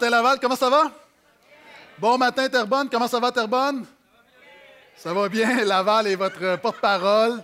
Matin 0.00 0.16
Laval, 0.16 0.40
comment 0.40 0.56
ça 0.56 0.70
va? 0.70 0.90
Bon 1.98 2.16
matin 2.16 2.48
Terrebonne, 2.48 2.88
comment 2.88 3.06
ça 3.06 3.20
va 3.20 3.30
Terrebonne? 3.30 3.84
Ça 4.96 5.12
va 5.12 5.28
bien, 5.28 5.62
Laval 5.66 6.06
est 6.06 6.16
votre 6.16 6.56
porte-parole. 6.56 7.42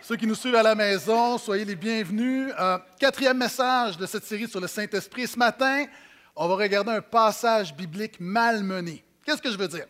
Ceux 0.00 0.16
qui 0.16 0.26
nous 0.26 0.34
suivent 0.34 0.54
à 0.54 0.62
la 0.62 0.74
maison, 0.74 1.36
soyez 1.36 1.66
les 1.66 1.76
bienvenus. 1.76 2.50
Euh, 2.58 2.78
quatrième 2.98 3.36
message 3.36 3.98
de 3.98 4.06
cette 4.06 4.24
série 4.24 4.48
sur 4.48 4.62
le 4.62 4.66
Saint-Esprit. 4.66 5.26
Ce 5.26 5.38
matin, 5.38 5.84
on 6.34 6.48
va 6.48 6.54
regarder 6.54 6.90
un 6.90 7.02
passage 7.02 7.74
biblique 7.74 8.18
malmené. 8.18 9.04
Qu'est-ce 9.22 9.42
que 9.42 9.50
je 9.50 9.58
veux 9.58 9.68
dire? 9.68 9.84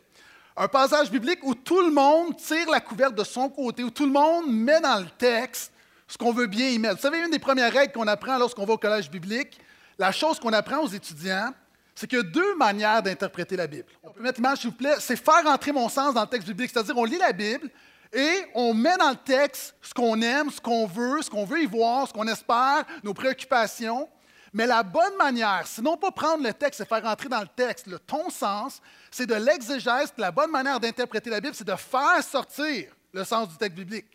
Un 0.57 0.67
passage 0.67 1.13
biblique 1.13 1.45
où 1.45 1.55
tout 1.55 1.81
le 1.81 1.93
monde 1.93 2.37
tire 2.39 2.69
la 2.71 2.81
couverte 2.81 3.15
de 3.15 3.23
son 3.23 3.49
côté, 3.49 3.85
où 3.85 3.91
tout 3.91 4.07
le 4.07 4.13
monde 4.13 4.47
met 4.49 4.81
dans 4.81 4.99
le 4.99 5.11
texte 5.17 5.73
ce 6.09 6.19
qu'on 6.19 6.33
veut 6.33 6.49
bien 6.49 6.71
y 6.71 6.79
mettre. 6.81 6.97
Vous 6.97 7.03
savez, 7.03 7.21
une 7.21 7.31
des 7.31 7.39
premières 7.39 7.73
règles 7.73 7.93
qu'on 7.93 8.09
apprend 8.09 8.37
lorsqu'on 8.37 8.65
va 8.65 8.73
au 8.73 8.79
collège 8.79 9.09
biblique, 9.09 9.61
la 9.97 10.11
chose 10.11 10.41
qu'on 10.41 10.53
apprend 10.53 10.81
aux 10.81 10.89
étudiants, 10.89 11.53
c'est 11.95 12.07
qu'il 12.07 12.19
y 12.19 12.21
a 12.21 12.25
deux 12.25 12.57
manières 12.57 13.03
d'interpréter 13.03 13.57
la 13.57 13.67
Bible. 13.67 13.89
On 14.03 14.11
peut 14.11 14.23
mettre 14.23 14.39
l'image, 14.39 14.59
s'il 14.59 14.71
vous 14.71 14.77
plaît, 14.77 14.97
c'est 14.99 15.17
faire 15.17 15.47
entrer 15.47 15.73
mon 15.73 15.89
sens 15.89 16.15
dans 16.15 16.23
le 16.23 16.27
texte 16.27 16.49
biblique, 16.49 16.71
c'est-à-dire 16.73 16.97
on 16.97 17.05
lit 17.05 17.19
la 17.19 17.33
Bible 17.33 17.71
et 18.13 18.47
on 18.55 18.75
met 18.75 18.97
dans 18.97 19.11
le 19.11 19.17
texte 19.17 19.75
ce 19.83 19.93
qu'on 19.93 20.21
aime, 20.23 20.51
ce 20.51 20.61
qu'on 20.61 20.87
veut, 20.87 21.23
ce 21.23 21.31
qu'on 21.31 21.45
veut 21.45 21.63
y 21.63 21.67
voir, 21.67 22.09
ce 22.09 22.13
qu'on 22.13 22.27
espère, 22.27 22.85
nos 23.03 23.15
préoccupations. 23.15 24.09
Mais 24.53 24.67
la 24.67 24.85
bonne 24.85 25.17
manière, 25.19 25.67
sinon 25.67 25.97
pas 25.97 26.13
prendre 26.13 26.45
le 26.45 26.53
texte 26.53 26.81
et 26.81 26.85
faire 26.85 27.05
entrer 27.05 27.29
dans 27.29 27.41
le 27.41 27.49
texte 27.49 27.89
le 27.89 27.99
ton 27.99 28.31
sens, 28.31 28.81
c'est 29.11 29.27
de 29.27 29.35
l'exégèse. 29.35 30.13
La 30.17 30.31
bonne 30.31 30.51
manière 30.51 30.79
d'interpréter 30.79 31.29
la 31.29 31.41
Bible, 31.41 31.57
c'est 31.57 31.67
de 31.67 31.75
faire 31.75 32.23
sortir 32.23 32.93
le 33.13 33.25
sens 33.25 33.49
du 33.49 33.57
texte 33.57 33.77
biblique. 33.77 34.07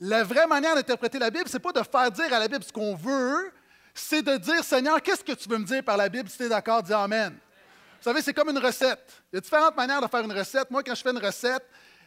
La 0.00 0.24
vraie 0.24 0.46
manière 0.48 0.74
d'interpréter 0.74 1.20
la 1.20 1.30
Bible, 1.30 1.48
ce 1.48 1.54
n'est 1.54 1.62
pas 1.62 1.72
de 1.72 1.82
faire 1.82 2.10
dire 2.10 2.32
à 2.32 2.40
la 2.40 2.48
Bible 2.48 2.64
ce 2.64 2.72
qu'on 2.72 2.96
veut, 2.96 3.52
c'est 3.98 4.22
de 4.22 4.36
dire 4.36 4.62
Seigneur, 4.64 5.02
qu'est-ce 5.02 5.24
que 5.24 5.32
tu 5.32 5.48
veux 5.48 5.58
me 5.58 5.64
dire 5.64 5.82
par 5.82 5.96
la 5.96 6.08
Bible? 6.08 6.28
Si 6.28 6.36
tu 6.36 6.44
es 6.44 6.48
d'accord, 6.48 6.82
dis 6.82 6.92
Amen. 6.92 7.38
Vous 7.98 8.04
savez, 8.04 8.22
c'est 8.22 8.32
comme 8.32 8.50
une 8.50 8.58
recette. 8.58 9.22
Il 9.32 9.36
y 9.36 9.38
a 9.38 9.40
différentes 9.40 9.76
manières 9.76 10.00
de 10.00 10.06
faire 10.06 10.20
une 10.20 10.32
recette. 10.32 10.70
Moi, 10.70 10.82
quand 10.84 10.94
je 10.94 11.02
fais 11.02 11.10
une 11.10 11.18
recette, 11.18 11.66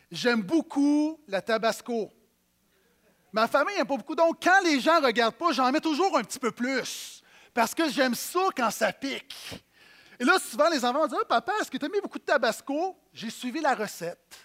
j'aime 0.09 0.41
beaucoup 0.41 1.19
la 1.27 1.41
tabasco. 1.41 2.09
Ma 3.33 3.47
famille 3.47 3.75
n'aime 3.75 3.87
pas 3.87 3.97
beaucoup. 3.97 4.15
Donc, 4.15 4.41
quand 4.41 4.61
les 4.63 4.79
gens 4.79 5.01
ne 5.01 5.05
regardent 5.05 5.35
pas, 5.35 5.51
j'en 5.51 5.69
mets 5.71 5.81
toujours 5.81 6.17
un 6.17 6.23
petit 6.23 6.39
peu 6.39 6.51
plus. 6.51 7.21
Parce 7.53 7.75
que 7.75 7.89
j'aime 7.89 8.15
ça 8.15 8.47
quand 8.55 8.71
ça 8.71 8.93
pique. 8.93 9.35
Et 10.19 10.23
là, 10.23 10.37
souvent, 10.39 10.69
les 10.69 10.83
enfants 10.85 10.99
vont 10.99 11.07
dire 11.07 11.25
Papa, 11.27 11.53
est-ce 11.59 11.69
que 11.69 11.77
tu 11.77 11.85
as 11.85 11.89
mis 11.89 11.99
beaucoup 11.99 12.19
de 12.19 12.23
tabasco? 12.23 12.97
J'ai 13.13 13.29
suivi 13.29 13.59
la 13.59 13.75
recette. 13.75 14.37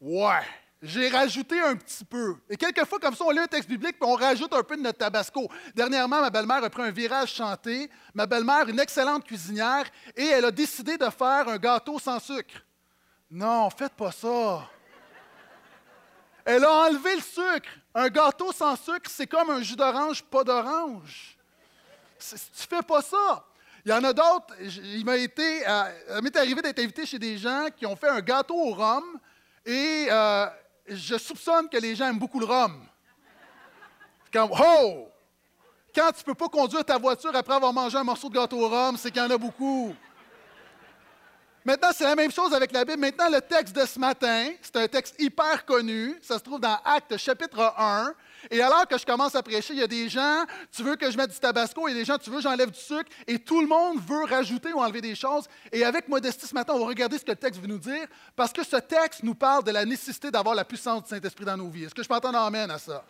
Ouais. 0.00 0.46
J'ai 0.80 1.08
rajouté 1.08 1.60
un 1.60 1.74
petit 1.74 2.04
peu. 2.04 2.36
Et 2.48 2.56
quelquefois, 2.56 3.00
comme 3.00 3.14
ça, 3.14 3.24
on 3.24 3.30
lit 3.30 3.40
un 3.40 3.48
texte 3.48 3.68
biblique, 3.68 3.98
puis 3.98 4.08
on 4.08 4.14
rajoute 4.14 4.52
un 4.52 4.62
peu 4.62 4.76
de 4.76 4.82
notre 4.82 4.98
tabasco. 4.98 5.48
Dernièrement, 5.74 6.20
ma 6.20 6.30
belle-mère 6.30 6.62
a 6.62 6.70
pris 6.70 6.82
un 6.82 6.92
virage 6.92 7.34
chanté. 7.34 7.90
Ma 8.14 8.26
belle-mère, 8.26 8.68
une 8.68 8.78
excellente 8.78 9.24
cuisinière, 9.24 9.86
et 10.16 10.26
elle 10.26 10.44
a 10.44 10.50
décidé 10.52 10.96
de 10.96 11.10
faire 11.10 11.48
un 11.48 11.58
gâteau 11.58 11.98
sans 11.98 12.20
sucre. 12.20 12.62
Non, 13.28 13.68
faites 13.70 13.94
pas 13.94 14.12
ça. 14.12 14.68
Elle 16.44 16.64
a 16.64 16.72
enlevé 16.72 17.16
le 17.16 17.22
sucre. 17.22 17.70
Un 17.94 18.08
gâteau 18.08 18.52
sans 18.52 18.76
sucre, 18.76 19.10
c'est 19.10 19.26
comme 19.26 19.50
un 19.50 19.60
jus 19.60 19.76
d'orange, 19.76 20.22
pas 20.22 20.44
d'orange. 20.44 21.36
Tu 22.20 22.66
fais 22.68 22.82
pas 22.82 23.02
ça. 23.02 23.44
Il 23.84 23.90
y 23.90 23.94
en 23.94 24.04
a 24.04 24.12
d'autres. 24.12 24.54
Il 24.60 25.04
m'a 25.04 25.16
été, 25.16 25.68
euh, 25.68 26.20
m'est 26.22 26.36
arrivé 26.36 26.62
d'être 26.62 26.78
invité 26.78 27.04
chez 27.04 27.18
des 27.18 27.36
gens 27.36 27.66
qui 27.76 27.84
ont 27.84 27.96
fait 27.96 28.08
un 28.08 28.20
gâteau 28.20 28.54
au 28.54 28.74
rhum 28.74 29.04
et 29.64 30.06
euh, 30.10 30.46
je 30.88 31.16
soupçonne 31.18 31.68
que 31.68 31.76
les 31.76 31.94
gens 31.94 32.06
aiment 32.06 32.18
beaucoup 32.18 32.40
le 32.40 32.46
rhum. 32.46 32.86
Comme, 34.32 34.50
oh! 34.52 35.08
Quand 35.94 36.12
tu 36.12 36.20
ne 36.20 36.24
peux 36.24 36.34
pas 36.34 36.48
conduire 36.48 36.84
ta 36.84 36.98
voiture 36.98 37.34
après 37.34 37.54
avoir 37.54 37.72
mangé 37.72 37.96
un 37.96 38.04
morceau 38.04 38.28
de 38.28 38.34
gâteau 38.34 38.60
au 38.60 38.68
rhum, 38.68 38.96
c'est 38.96 39.10
qu'il 39.10 39.22
y 39.22 39.24
en 39.24 39.30
a 39.30 39.38
beaucoup. 39.38 39.94
Maintenant, 41.64 41.90
c'est 41.92 42.04
la 42.04 42.14
même 42.14 42.30
chose 42.30 42.54
avec 42.54 42.72
la 42.72 42.84
Bible. 42.84 43.00
Maintenant, 43.00 43.28
le 43.28 43.40
texte 43.40 43.74
de 43.74 43.84
ce 43.84 43.98
matin, 43.98 44.50
c'est 44.62 44.76
un 44.76 44.88
texte 44.88 45.16
hyper 45.18 45.64
connu. 45.64 46.16
Ça 46.22 46.38
se 46.38 46.42
trouve 46.44 46.60
dans 46.60 46.78
Actes 46.84 47.16
chapitre 47.16 47.74
1. 47.76 48.14
Et 48.50 48.60
alors 48.62 48.86
que 48.86 48.96
je 48.96 49.04
commence 49.04 49.34
à 49.34 49.42
prêcher, 49.42 49.74
il 49.74 49.80
y 49.80 49.82
a 49.82 49.86
des 49.86 50.08
gens, 50.08 50.44
tu 50.70 50.82
veux 50.82 50.96
que 50.96 51.10
je 51.10 51.16
mette 51.16 51.30
du 51.30 51.38
tabasco, 51.38 51.88
et 51.88 51.94
des 51.94 52.04
gens, 52.04 52.18
tu 52.18 52.30
veux 52.30 52.36
que 52.36 52.42
j'enlève 52.42 52.70
du 52.70 52.78
sucre, 52.78 53.10
et 53.26 53.38
tout 53.38 53.60
le 53.60 53.66
monde 53.66 54.00
veut 54.00 54.24
rajouter 54.24 54.72
ou 54.72 54.78
enlever 54.78 55.00
des 55.00 55.14
choses. 55.14 55.46
Et 55.72 55.84
avec 55.84 56.08
modestie 56.08 56.46
ce 56.46 56.54
matin, 56.54 56.74
on 56.74 56.80
va 56.80 56.86
regarder 56.86 57.18
ce 57.18 57.24
que 57.24 57.30
le 57.30 57.36
texte 57.36 57.60
veut 57.60 57.66
nous 57.66 57.78
dire, 57.78 58.06
parce 58.36 58.52
que 58.52 58.64
ce 58.64 58.76
texte 58.76 59.22
nous 59.22 59.34
parle 59.34 59.64
de 59.64 59.70
la 59.70 59.84
nécessité 59.84 60.30
d'avoir 60.30 60.54
la 60.54 60.64
puissance 60.64 61.04
du 61.04 61.08
Saint-Esprit 61.08 61.44
dans 61.44 61.56
nos 61.56 61.68
vies. 61.68 61.84
Est-ce 61.84 61.94
que 61.94 62.02
je 62.02 62.08
peux 62.08 62.14
entendre 62.14 62.38
amène 62.38 62.70
à 62.70 62.78
ça? 62.78 63.04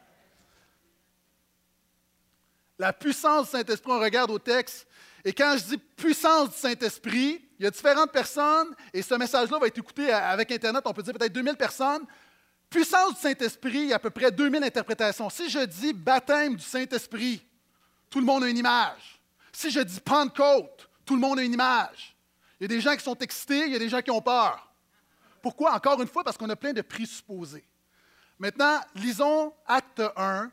La 2.79 2.93
puissance 2.93 3.47
du 3.47 3.51
Saint-Esprit, 3.53 3.91
on 3.91 3.99
regarde 3.99 4.31
au 4.31 4.39
texte. 4.39 4.87
Et 5.25 5.33
quand 5.33 5.57
je 5.59 5.65
dis 5.65 5.79
puissance 5.79 6.51
du 6.51 6.57
Saint-Esprit, 6.57 7.45
il 7.59 7.65
y 7.65 7.67
a 7.67 7.71
différentes 7.71 8.13
personnes, 8.13 8.75
et 8.93 9.03
ce 9.03 9.15
message-là 9.15 9.59
va 9.59 9.67
être 9.67 9.79
écouté 9.79 10.13
avec 10.13 10.51
Internet, 10.53 10.83
on 10.85 10.93
peut 10.93 11.03
dire 11.03 11.13
peut-être 11.13 11.33
2000 11.33 11.57
personnes. 11.57 12.07
Puissance 12.71 13.15
du 13.15 13.21
Saint-Esprit, 13.21 13.79
il 13.79 13.87
y 13.87 13.93
a 13.93 13.97
à 13.97 13.99
peu 13.99 14.11
près 14.11 14.31
2000 14.31 14.63
interprétations. 14.63 15.31
Si 15.31 15.49
je 15.49 15.61
dis 15.61 15.93
baptême 15.93 16.57
du 16.57 16.65
Saint-Esprit, 16.65 17.43
tout 18.11 18.21
le 18.21 18.27
monde 18.27 18.45
a 18.45 18.49
une 18.49 18.59
image. 18.59 19.21
Si 19.53 19.71
je 19.71 19.81
dis 19.81 20.01
Pentecôte, 20.01 20.89
tout 21.05 21.15
le 21.15 21.21
monde 21.21 21.39
a 21.39 21.43
une 21.43 21.55
image. 21.55 22.15
Il 22.61 22.65
y 22.65 22.67
a 22.67 22.69
des 22.69 22.81
gens 22.81 22.95
qui 22.95 23.03
sont 23.03 23.17
excités, 23.17 23.67
il 23.67 23.73
y 23.73 23.77
a 23.77 23.79
des 23.79 23.89
gens 23.89 24.03
qui 24.03 24.11
ont 24.11 24.21
peur. 24.21 24.69
Pourquoi? 25.41 25.73
Encore 25.73 26.01
une 26.03 26.09
fois, 26.09 26.25
parce 26.25 26.37
qu'on 26.37 26.51
a 26.51 26.57
plein 26.57 26.73
de 26.73 26.83
présupposés. 26.83 27.65
Maintenant, 28.39 28.81
lisons 28.95 29.55
Acte 29.67 30.03
1. 30.17 30.51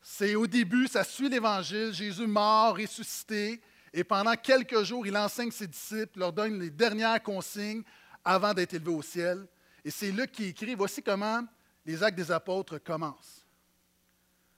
C'est 0.00 0.36
au 0.36 0.46
début, 0.46 0.86
ça 0.86 1.02
suit 1.02 1.28
l'Évangile. 1.28 1.92
Jésus 1.92 2.26
mort, 2.26 2.76
ressuscité. 2.76 3.60
Et 3.92 4.04
pendant 4.04 4.34
quelques 4.36 4.84
jours, 4.84 5.06
il 5.06 5.16
enseigne 5.16 5.50
ses 5.50 5.66
disciples, 5.66 6.18
leur 6.18 6.32
donne 6.32 6.60
les 6.60 6.70
dernières 6.70 7.22
consignes 7.22 7.82
avant 8.24 8.54
d'être 8.54 8.74
élevé 8.74 8.90
au 8.90 9.02
ciel. 9.02 9.46
Et 9.84 9.90
c'est 9.90 10.12
Luc 10.12 10.32
qui 10.32 10.44
écrit 10.46 10.74
Voici 10.74 11.02
comment 11.02 11.42
les 11.86 12.02
actes 12.02 12.18
des 12.18 12.32
apôtres 12.32 12.78
commencent. 12.78 13.46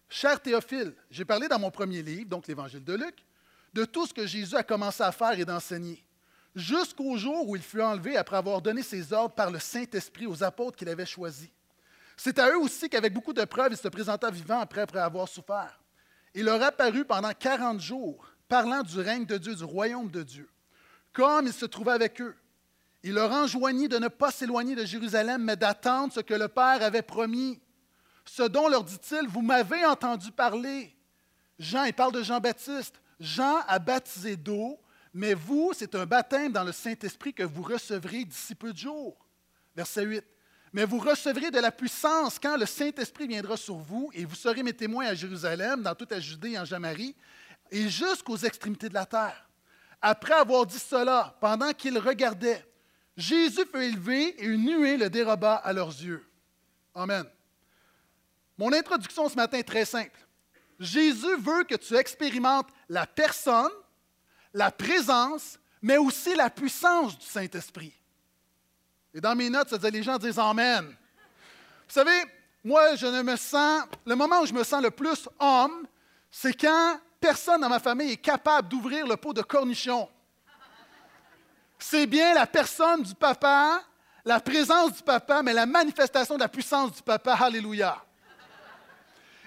Cher 0.08 0.40
Théophile, 0.40 0.94
j'ai 1.10 1.26
parlé 1.26 1.46
dans 1.46 1.58
mon 1.58 1.70
premier 1.70 2.02
livre, 2.02 2.30
donc 2.30 2.46
l'Évangile 2.46 2.82
de 2.82 2.94
Luc, 2.94 3.24
de 3.74 3.84
tout 3.84 4.06
ce 4.06 4.14
que 4.14 4.26
Jésus 4.26 4.56
a 4.56 4.62
commencé 4.62 5.02
à 5.02 5.12
faire 5.12 5.38
et 5.38 5.44
d'enseigner, 5.44 6.02
jusqu'au 6.56 7.18
jour 7.18 7.46
où 7.46 7.54
il 7.54 7.62
fut 7.62 7.82
enlevé 7.82 8.16
après 8.16 8.38
avoir 8.38 8.62
donné 8.62 8.82
ses 8.82 9.12
ordres 9.12 9.34
par 9.34 9.50
le 9.50 9.58
Saint-Esprit 9.58 10.26
aux 10.26 10.42
apôtres 10.42 10.78
qu'il 10.78 10.88
avait 10.88 11.04
choisis. 11.04 11.50
C'est 12.16 12.38
à 12.38 12.50
eux 12.50 12.58
aussi 12.58 12.88
qu'avec 12.88 13.12
beaucoup 13.12 13.34
de 13.34 13.44
preuves, 13.44 13.72
il 13.72 13.76
se 13.76 13.88
présenta 13.88 14.30
vivant 14.30 14.60
après, 14.60 14.80
après 14.80 14.98
avoir 14.98 15.28
souffert. 15.28 15.78
Il 16.34 16.46
leur 16.46 16.62
apparut 16.62 17.04
pendant 17.04 17.32
quarante 17.32 17.80
jours, 17.80 18.26
parlant 18.48 18.82
du 18.82 18.98
règne 18.98 19.26
de 19.26 19.36
Dieu, 19.36 19.54
du 19.54 19.64
royaume 19.64 20.10
de 20.10 20.22
Dieu. 20.22 20.48
Comme 21.12 21.46
il 21.46 21.52
se 21.52 21.66
trouvait 21.66 21.92
avec 21.92 22.20
eux, 22.20 22.34
il 23.02 23.14
leur 23.14 23.30
enjoignit 23.30 23.88
de 23.88 23.98
ne 23.98 24.08
pas 24.08 24.30
s'éloigner 24.30 24.74
de 24.74 24.84
Jérusalem, 24.84 25.44
mais 25.44 25.56
d'attendre 25.56 26.12
ce 26.12 26.20
que 26.20 26.34
le 26.34 26.48
Père 26.48 26.82
avait 26.82 27.02
promis. 27.02 27.60
Ce 28.24 28.42
dont 28.42 28.68
leur 28.68 28.84
dit-il, 28.84 29.28
vous 29.28 29.42
m'avez 29.42 29.84
entendu 29.86 30.32
parler. 30.32 30.94
Jean, 31.58 31.84
il 31.84 31.94
parle 31.94 32.12
de 32.12 32.22
Jean-Baptiste. 32.22 33.00
Jean 33.20 33.58
a 33.66 33.78
baptisé 33.78 34.36
d'eau, 34.36 34.78
mais 35.14 35.34
vous, 35.34 35.72
c'est 35.74 35.94
un 35.94 36.06
baptême 36.06 36.52
dans 36.52 36.64
le 36.64 36.72
Saint-Esprit 36.72 37.32
que 37.32 37.42
vous 37.42 37.62
recevrez 37.62 38.24
d'ici 38.24 38.54
peu 38.54 38.72
de 38.72 38.78
jours. 38.78 39.16
Verset 39.74 40.04
8. 40.04 40.24
Mais 40.72 40.84
vous 40.84 40.98
recevrez 40.98 41.50
de 41.50 41.58
la 41.58 41.72
puissance 41.72 42.38
quand 42.38 42.56
le 42.56 42.66
Saint-Esprit 42.66 43.26
viendra 43.26 43.56
sur 43.56 43.76
vous, 43.76 44.10
et 44.12 44.24
vous 44.24 44.34
serez 44.34 44.62
mes 44.62 44.74
témoins 44.74 45.06
à 45.06 45.14
Jérusalem, 45.14 45.82
dans 45.82 45.94
toute 45.94 46.10
la 46.10 46.20
Judée 46.20 46.58
en 46.58 46.64
Jamarie, 46.64 47.16
et 47.70 47.88
jusqu'aux 47.88 48.36
extrémités 48.36 48.88
de 48.88 48.94
la 48.94 49.06
terre. 49.06 49.48
Après 50.00 50.34
avoir 50.34 50.66
dit 50.66 50.78
cela, 50.78 51.36
pendant 51.40 51.72
qu'ils 51.72 51.98
regardaient, 51.98 52.67
Jésus 53.18 53.66
fut 53.66 53.82
élevé 53.82 54.28
et 54.40 54.44
une 54.44 54.64
nuée 54.64 54.96
le 54.96 55.10
déroba 55.10 55.56
à 55.56 55.72
leurs 55.72 55.88
yeux. 55.88 56.24
Amen. 56.94 57.24
Mon 58.56 58.72
introduction 58.72 59.28
ce 59.28 59.34
matin 59.34 59.58
est 59.58 59.64
très 59.64 59.84
simple. 59.84 60.16
Jésus 60.78 61.36
veut 61.38 61.64
que 61.64 61.74
tu 61.74 61.96
expérimentes 61.96 62.68
la 62.88 63.08
personne, 63.08 63.72
la 64.54 64.70
présence, 64.70 65.58
mais 65.82 65.96
aussi 65.96 66.32
la 66.36 66.48
puissance 66.48 67.18
du 67.18 67.26
Saint-Esprit. 67.26 67.92
Et 69.12 69.20
dans 69.20 69.34
mes 69.34 69.50
notes, 69.50 69.70
ça 69.70 69.78
dit, 69.78 69.90
les 69.90 70.04
gens 70.04 70.16
disent 70.16 70.38
Amen. 70.38 70.86
Vous 70.86 71.94
savez, 71.94 72.22
moi, 72.62 72.94
je 72.94 73.06
ne 73.06 73.22
me 73.22 73.34
sens, 73.34 73.82
le 74.06 74.14
moment 74.14 74.42
où 74.42 74.46
je 74.46 74.54
me 74.54 74.62
sens 74.62 74.80
le 74.80 74.92
plus 74.92 75.28
homme, 75.40 75.88
c'est 76.30 76.52
quand 76.52 77.00
personne 77.18 77.62
dans 77.62 77.68
ma 77.68 77.80
famille 77.80 78.12
est 78.12 78.16
capable 78.16 78.68
d'ouvrir 78.68 79.08
le 79.08 79.16
pot 79.16 79.32
de 79.32 79.42
cornichons 79.42 80.08
c'est 81.78 82.06
bien 82.06 82.34
la 82.34 82.46
personne 82.46 83.02
du 83.02 83.14
papa, 83.14 83.82
la 84.24 84.40
présence 84.40 84.94
du 84.94 85.02
papa, 85.02 85.42
mais 85.42 85.52
la 85.52 85.66
manifestation 85.66 86.34
de 86.34 86.40
la 86.40 86.48
puissance 86.48 86.92
du 86.92 87.02
papa. 87.02 87.34
Alléluia. 87.34 88.04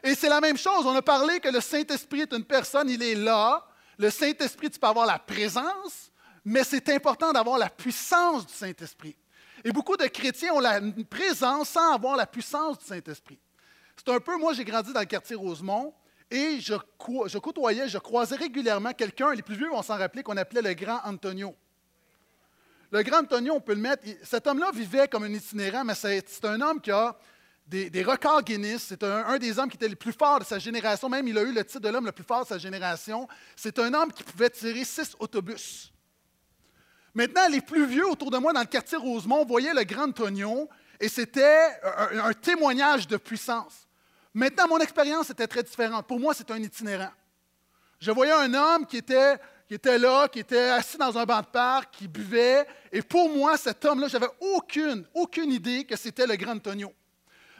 Et 0.03 0.15
c'est 0.15 0.29
la 0.29 0.41
même 0.41 0.57
chose. 0.57 0.85
On 0.85 0.95
a 0.95 1.01
parlé 1.01 1.39
que 1.39 1.49
le 1.49 1.59
Saint-Esprit 1.59 2.21
est 2.21 2.33
une 2.33 2.45
personne, 2.45 2.89
il 2.89 3.03
est 3.03 3.15
là. 3.15 3.63
Le 3.97 4.09
Saint-Esprit, 4.09 4.71
tu 4.71 4.79
peux 4.79 4.87
avoir 4.87 5.05
la 5.05 5.19
présence, 5.19 6.11
mais 6.43 6.63
c'est 6.63 6.89
important 6.89 7.31
d'avoir 7.31 7.59
la 7.59 7.69
puissance 7.69 8.47
du 8.47 8.53
Saint-Esprit. 8.53 9.15
Et 9.63 9.71
beaucoup 9.71 9.95
de 9.95 10.05
chrétiens 10.05 10.53
ont 10.53 10.59
la 10.59 10.79
présence 11.07 11.69
sans 11.69 11.93
avoir 11.93 12.15
la 12.15 12.25
puissance 12.25 12.79
du 12.79 12.85
Saint-Esprit. 12.85 13.39
C'est 13.95 14.11
un 14.11 14.19
peu, 14.19 14.37
moi 14.37 14.53
j'ai 14.53 14.65
grandi 14.65 14.91
dans 14.91 15.01
le 15.01 15.05
quartier 15.05 15.35
Rosemont, 15.35 15.93
Et 16.31 16.59
je, 16.61 16.73
je 17.27 17.37
côtoyais, 17.37 17.89
je 17.89 17.97
croisais 17.99 18.35
régulièrement 18.35 18.93
quelqu'un, 18.93 19.33
les 19.33 19.43
plus 19.43 19.55
vieux 19.55 19.69
vont 19.69 19.83
s'en 19.83 19.97
rappeler, 19.97 20.23
qu'on 20.23 20.37
appelait 20.37 20.61
le 20.61 20.73
grand 20.73 21.01
Antonio. 21.03 21.55
Le 22.91 23.03
grand 23.03 23.19
Antonio, 23.19 23.53
on 23.53 23.61
peut 23.61 23.73
le 23.73 23.79
mettre. 23.79 24.03
Cet 24.23 24.47
homme-là 24.47 24.71
vivait 24.73 25.07
comme 25.07 25.23
un 25.23 25.33
itinérant, 25.33 25.85
mais 25.85 25.95
c'est 25.95 26.45
un 26.45 26.59
homme 26.59 26.81
qui 26.81 26.91
a 26.91 27.15
des, 27.65 28.03
records 28.03 28.43
Guinness. 28.43 28.83
C'est 28.89 29.01
un, 29.03 29.37
des 29.37 29.57
hommes 29.57 29.69
qui 29.69 29.77
était 29.77 29.87
le 29.87 29.95
plus 29.95 30.11
fort 30.11 30.39
de 30.39 30.43
sa 30.43 30.59
génération. 30.59 31.07
Même, 31.07 31.25
il 31.27 31.37
a 31.37 31.41
eu 31.41 31.53
le 31.53 31.63
titre 31.63 31.79
de 31.79 31.89
l'homme 31.89 32.05
le 32.05 32.11
plus 32.11 32.25
fort 32.25 32.43
de 32.43 32.49
sa 32.49 32.57
génération. 32.57 33.29
C'est 33.55 33.79
un 33.79 33.93
homme 33.93 34.11
qui 34.11 34.23
pouvait 34.23 34.49
tirer 34.49 34.83
six 34.83 35.15
autobus. 35.19 35.93
Maintenant, 37.13 37.47
les 37.49 37.61
plus 37.61 37.85
vieux 37.85 38.07
autour 38.07 38.29
de 38.29 38.37
moi 38.37 38.51
dans 38.51 38.59
le 38.59 38.65
quartier 38.65 38.97
Rosemont 38.97 39.45
voyaient 39.45 39.73
le 39.73 39.83
grand 39.83 40.09
Antonio 40.09 40.69
et 40.99 41.07
c'était 41.07 41.67
un, 41.97 42.33
témoignage 42.33 43.07
de 43.07 43.17
puissance. 43.17 43.87
Maintenant, 44.33 44.67
mon 44.67 44.79
expérience 44.79 45.29
était 45.29 45.47
très 45.47 45.63
différente. 45.63 46.05
Pour 46.07 46.19
moi, 46.19 46.33
c'est 46.33 46.49
un 46.51 46.61
itinérant. 46.61 47.11
Je 47.99 48.11
voyais 48.11 48.31
un 48.31 48.53
homme 48.53 48.85
qui 48.85 48.97
était 48.97 49.37
qui 49.71 49.75
était 49.75 49.97
là, 49.97 50.27
qui 50.27 50.39
était 50.39 50.67
assis 50.67 50.97
dans 50.97 51.17
un 51.17 51.23
banc 51.23 51.39
de 51.39 51.45
parc, 51.45 51.91
qui 51.93 52.05
buvait. 52.05 52.67
Et 52.91 53.01
pour 53.01 53.29
moi, 53.29 53.55
cet 53.55 53.85
homme-là, 53.85 54.09
j'avais 54.09 54.27
aucune, 54.41 55.05
aucune 55.13 55.49
idée 55.49 55.85
que 55.85 55.95
c'était 55.95 56.27
le 56.27 56.35
grand 56.35 56.51
Antonio. 56.51 56.91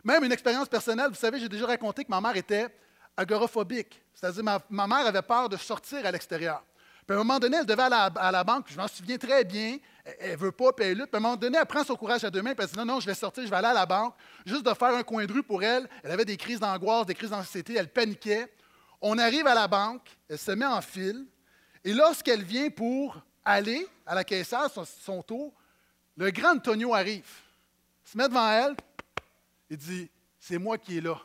Même 0.04 0.26
une 0.26 0.32
expérience 0.34 0.68
personnelle, 0.68 1.08
vous 1.08 1.16
savez, 1.16 1.40
j'ai 1.40 1.48
déjà 1.48 1.66
raconté 1.68 2.04
que 2.04 2.10
ma 2.10 2.20
mère 2.20 2.36
était 2.36 2.68
agoraphobique. 3.16 4.04
C'est-à-dire, 4.14 4.44
ma, 4.44 4.60
ma, 4.70 4.88
mère 4.88 5.08
avait 5.08 5.22
peur 5.22 5.48
de 5.48 5.56
sortir 5.56 6.06
à 6.06 6.12
l'extérieur. 6.12 6.62
Puis 7.08 7.16
à 7.16 7.22
un 7.22 7.24
moment 7.24 7.40
donné, 7.40 7.56
elle 7.62 7.66
devait 7.66 7.84
aller 7.84 8.12
à 8.18 8.30
la, 8.30 8.44
banque, 8.44 8.66
je 8.68 8.76
m'en 8.76 8.90
souviens 8.90 9.18
très 9.18 9.46
bien. 9.46 9.78
Elle 10.20 10.32
ne 10.32 10.36
veut 10.36 10.52
pas, 10.52 10.74
puis 10.74 10.88
elle 10.88 10.98
lutte. 10.98 11.12
Puis 11.12 11.16
à 11.16 11.18
un 11.20 11.22
moment 11.22 11.38
donné, 11.38 11.60
elle 11.62 11.66
prend 11.66 11.86
son 11.86 11.96
courage 11.96 12.26
à 12.26 12.30
deux 12.30 12.42
mains, 12.42 12.54
puis 12.54 12.66
elle 12.66 12.72
dit 12.72 12.78
Non, 12.78 12.94
non, 12.94 13.00
je 13.00 13.06
vais 13.06 13.16
sortir, 13.16 13.46
je 13.46 13.50
vais 13.50 13.56
aller 13.56 13.68
à 13.68 13.74
la 13.74 13.86
banque. 13.86 14.16
Juste 14.46 14.66
de 14.66 14.74
faire 14.74 14.94
un 14.94 15.04
coin 15.04 15.26
de 15.26 15.32
rue 15.32 15.44
pour 15.44 15.64
elle. 15.64 15.88
Elle 16.04 16.12
avait 16.12 16.26
des 16.26 16.36
crises 16.36 16.60
d'angoisse, 16.60 17.06
des 17.06 17.16
crises 17.16 17.30
d'anxiété, 17.30 17.76
elle 17.78 17.88
paniquait. 17.88 18.54
On 19.00 19.18
arrive 19.18 19.48
à 19.48 19.56
la 19.56 19.70
banque, 19.70 20.10
elle 20.28 20.38
se 20.38 20.52
met 20.52 20.66
en 20.66 20.82
file, 20.82 21.26
et 21.84 21.94
lorsqu'elle 21.94 22.44
vient 22.44 22.70
pour 22.70 23.20
aller 23.44 23.88
à 24.06 24.16
la 24.16 24.24
caissière, 24.24 24.70
son, 24.70 24.86
son 24.86 25.22
tour, 25.24 25.54
le 26.16 26.30
grand 26.32 26.52
Antonio 26.52 26.94
arrive. 26.94 27.30
Se 28.04 28.18
met 28.18 28.28
devant 28.28 28.50
elle 28.52 28.76
et 29.70 29.78
dit 29.78 30.10
C'est 30.40 30.58
moi 30.58 30.78
qui 30.78 30.98
est 30.98 31.02
là. 31.02 31.20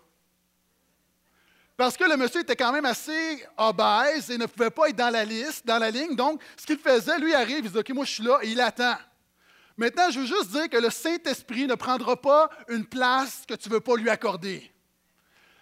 Parce 1.76 1.96
que 1.96 2.04
le 2.04 2.16
monsieur 2.16 2.40
était 2.40 2.56
quand 2.56 2.72
même 2.72 2.86
assez 2.86 3.44
obèse 3.58 4.30
et 4.30 4.38
ne 4.38 4.46
pouvait 4.46 4.70
pas 4.70 4.88
être 4.88 4.96
dans 4.96 5.10
la 5.10 5.24
liste, 5.24 5.66
dans 5.66 5.78
la 5.78 5.90
ligne. 5.90 6.16
Donc, 6.16 6.40
ce 6.56 6.64
qu'il 6.64 6.78
faisait, 6.78 7.18
lui 7.18 7.34
arrive, 7.34 7.64
il 7.64 7.70
dit 7.70 7.78
OK, 7.78 7.90
moi 7.90 8.06
je 8.06 8.12
suis 8.12 8.22
là 8.22 8.38
et 8.42 8.48
il 8.48 8.60
attend. 8.60 8.96
Maintenant, 9.76 10.10
je 10.10 10.20
veux 10.20 10.26
juste 10.26 10.50
dire 10.52 10.70
que 10.70 10.78
le 10.78 10.88
Saint-Esprit 10.88 11.66
ne 11.66 11.74
prendra 11.74 12.16
pas 12.16 12.48
une 12.68 12.86
place 12.86 13.44
que 13.46 13.54
tu 13.54 13.68
ne 13.68 13.74
veux 13.74 13.80
pas 13.80 13.96
lui 13.96 14.08
accorder. 14.08 14.72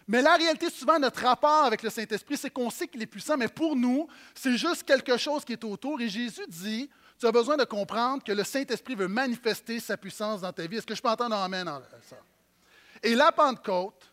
Mais 0.06 0.20
la 0.20 0.36
réalité, 0.36 0.68
souvent, 0.70 0.98
notre 0.98 1.22
rapport 1.22 1.64
avec 1.64 1.82
le 1.82 1.90
Saint-Esprit, 1.90 2.36
c'est 2.36 2.50
qu'on 2.50 2.70
sait 2.70 2.86
qu'il 2.86 3.02
est 3.02 3.06
puissant, 3.06 3.36
mais 3.36 3.48
pour 3.48 3.74
nous, 3.74 4.06
c'est 4.34 4.56
juste 4.56 4.82
quelque 4.82 5.16
chose 5.16 5.44
qui 5.44 5.52
est 5.52 5.64
autour. 5.64 6.00
Et 6.00 6.08
Jésus 6.08 6.44
dit, 6.48 6.90
tu 7.18 7.26
as 7.26 7.32
besoin 7.32 7.56
de 7.56 7.64
comprendre 7.64 8.22
que 8.22 8.32
le 8.32 8.44
Saint-Esprit 8.44 8.94
veut 8.94 9.08
manifester 9.08 9.80
sa 9.80 9.96
puissance 9.96 10.42
dans 10.42 10.52
ta 10.52 10.66
vie. 10.66 10.76
Est-ce 10.76 10.86
que 10.86 10.94
je 10.94 11.00
peux 11.00 11.08
entendre 11.08 11.36
amen 11.36 11.70
ça? 12.08 12.16
Et 13.02 13.14
la 13.14 13.32
Pentecôte, 13.32 14.10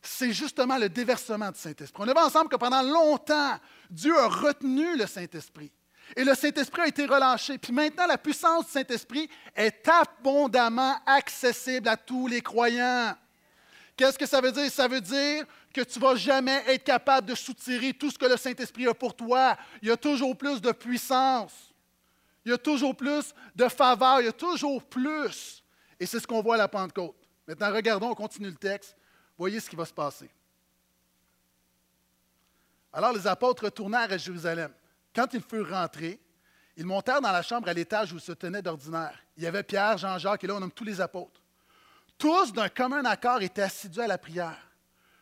c'est 0.00 0.32
justement 0.32 0.78
le 0.78 0.88
déversement 0.88 1.50
du 1.50 1.58
Saint-Esprit. 1.58 2.02
On 2.04 2.08
a 2.08 2.24
ensemble 2.24 2.48
que 2.48 2.56
pendant 2.56 2.82
longtemps, 2.82 3.58
Dieu 3.90 4.16
a 4.16 4.28
retenu 4.28 4.96
le 4.96 5.06
Saint-Esprit. 5.06 5.72
Et 6.16 6.24
le 6.24 6.34
Saint-Esprit 6.34 6.82
a 6.82 6.86
été 6.86 7.06
relâché. 7.06 7.58
Puis 7.58 7.72
maintenant, 7.72 8.06
la 8.06 8.18
puissance 8.18 8.66
du 8.66 8.72
Saint-Esprit 8.72 9.28
est 9.54 9.86
abondamment 9.88 10.96
accessible 11.04 11.88
à 11.88 11.96
tous 11.96 12.26
les 12.26 12.40
croyants. 12.40 13.14
Qu'est-ce 13.98 14.16
que 14.16 14.26
ça 14.26 14.40
veut 14.40 14.52
dire? 14.52 14.70
Ça 14.70 14.86
veut 14.86 15.00
dire 15.00 15.44
que 15.74 15.80
tu 15.80 15.98
ne 15.98 16.04
vas 16.04 16.14
jamais 16.14 16.62
être 16.68 16.84
capable 16.84 17.26
de 17.26 17.34
soutirer 17.34 17.92
tout 17.92 18.12
ce 18.12 18.16
que 18.16 18.26
le 18.26 18.36
Saint-Esprit 18.36 18.86
a 18.86 18.94
pour 18.94 19.16
toi. 19.16 19.56
Il 19.82 19.88
y 19.88 19.90
a 19.90 19.96
toujours 19.96 20.38
plus 20.38 20.60
de 20.60 20.70
puissance. 20.70 21.74
Il 22.44 22.52
y 22.52 22.54
a 22.54 22.58
toujours 22.58 22.96
plus 22.96 23.34
de 23.56 23.66
faveur. 23.66 24.20
Il 24.20 24.26
y 24.26 24.28
a 24.28 24.32
toujours 24.32 24.84
plus. 24.84 25.64
Et 25.98 26.06
c'est 26.06 26.20
ce 26.20 26.28
qu'on 26.28 26.40
voit 26.40 26.54
à 26.54 26.58
la 26.58 26.68
Pentecôte. 26.68 27.16
Maintenant, 27.44 27.72
regardons, 27.72 28.10
on 28.10 28.14
continue 28.14 28.50
le 28.50 28.54
texte. 28.54 28.96
Voyez 29.36 29.58
ce 29.58 29.68
qui 29.68 29.74
va 29.74 29.84
se 29.84 29.92
passer. 29.92 30.30
Alors 32.92 33.12
les 33.12 33.26
apôtres 33.26 33.64
retournèrent 33.64 34.12
à 34.12 34.16
Jérusalem. 34.16 34.70
Quand 35.12 35.26
ils 35.34 35.42
furent 35.42 35.70
rentrés, 35.70 36.20
ils 36.76 36.86
montèrent 36.86 37.20
dans 37.20 37.32
la 37.32 37.42
chambre 37.42 37.68
à 37.68 37.72
l'étage 37.72 38.12
où 38.12 38.18
ils 38.18 38.22
se 38.22 38.30
tenaient 38.30 38.62
d'ordinaire. 38.62 39.18
Il 39.36 39.42
y 39.42 39.46
avait 39.48 39.64
Pierre, 39.64 39.98
Jean-Jacques, 39.98 40.44
et 40.44 40.46
là 40.46 40.54
on 40.54 40.60
nomme 40.60 40.70
tous 40.70 40.84
les 40.84 41.00
apôtres 41.00 41.37
tous 42.18 42.52
d'un 42.52 42.68
commun 42.68 43.04
accord 43.04 43.40
étaient 43.40 43.62
assidus 43.62 44.00
à 44.00 44.06
la 44.06 44.18
prière. 44.18 44.58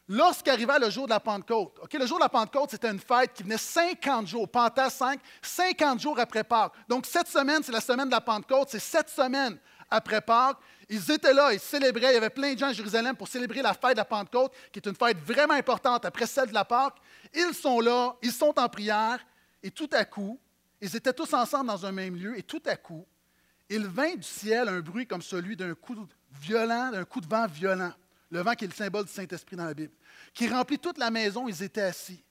Lorsqu'arriva 0.09 0.79
le 0.79 0.89
jour 0.89 1.07
de 1.07 1.11
la 1.11 1.21
Pentecôte, 1.21 1.79
le 1.93 2.07
jour 2.07 2.19
de 2.19 2.23
la 2.23 2.29
Pentecôte, 2.29 2.71
c'était 2.71 2.91
une 2.91 3.01
fête 3.01 3.33
qui 3.35 3.43
venait 3.43 3.59
50 3.59 4.27
jours, 4.27 4.49
Pentecôte 4.49 4.91
5, 4.91 5.21
50 5.43 6.01
jours 6.01 6.19
après 6.19 6.45
Pâques. 6.45 6.73
Donc, 6.89 7.07
cette 7.07 7.27
semaine, 7.27 7.63
c'est 7.63 7.73
la 7.73 7.81
semaine 7.81 8.07
de 8.07 8.13
la 8.13 8.21
Pentecôte, 8.21 8.69
c'est 8.71 8.79
sept 8.79 9.09
semaines 9.11 9.59
après 9.91 10.21
Pâques. 10.21 10.59
Ils 10.89 11.11
étaient 11.11 11.35
là, 11.35 11.53
ils 11.53 11.59
célébraient, 11.59 12.13
il 12.13 12.15
y 12.15 12.19
avait 12.19 12.31
plein 12.31 12.55
de 12.55 12.59
gens 12.59 12.69
à 12.69 12.73
Jérusalem 12.73 13.17
pour 13.17 13.27
célébrer 13.27 13.63
la 13.63 13.75
fête 13.75 13.93
de 13.93 13.97
la 13.97 14.05
Pentecôte, 14.05 14.53
qui 14.73 14.79
est 14.79 14.87
une 14.87 14.95
fête 14.95 15.19
vraiment 15.19 15.55
importante 15.55 16.05
après 16.05 16.27
celle 16.27 16.49
de 16.49 16.55
la 16.55 16.65
Pâque. 16.65 16.95
Ils 17.35 17.53
sont 17.53 17.81
là, 17.81 18.15
ils 18.23 18.33
sont 18.33 18.57
en 18.57 18.69
prière, 18.69 19.19
et 19.61 19.73
tout 19.73 19.91
à 19.93 20.05
coup, 20.05 20.39
ils 20.81 20.95
étaient 20.95 21.13
tous 21.13 21.35
ensemble 21.35 21.67
dans 21.67 21.85
un 21.85 21.91
même 21.91 22.15
lieu, 22.15 22.39
et 22.39 22.45
tout 22.45 22.63
à 22.67 22.77
coup, 22.77 23.05
il 23.69 23.89
vint 23.89 24.15
du 24.15 24.23
ciel 24.23 24.69
un 24.69 24.79
bruit 24.79 25.09
comme 25.09 25.23
celui 25.23 25.57
d'un 25.57 25.75
coup 25.75 25.97
violent, 26.41 26.91
d'un 26.91 27.05
coup 27.05 27.21
de 27.21 27.27
vent 27.27 27.47
violent. 27.47 27.93
Le 28.31 28.41
vent 28.41 28.55
qui 28.55 28.65
est 28.65 28.69
le 28.69 28.75
symbole 28.75 29.05
du 29.05 29.13
Saint-Esprit 29.13 29.57
dans 29.57 29.65
la 29.65 29.75
Bible. 29.75 29.93
Qui 30.35 30.49
remplit 30.49 30.79
toute 30.79 30.99
la 30.99 31.11
maison, 31.11 31.49
ils 31.49 31.63
étaient 31.63 31.83
assis. 31.83 32.23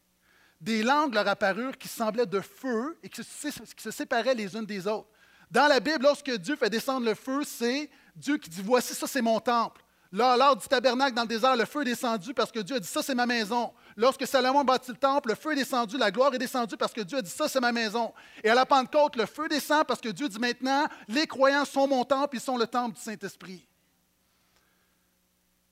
Des 0.59 0.83
langues 0.83 1.13
leur 1.13 1.27
apparurent 1.27 1.77
qui 1.77 1.87
semblaient 1.87 2.25
de 2.25 2.39
feu 2.39 2.97
et 3.03 3.09
qui 3.09 3.21
se, 3.23 3.91
séparaient 3.91 4.35
les 4.35 4.55
unes 4.55 4.65
des 4.65 4.87
autres. 4.87 5.09
Dans 5.51 5.67
la 5.67 5.79
Bible, 5.79 6.03
lorsque 6.03 6.31
Dieu 6.31 6.55
fait 6.55 6.69
descendre 6.69 7.05
le 7.05 7.13
feu, 7.13 7.43
c'est 7.45 7.89
Dieu 8.15 8.37
qui 8.37 8.49
dit 8.49 8.61
Voici, 8.63 8.93
ça, 8.93 9.07
c'est 9.07 9.21
mon 9.21 9.39
temple. 9.39 9.81
Là, 10.11 10.37
lors 10.37 10.55
du 10.55 10.67
tabernacle 10.67 11.13
dans 11.13 11.23
le 11.23 11.27
désert, 11.27 11.55
le 11.55 11.65
feu 11.65 11.81
est 11.81 11.85
descendu 11.85 12.33
parce 12.33 12.51
que 12.51 12.59
Dieu 12.59 12.77
a 12.77 12.79
dit 12.79 12.87
Ça, 12.87 13.03
c'est 13.03 13.15
ma 13.15 13.25
maison. 13.25 13.73
Lorsque 13.97 14.25
Salomon 14.25 14.63
bâtit 14.63 14.91
le 14.91 14.97
temple, 14.97 15.29
le 15.29 15.35
feu 15.35 15.51
est 15.51 15.57
descendu, 15.57 15.97
la 15.97 16.09
gloire 16.09 16.33
est 16.33 16.39
descendue 16.39 16.77
parce 16.77 16.93
que 16.93 17.01
Dieu 17.01 17.17
a 17.17 17.21
dit 17.21 17.29
Ça, 17.29 17.47
c'est 17.47 17.59
ma 17.59 17.71
maison. 17.71 18.13
Et 18.43 18.49
à 18.49 18.55
la 18.55 18.65
Pentecôte, 18.65 19.17
le 19.17 19.25
feu 19.25 19.47
descend 19.49 19.85
parce 19.85 20.01
que 20.01 20.09
Dieu 20.09 20.29
dit 20.29 20.39
maintenant 20.39 20.87
Les 21.07 21.27
croyants 21.27 21.65
sont 21.65 21.87
mon 21.87 22.03
temple, 22.05 22.37
ils 22.37 22.41
sont 22.41 22.57
le 22.57 22.67
temple 22.67 22.95
du 22.95 23.01
Saint-Esprit. 23.01 23.67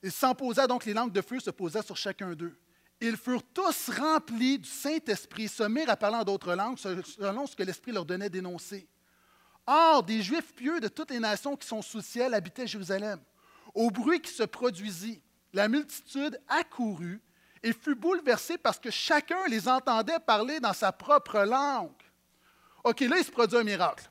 Ils 0.03 0.11
s'en 0.11 0.35
posaient 0.35 0.67
donc 0.67 0.85
les 0.85 0.93
langues 0.93 1.13
de 1.13 1.21
feu 1.21 1.39
se 1.39 1.49
posaient 1.49 1.81
sur 1.81 1.95
chacun 1.95 2.33
d'eux. 2.33 2.55
Ils 2.99 3.17
furent 3.17 3.43
tous 3.53 3.89
remplis 3.89 4.59
du 4.59 4.69
Saint-Esprit, 4.69 5.47
se 5.47 5.63
mirent 5.63 5.89
à 5.89 5.95
parler 5.95 6.17
en 6.17 6.23
d'autres 6.23 6.53
langues 6.53 6.77
selon 6.77 7.47
ce 7.47 7.55
que 7.55 7.63
l'Esprit 7.63 7.93
leur 7.93 8.05
donnait 8.05 8.29
d'énoncer. 8.29 8.87
Or, 9.65 10.03
des 10.03 10.21
Juifs 10.21 10.53
pieux 10.53 10.81
de 10.81 10.89
toutes 10.89 11.11
les 11.11 11.19
nations 11.19 11.55
qui 11.55 11.67
sont 11.67 11.81
sous 11.81 12.01
ciel 12.01 12.33
habitaient 12.33 12.67
Jérusalem. 12.67 13.19
Au 13.73 13.89
bruit 13.89 14.19
qui 14.19 14.31
se 14.31 14.43
produisit, 14.43 15.21
la 15.53 15.69
multitude 15.69 16.39
accourut 16.49 17.21
et 17.63 17.71
fut 17.71 17.95
bouleversée 17.95 18.57
parce 18.57 18.79
que 18.79 18.91
chacun 18.91 19.47
les 19.47 19.69
entendait 19.69 20.19
parler 20.19 20.59
dans 20.59 20.73
sa 20.73 20.91
propre 20.91 21.39
langue. 21.39 21.91
OK, 22.83 22.99
là, 23.01 23.17
il 23.17 23.23
se 23.23 23.31
produit 23.31 23.57
un 23.57 23.63
miracle. 23.63 24.09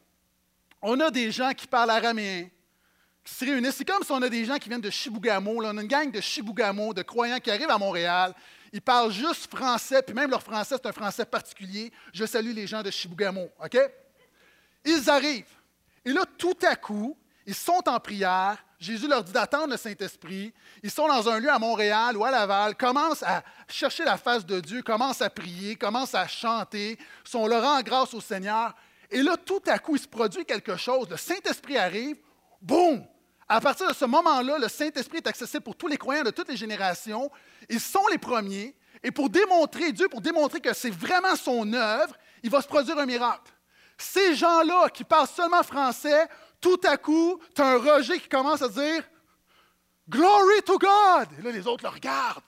On 0.81 0.99
a 1.01 1.11
des 1.11 1.31
gens 1.31 1.53
qui 1.53 1.67
parlent 1.67 1.91
araméen, 1.91 2.49
qui 3.25 3.35
se 3.35 3.45
réunissent. 3.45 3.77
C'est 3.77 3.85
comme 3.85 4.03
si 4.03 4.11
on 4.11 4.23
a 4.23 4.29
des 4.29 4.45
gens 4.45 4.59
qui 4.59 4.69
viennent 4.69 4.81
de 4.81 4.91
Chibougamau. 4.91 5.63
On 5.65 5.77
a 5.77 5.83
une 5.83 5.89
gang 5.89 6.11
de 6.11 6.21
Chibougamau, 6.21 6.95
de 6.95 7.03
croyants 7.03 7.39
qui 7.39 7.51
arrivent 7.51 7.71
à 7.71 7.79
Montréal. 7.79 8.35
Ils 8.73 8.81
parlent 8.81 9.13
juste 9.13 9.51
français, 9.55 10.03
puis 10.03 10.15
même 10.15 10.31
leur 10.31 10.43
français, 10.43 10.77
c'est 10.77 10.87
un 10.87 10.93
français 10.93 11.27
particulier. 11.27 11.93
Je 12.13 12.25
salue 12.25 12.53
les 12.53 12.67
gens 12.67 12.83
de 12.83 12.91
Chibougamau. 12.91 13.51
OK? 13.63 13.79
Ils 14.85 15.11
arrivent. 15.11 15.45
Et 16.05 16.13
là, 16.13 16.23
tout 16.39 16.57
à 16.63 16.75
coup, 16.75 17.17
ils 17.47 17.55
sont 17.55 17.83
en 17.87 18.01
prière. 18.01 18.65
Jésus 18.79 19.07
leur 19.07 19.23
dit 19.23 19.33
d'attendre 19.33 19.69
le 19.69 19.77
Saint-Esprit. 19.77 20.53
Ils 20.83 20.91
sont 20.91 21.07
dans 21.07 21.29
un 21.29 21.39
lieu 21.39 21.51
à 21.51 21.59
Montréal 21.59 22.17
ou 22.17 22.25
à 22.25 22.31
Laval, 22.31 22.75
commencent 22.77 23.23
à 23.23 23.45
chercher 23.69 24.05
la 24.05 24.17
face 24.17 24.45
de 24.45 24.59
Dieu, 24.59 24.83
commencent 24.83 25.23
à 25.23 25.31
prier, 25.31 25.77
commencent 25.77 26.17
à 26.17 26.27
chanter, 26.27 26.99
sont 27.23 27.47
leur 27.47 27.63
rend 27.63 27.83
grâce 27.83 28.13
au 28.15 28.21
Seigneur. 28.21 28.75
Et 29.11 29.23
là, 29.23 29.37
tout 29.37 29.63
à 29.67 29.79
coup, 29.79 29.95
il 29.95 30.01
se 30.01 30.09
produit 30.09 30.45
quelque 30.45 30.77
chose. 30.77 31.09
Le 31.09 31.17
Saint-Esprit 31.17 31.77
arrive, 31.79 32.17
boum! 32.63 33.05
À 33.49 33.61
partir 33.61 33.89
de 33.89 33.95
ce 33.95 34.07
moment-là, 34.07 34.57
le 34.59 34.69
Saint-Esprit 34.69 35.19
est 35.19 35.27
accessible 35.27 35.63
pour 35.63 35.77
tous 35.77 35.89
les 35.89 35.99
croyants 35.99 36.23
de 36.23 36.31
toutes 36.31 36.49
les 36.49 36.57
générations. 36.57 37.31
Ils 37.69 37.81
sont 37.81 38.07
les 38.11 38.17
premiers. 38.17 38.75
Et 39.03 39.11
pour 39.11 39.29
démontrer, 39.29 39.93
Dieu, 39.93 40.09
pour 40.09 40.21
démontrer 40.21 40.61
que 40.61 40.73
c'est 40.73 40.91
vraiment 40.91 41.37
son 41.37 41.71
œuvre, 41.73 42.15
il 42.43 42.51
va 42.51 42.63
se 42.63 42.69
produire 42.69 42.99
un 42.99 43.05
miracle. 43.05 43.53
Ces 43.99 44.35
gens-là 44.37 44.89
qui 44.89 45.05
parlent 45.05 45.29
seulement 45.29 45.63
français, 45.63 46.29
tout 46.61 46.81
à 46.85 46.97
coup, 46.97 47.39
tu 47.55 47.61
as 47.61 47.67
un 47.67 47.79
rejet 47.79 48.19
qui 48.19 48.29
commence 48.29 48.63
à 48.63 48.69
dire 48.69 49.05
Glory 50.09 50.63
to 50.65 50.79
God! 50.79 51.29
Et 51.39 51.43
là, 51.43 51.51
les 51.51 51.67
autres 51.67 51.85
le 51.85 51.91
regardent. 51.91 52.43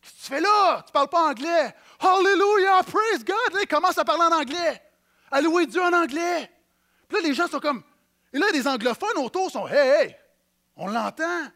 Qu'est-ce 0.00 0.14
que 0.14 0.20
tu 0.20 0.26
fais 0.28 0.40
là? 0.40 0.82
Tu 0.82 0.90
ne 0.90 0.92
parles 0.92 1.08
pas 1.08 1.30
anglais. 1.30 1.74
Hallelujah, 2.00 2.82
praise 2.84 3.24
God! 3.24 3.54
Là, 3.54 3.60
ils 3.62 3.68
commencent 3.68 3.98
à 3.98 4.04
parler 4.04 4.24
en 4.24 4.40
anglais. 4.40 4.82
À 5.30 5.40
louer 5.40 5.66
Dieu 5.66 5.82
en 5.82 5.92
anglais. 5.92 6.50
Puis 7.08 7.20
là, 7.20 7.28
les 7.28 7.34
gens 7.34 7.48
sont 7.48 7.60
comme 7.60 7.82
et 8.36 8.38
là, 8.38 8.46
les 8.52 8.68
anglophones 8.68 9.16
autour 9.16 9.50
sont 9.50 9.66
Hey, 9.66 9.88
hey, 9.88 10.16
on 10.76 10.88
l'entend. 10.88 11.46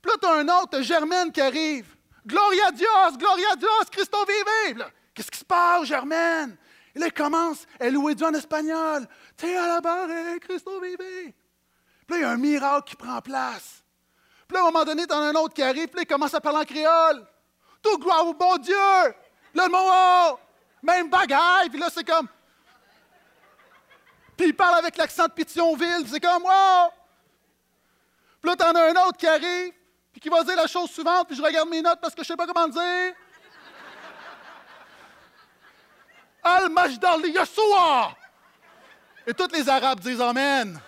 Puis 0.00 0.10
là, 0.10 0.16
tu 0.18 0.26
as 0.26 0.32
un 0.32 0.48
autre, 0.62 0.80
Germaine 0.80 1.30
qui 1.30 1.42
arrive 1.42 1.94
Gloria 2.24 2.70
Dios, 2.70 3.18
Gloria 3.18 3.54
Dios, 3.56 3.84
Christo 3.90 4.16
vive. 4.24 4.90
Qu'est-ce 5.12 5.30
qui 5.30 5.38
se 5.38 5.44
passe, 5.44 5.84
Germaine? 5.84 6.56
Et 6.94 6.98
là, 6.98 7.06
il 7.08 7.12
commence 7.12 7.66
à 7.78 7.90
louer 7.90 8.14
Dieu 8.14 8.26
en 8.26 8.32
espagnol. 8.32 9.06
Te 9.36 9.80
barre, 9.82 10.08
Christo 10.40 10.80
vive. 10.80 10.96
Puis 10.96 11.34
là, 12.08 12.16
il 12.16 12.20
y 12.20 12.24
a 12.24 12.30
un 12.30 12.38
miracle 12.38 12.88
qui 12.88 12.96
prend 12.96 13.20
place. 13.20 13.84
Puis 14.48 14.56
là, 14.56 14.64
à 14.64 14.68
un 14.68 14.70
moment 14.70 14.86
donné, 14.86 15.06
tu 15.06 15.12
as 15.12 15.18
un 15.18 15.34
autre 15.34 15.52
qui 15.52 15.62
arrive, 15.62 15.88
puis 15.88 15.96
là, 15.96 16.02
il 16.02 16.06
commence 16.06 16.32
à 16.32 16.40
parler 16.40 16.60
en 16.60 16.64
créole. 16.64 17.26
Tout 17.82 17.98
gloire 17.98 18.26
au 18.26 18.32
bon 18.32 18.56
Dieu. 18.56 18.74
Là, 18.74 19.66
le 19.66 19.68
mot, 19.68 19.78
oh, 19.82 20.38
même 20.82 21.10
bagaille. 21.10 21.68
Puis 21.68 21.78
là, 21.78 21.88
c'est 21.92 22.04
comme. 22.04 22.26
Il 24.44 24.54
parle 24.54 24.78
avec 24.78 24.96
l'accent 24.96 25.26
de 25.26 25.32
Pitionville. 25.32 26.06
C'est 26.08 26.20
comme, 26.20 26.42
wow. 26.42 26.90
Puis 28.40 28.50
là, 28.50 28.56
tu 28.56 28.64
en 28.64 28.74
as 28.74 28.90
un 28.90 29.06
autre 29.06 29.16
qui 29.16 29.26
arrive, 29.26 29.72
puis 30.12 30.20
qui 30.20 30.28
va 30.28 30.42
dire 30.42 30.56
la 30.56 30.66
chose 30.66 30.90
suivante, 30.90 31.28
puis 31.28 31.36
je 31.36 31.42
regarde 31.42 31.68
mes 31.68 31.80
notes 31.80 32.00
parce 32.00 32.14
que 32.14 32.22
je 32.22 32.28
sais 32.28 32.36
pas 32.36 32.46
comment 32.46 32.68
dire. 32.68 33.14
Al-Majdal 36.42 37.26
Yeshua! 37.26 38.16
Et 39.26 39.32
tous 39.32 39.52
les 39.52 39.68
Arabes 39.68 40.00
disent 40.00 40.20
Amen. 40.20 40.80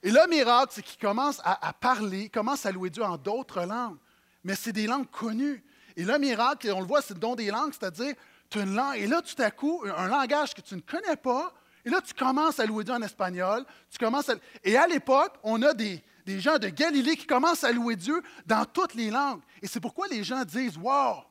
Et 0.00 0.10
le 0.10 0.28
miracle, 0.28 0.72
c'est 0.76 0.82
qu'il 0.82 1.00
commence 1.00 1.40
à, 1.42 1.72
parler, 1.72 2.28
commence 2.28 2.66
à 2.66 2.70
louer 2.70 2.90
Dieu 2.90 3.02
en 3.02 3.16
d'autres 3.16 3.62
langues. 3.62 3.96
Mais 4.44 4.54
c'est 4.54 4.72
des 4.72 4.86
langues 4.86 5.10
connues. 5.10 5.64
Et 5.96 6.04
le 6.04 6.18
miracle, 6.18 6.70
on 6.72 6.80
le 6.80 6.86
voit, 6.86 7.00
c'est 7.00 7.14
le 7.14 7.20
don 7.20 7.34
des 7.34 7.50
langues, 7.50 7.72
c'est-à-dire, 7.72 8.14
tu 8.50 8.60
une 8.60 8.74
langue, 8.74 8.96
et 8.96 9.06
là, 9.06 9.22
tout 9.22 9.40
à 9.40 9.50
coup, 9.50 9.82
un 9.96 10.06
langage 10.08 10.54
que 10.54 10.60
tu 10.60 10.74
ne 10.74 10.80
connais 10.80 11.16
pas, 11.16 11.52
et 11.84 11.90
là, 11.90 12.00
tu 12.00 12.14
commences 12.14 12.58
à 12.58 12.66
louer 12.66 12.84
Dieu 12.84 12.94
en 12.94 13.02
espagnol, 13.02 13.64
tu 13.90 13.98
commences 13.98 14.30
Et 14.62 14.76
à 14.76 14.86
l'époque, 14.86 15.34
on 15.42 15.60
a 15.62 15.74
des, 15.74 16.02
des 16.24 16.40
gens 16.40 16.58
de 16.58 16.68
Galilée 16.68 17.16
qui 17.16 17.26
commencent 17.26 17.64
à 17.64 17.72
louer 17.72 17.96
Dieu 17.96 18.22
dans 18.46 18.64
toutes 18.64 18.94
les 18.94 19.10
langues. 19.10 19.42
Et 19.60 19.66
c'est 19.66 19.80
pourquoi 19.80 20.08
les 20.08 20.24
gens 20.24 20.44
disent, 20.44 20.78
wow, 20.78 21.22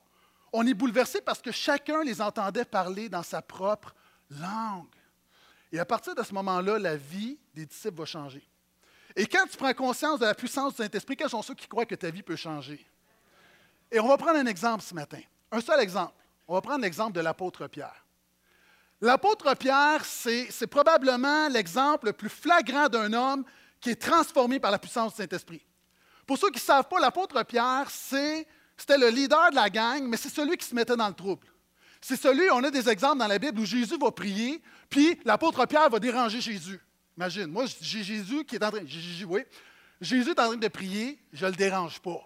on 0.52 0.66
est 0.68 0.76
bouleversé 0.76 1.22
parce 1.22 1.42
que 1.42 1.52
chacun 1.52 2.04
les 2.04 2.22
entendait 2.22 2.66
parler 2.66 3.10
dans 3.10 3.24
sa 3.24 3.42
propre 3.42 3.96
langue. 4.30 4.86
Et 5.72 5.80
à 5.80 5.86
partir 5.86 6.14
de 6.14 6.22
ce 6.22 6.34
moment-là, 6.36 6.78
la 6.78 6.96
vie 6.96 7.40
des 7.56 7.66
disciples 7.66 7.98
va 7.98 8.06
changer. 8.06 8.48
Et 9.16 9.26
quand 9.26 9.46
tu 9.50 9.58
prends 9.58 9.74
conscience 9.74 10.20
de 10.20 10.26
la 10.26 10.36
puissance 10.36 10.74
du 10.76 10.84
Saint-Esprit, 10.84 11.16
quels 11.16 11.30
sont 11.30 11.42
ceux 11.42 11.56
qui 11.56 11.68
croient 11.68 11.86
que 11.88 11.96
ta 11.96 12.12
vie 12.12 12.22
peut 12.22 12.36
changer? 12.36 12.86
Et 13.92 14.00
on 14.00 14.08
va 14.08 14.18
prendre 14.18 14.38
un 14.38 14.46
exemple 14.46 14.84
ce 14.84 14.94
matin. 14.94 15.22
Un 15.52 15.62
seul 15.62 15.80
exemple. 15.80 16.14
On 16.48 16.54
va 16.54 16.62
prendre 16.62 16.82
l'exemple 16.82 17.14
de 17.14 17.22
l'apôtre 17.22 17.68
Pierre. 17.68 18.03
L'apôtre 19.04 19.54
Pierre, 19.56 20.06
c'est 20.06 20.68
probablement 20.68 21.50
l'exemple 21.50 22.06
le 22.06 22.14
plus 22.14 22.30
flagrant 22.30 22.88
d'un 22.88 23.12
homme 23.12 23.44
qui 23.82 23.90
est 23.90 24.02
transformé 24.02 24.62
par 24.62 24.72
la 24.72 24.80
puissance 24.80 25.12
du 25.12 25.18
Saint-Esprit. 25.18 25.62
Pour 26.26 26.38
ceux 26.38 26.50
qui 26.52 26.60
ne 26.60 26.62
savent 26.62 26.88
pas, 26.88 27.02
l'apôtre 27.02 27.44
Pierre, 27.44 27.90
c'était 27.90 28.98
le 28.98 29.10
leader 29.10 29.50
de 29.52 29.56
la 29.56 29.70
gang, 29.70 30.08
mais 30.08 30.16
c'est 30.16 30.30
celui 30.30 30.56
qui 30.56 30.66
se 30.66 30.74
mettait 30.74 30.96
dans 30.96 31.10
le 31.10 31.14
trouble. 31.14 31.46
C'est 32.00 32.16
celui, 32.16 32.50
on 32.50 32.64
a 32.64 32.72
des 32.72 32.88
exemples 32.88 33.18
dans 33.18 33.28
la 33.28 33.38
Bible 33.38 33.60
où 33.60 33.66
Jésus 33.66 33.98
va 34.00 34.10
prier, 34.10 34.62
puis 34.90 35.20
l'apôtre 35.26 35.66
Pierre 35.66 35.90
va 35.90 36.00
déranger 36.00 36.40
Jésus. 36.40 36.80
Imagine, 37.18 37.48
moi, 37.48 37.66
j'ai 37.82 38.04
Jésus 38.04 38.46
qui 38.46 38.56
est 38.56 38.64
en 38.64 38.72
train, 38.72 38.86
Jésus, 38.86 39.26
oui, 39.26 39.42
Jésus 40.00 40.30
est 40.30 40.40
en 40.40 40.48
train 40.48 40.56
de 40.56 40.68
prier, 40.70 41.20
je 41.34 41.46
ne 41.46 41.52
le 41.52 41.58
dérange 41.58 42.00
pas. 42.00 42.22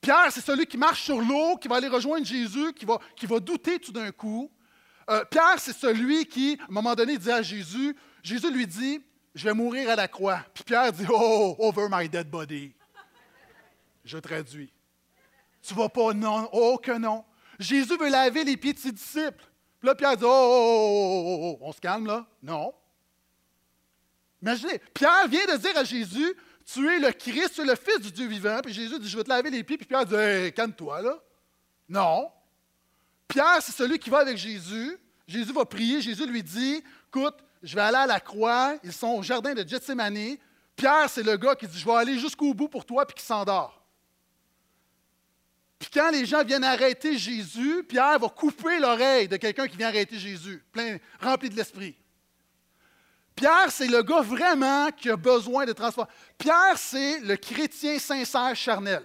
Pierre, 0.00 0.32
c'est 0.32 0.44
celui 0.44 0.66
qui 0.66 0.76
marche 0.76 1.04
sur 1.04 1.20
l'eau, 1.20 1.56
qui 1.56 1.68
va 1.68 1.76
aller 1.76 1.86
rejoindre 1.86 2.26
Jésus, 2.26 2.72
qui 2.72 2.84
va, 2.84 2.98
qui 3.14 3.26
va 3.26 3.38
douter 3.38 3.78
tout 3.78 3.92
d'un 3.92 4.10
coup. 4.10 4.50
Euh, 5.10 5.24
Pierre, 5.24 5.58
c'est 5.58 5.72
celui 5.72 6.26
qui, 6.26 6.58
à 6.60 6.64
un 6.64 6.72
moment 6.72 6.94
donné, 6.94 7.18
dit 7.18 7.30
à 7.30 7.42
Jésus, 7.42 7.96
Jésus 8.22 8.50
lui 8.50 8.66
dit, 8.66 9.02
je 9.34 9.44
vais 9.44 9.54
mourir 9.54 9.90
à 9.90 9.96
la 9.96 10.08
croix. 10.08 10.40
Puis 10.54 10.64
Pierre 10.64 10.92
dit, 10.92 11.06
oh, 11.08 11.56
over 11.58 11.88
my 11.90 12.08
dead 12.08 12.30
body. 12.30 12.72
Je 14.04 14.18
traduis. 14.18 14.72
Tu 15.62 15.74
vas 15.74 15.88
pas, 15.88 16.12
non, 16.12 16.48
oh 16.52 16.78
que 16.78 16.92
non. 16.92 17.24
Jésus 17.58 17.96
veut 17.96 18.10
laver 18.10 18.44
les 18.44 18.56
pieds 18.56 18.72
de 18.72 18.78
ses 18.78 18.92
disciples. 18.92 19.44
Puis 19.78 19.88
là, 19.88 19.94
Pierre 19.94 20.16
dit, 20.16 20.24
oh, 20.24 20.28
oh, 20.28 21.58
oh, 21.60 21.64
on 21.66 21.72
se 21.72 21.80
calme 21.80 22.06
là. 22.06 22.26
Non. 22.42 22.72
Imaginez, 24.42 24.78
Pierre 24.92 25.26
vient 25.28 25.46
de 25.46 25.56
dire 25.56 25.76
à 25.76 25.84
Jésus, 25.84 26.34
tu 26.66 26.88
es 26.88 26.98
le 26.98 27.12
Christ, 27.12 27.54
tu 27.54 27.62
es 27.62 27.64
le 27.64 27.74
Fils 27.74 28.00
du 28.00 28.12
Dieu 28.12 28.26
vivant. 28.26 28.60
Puis 28.62 28.72
Jésus 28.72 28.98
dit, 28.98 29.08
je 29.08 29.16
vais 29.16 29.24
te 29.24 29.28
laver 29.28 29.50
les 29.50 29.64
pieds. 29.64 29.76
Puis 29.78 29.86
Pierre 29.86 30.04
dit, 30.04 30.14
hey, 30.14 30.52
calme-toi 30.52 31.02
là. 31.02 31.18
Non. 31.88 32.30
Pierre, 33.28 33.58
c'est 33.60 33.72
celui 33.72 33.98
qui 33.98 34.10
va 34.10 34.18
avec 34.18 34.36
Jésus. 34.36 34.98
Jésus 35.26 35.52
va 35.52 35.64
prier. 35.64 36.00
Jésus 36.00 36.26
lui 36.26 36.42
dit, 36.42 36.82
écoute, 37.08 37.36
je 37.62 37.74
vais 37.74 37.82
aller 37.82 37.98
à 37.98 38.06
la 38.06 38.20
croix. 38.20 38.76
Ils 38.82 38.92
sont 38.92 39.08
au 39.08 39.22
jardin 39.22 39.54
de 39.54 39.66
Gethsemane. 39.66 40.36
Pierre, 40.76 41.08
c'est 41.08 41.22
le 41.22 41.36
gars 41.36 41.54
qui 41.54 41.66
dit, 41.66 41.78
je 41.78 41.84
vais 41.84 41.92
aller 41.92 42.18
jusqu'au 42.18 42.52
bout 42.52 42.68
pour 42.68 42.84
toi, 42.84 43.06
puis 43.06 43.14
qui 43.14 43.24
s'endort. 43.24 43.80
Puis 45.78 45.90
quand 45.92 46.10
les 46.10 46.24
gens 46.24 46.42
viennent 46.44 46.64
arrêter 46.64 47.18
Jésus, 47.18 47.84
Pierre 47.84 48.18
va 48.18 48.28
couper 48.28 48.78
l'oreille 48.78 49.28
de 49.28 49.36
quelqu'un 49.36 49.68
qui 49.68 49.76
vient 49.76 49.88
arrêter 49.88 50.18
Jésus, 50.18 50.62
plein, 50.72 50.98
rempli 51.20 51.50
de 51.50 51.56
l'esprit. 51.56 51.94
Pierre, 53.34 53.70
c'est 53.70 53.88
le 53.88 54.02
gars 54.02 54.20
vraiment 54.20 54.90
qui 54.92 55.10
a 55.10 55.16
besoin 55.16 55.66
de 55.66 55.72
transformer. 55.72 56.10
Pierre, 56.38 56.76
c'est 56.76 57.20
le 57.20 57.36
chrétien 57.36 57.98
sincère 57.98 58.54
charnel. 58.54 59.02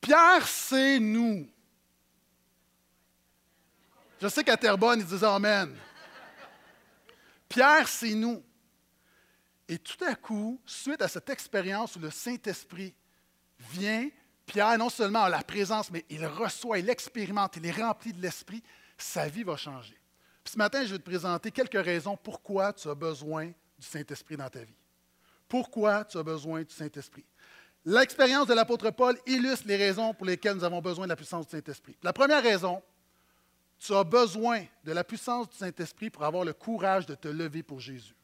Pierre, 0.00 0.46
c'est 0.46 0.98
nous. 0.98 1.48
Je 4.22 4.28
sais 4.28 4.44
qu'à 4.44 4.56
Terrebonne, 4.56 5.00
ils 5.00 5.04
disent 5.06 5.24
Amen. 5.24 5.76
Pierre, 7.48 7.88
c'est 7.88 8.14
nous. 8.14 8.40
Et 9.68 9.78
tout 9.78 10.04
à 10.04 10.14
coup, 10.14 10.60
suite 10.64 11.02
à 11.02 11.08
cette 11.08 11.28
expérience 11.28 11.96
où 11.96 11.98
le 11.98 12.10
Saint-Esprit 12.10 12.94
vient 13.72 14.08
Pierre, 14.46 14.78
non 14.78 14.90
seulement 14.90 15.24
a 15.24 15.28
la 15.28 15.42
présence, 15.42 15.90
mais 15.90 16.04
il 16.08 16.24
reçoit, 16.24 16.78
il 16.78 16.88
expérimente, 16.88 17.56
il 17.56 17.66
est 17.66 17.72
rempli 17.72 18.12
de 18.12 18.22
l'Esprit, 18.22 18.62
sa 18.96 19.28
vie 19.28 19.42
va 19.42 19.56
changer. 19.56 19.98
ce 20.44 20.56
matin, 20.56 20.84
je 20.84 20.92
vais 20.92 20.98
te 20.98 21.04
présenter 21.04 21.50
quelques 21.50 21.84
raisons 21.84 22.16
pourquoi 22.16 22.72
tu 22.72 22.88
as 22.88 22.94
besoin 22.94 23.46
du 23.46 23.86
Saint-Esprit 23.86 24.36
dans 24.36 24.48
ta 24.48 24.62
vie. 24.62 24.76
Pourquoi 25.48 26.04
tu 26.04 26.18
as 26.18 26.22
besoin 26.22 26.62
du 26.62 26.72
Saint-Esprit. 26.72 27.24
L'expérience 27.84 28.46
de 28.46 28.54
l'apôtre 28.54 28.90
Paul 28.90 29.18
illustre 29.26 29.66
les 29.66 29.76
raisons 29.76 30.14
pour 30.14 30.26
lesquelles 30.26 30.54
nous 30.54 30.64
avons 30.64 30.80
besoin 30.80 31.06
de 31.06 31.10
la 31.10 31.16
puissance 31.16 31.46
du 31.46 31.50
Saint-Esprit. 31.50 31.96
La 32.04 32.12
première 32.12 32.42
raison, 32.42 32.80
tu 33.84 33.94
as 33.94 34.04
besoin 34.04 34.64
de 34.84 34.92
la 34.92 35.02
puissance 35.02 35.48
du 35.48 35.56
Saint-Esprit 35.56 36.08
pour 36.08 36.22
avoir 36.22 36.44
le 36.44 36.52
courage 36.52 37.04
de 37.06 37.16
te 37.16 37.26
lever 37.26 37.64
pour 37.64 37.80
Jésus. 37.80 38.14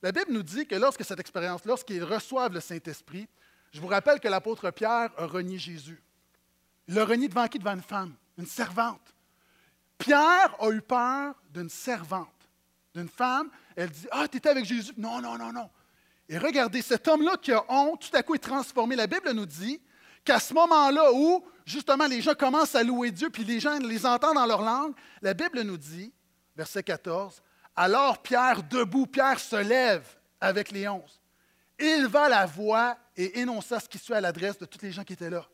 La 0.00 0.12
Bible 0.12 0.32
nous 0.32 0.42
dit 0.42 0.66
que 0.66 0.74
lorsque 0.74 1.04
cette 1.04 1.20
expérience, 1.20 1.64
lorsqu'ils 1.66 2.02
reçoivent 2.02 2.54
le 2.54 2.60
Saint-Esprit, 2.60 3.28
je 3.70 3.80
vous 3.80 3.86
rappelle 3.86 4.18
que 4.18 4.28
l'apôtre 4.28 4.70
Pierre 4.70 5.10
a 5.16 5.26
renié 5.26 5.58
Jésus. 5.58 6.02
Il 6.88 6.94
l'a 6.94 7.04
renié 7.04 7.28
devant 7.28 7.46
qui? 7.48 7.58
Devant 7.58 7.74
une 7.74 7.82
femme, 7.82 8.14
une 8.38 8.46
servante. 8.46 9.14
Pierre 9.98 10.56
a 10.58 10.70
eu 10.70 10.80
peur 10.80 11.34
d'une 11.50 11.68
servante, 11.68 12.48
d'une 12.94 13.08
femme. 13.08 13.50
Elle 13.76 13.90
dit 13.90 14.08
Ah, 14.10 14.26
tu 14.26 14.38
étais 14.38 14.48
avec 14.48 14.64
Jésus. 14.64 14.92
Non, 14.96 15.20
non, 15.20 15.36
non, 15.36 15.52
non. 15.52 15.70
Et 16.28 16.38
regardez, 16.38 16.82
cet 16.82 17.06
homme-là 17.08 17.36
qui 17.36 17.52
a 17.52 17.62
honte, 17.68 18.10
tout 18.10 18.16
à 18.16 18.22
coup 18.22 18.34
est 18.34 18.38
transformé. 18.38 18.96
La 18.96 19.06
Bible 19.06 19.30
nous 19.32 19.46
dit 19.46 19.80
qu'à 20.24 20.40
ce 20.40 20.54
moment-là 20.54 21.12
où, 21.12 21.44
justement, 21.64 22.06
les 22.06 22.20
gens 22.20 22.34
commencent 22.34 22.74
à 22.74 22.82
louer 22.82 23.10
Dieu, 23.10 23.30
puis 23.30 23.44
les 23.44 23.60
gens 23.60 23.78
les 23.78 24.06
entendent 24.06 24.36
dans 24.36 24.46
leur 24.46 24.62
langue, 24.62 24.94
la 25.20 25.34
Bible 25.34 25.62
nous 25.62 25.76
dit, 25.76 26.12
verset 26.56 26.82
14, 26.82 27.42
Alors 27.76 28.22
Pierre, 28.22 28.62
debout, 28.62 29.06
Pierre 29.06 29.40
se 29.40 29.56
lève 29.56 30.06
avec 30.40 30.70
les 30.70 30.88
onze. 30.88 31.20
Il 31.78 32.06
va 32.06 32.28
la 32.28 32.46
voix 32.46 32.96
et 33.16 33.40
énonça 33.40 33.80
ce 33.80 33.88
qui 33.88 33.98
suit 33.98 34.14
à 34.14 34.20
l'adresse 34.20 34.58
de 34.58 34.66
tous 34.66 34.82
les 34.82 34.92
gens 34.92 35.04
qui 35.04 35.14
étaient 35.14 35.30
là. 35.30 35.46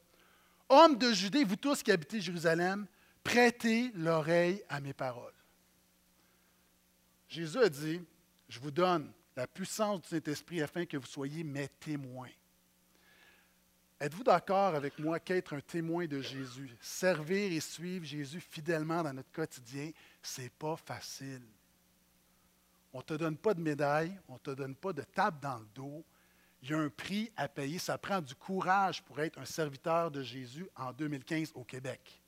Hommes 0.69 0.99
de 0.99 1.13
Judée, 1.13 1.45
vous 1.45 1.57
tous 1.57 1.83
qui 1.83 1.91
habitez 1.91 2.21
Jérusalem, 2.21 2.87
prêtez 3.25 3.91
l'oreille 3.95 4.63
à 4.69 4.81
mes 4.81 4.93
paroles. 4.93 5.33
Jésus 7.29 7.59
a 7.59 7.69
dit, 7.69 8.01
je 8.49 8.59
vous 8.59 8.71
donne 8.71 9.13
la 9.37 9.47
puissance 9.47 10.01
du 10.03 10.09
Saint-Esprit 10.09 10.63
afin 10.63 10.85
que 10.85 10.97
vous 10.97 11.07
soyez 11.07 11.45
mes 11.45 11.69
témoins. 11.69 12.31
Êtes-vous 14.01 14.23
d'accord 14.23 14.75
avec 14.75 14.99
moi 14.99 15.19
qu'être 15.19 15.55
un 15.55 15.61
témoin 15.61 16.07
de 16.07 16.21
Jésus, 16.21 16.71
servir 16.81 17.53
et 17.53 17.61
suivre 17.61 18.05
Jésus 18.05 18.41
fidèlement 18.41 19.03
dans 19.03 19.13
notre 19.13 19.33
quotidien, 19.33 19.91
ce 20.23 20.43
n'est 20.43 20.51
pas 20.51 20.77
facile? 20.77 21.43
On 22.93 22.99
ne 22.99 23.03
te 23.03 23.15
donne 23.15 23.37
pas 23.37 23.55
de 23.55 23.61
médaille, 23.61 24.17
on 24.29 24.35
ne 24.35 24.39
te 24.39 24.51
donne 24.53 24.77
pas 24.77 24.93
de 24.93 25.03
table 25.03 25.41
dans 25.41 25.59
le 25.59 25.67
dos, 25.75 26.05
il 26.63 26.71
y 26.71 26.75
a 26.75 26.79
un 26.79 26.89
prix 26.89 27.31
à 27.37 27.49
payer. 27.49 27.79
Ça 27.79 27.99
prend 27.99 28.21
du 28.21 28.35
courage 28.35 29.03
pour 29.03 29.21
être 29.21 29.39
un 29.39 29.45
serviteur 29.45 30.11
de 30.11 30.23
Jésus 30.23 30.69
en 30.77 30.93
2015 30.93 31.53
au 31.55 31.65
Québec. 31.65 32.21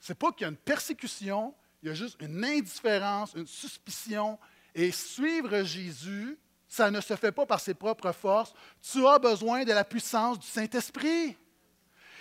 Ce 0.00 0.12
n'est 0.12 0.16
pas 0.16 0.32
qu'il 0.32 0.42
y 0.42 0.44
a 0.46 0.48
une 0.48 0.56
persécution, 0.56 1.54
il 1.82 1.88
y 1.88 1.90
a 1.90 1.94
juste 1.94 2.20
une 2.20 2.44
indifférence, 2.44 3.34
une 3.34 3.46
suspicion. 3.46 4.38
Et 4.74 4.90
suivre 4.90 5.62
Jésus, 5.62 6.38
ça 6.72 6.90
ne 6.90 7.02
se 7.02 7.14
fait 7.16 7.32
pas 7.32 7.44
par 7.44 7.60
ses 7.60 7.74
propres 7.74 8.12
forces. 8.12 8.54
Tu 8.80 9.06
as 9.06 9.18
besoin 9.18 9.62
de 9.62 9.72
la 9.74 9.84
puissance 9.84 10.38
du 10.38 10.46
Saint-Esprit. 10.46 11.36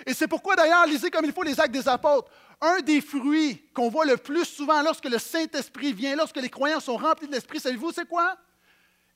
Et 0.05 0.13
c'est 0.13 0.27
pourquoi 0.27 0.57
d'ailleurs, 0.57 0.85
lisez 0.87 1.09
comme 1.09 1.23
il 1.23 1.31
faut 1.31 1.43
les 1.43 1.57
actes 1.57 1.71
des 1.71 1.87
apôtres. 1.87 2.29
Un 2.59 2.81
des 2.81 2.99
fruits 2.99 3.63
qu'on 3.73 3.87
voit 3.87 4.03
le 4.03 4.17
plus 4.17 4.43
souvent 4.43 4.81
lorsque 4.81 5.05
le 5.05 5.19
Saint-Esprit 5.19 5.93
vient, 5.93 6.17
lorsque 6.17 6.35
les 6.35 6.49
croyants 6.49 6.81
sont 6.81 6.97
remplis 6.97 7.27
de 7.27 7.31
l'Esprit, 7.31 7.61
savez-vous 7.61 7.93
c'est 7.93 8.05
quoi? 8.05 8.35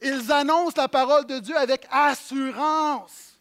Ils 0.01 0.31
annoncent 0.31 0.81
la 0.81 0.87
parole 0.87 1.25
de 1.25 1.39
Dieu 1.39 1.57
avec 1.57 1.85
assurance. 1.91 3.37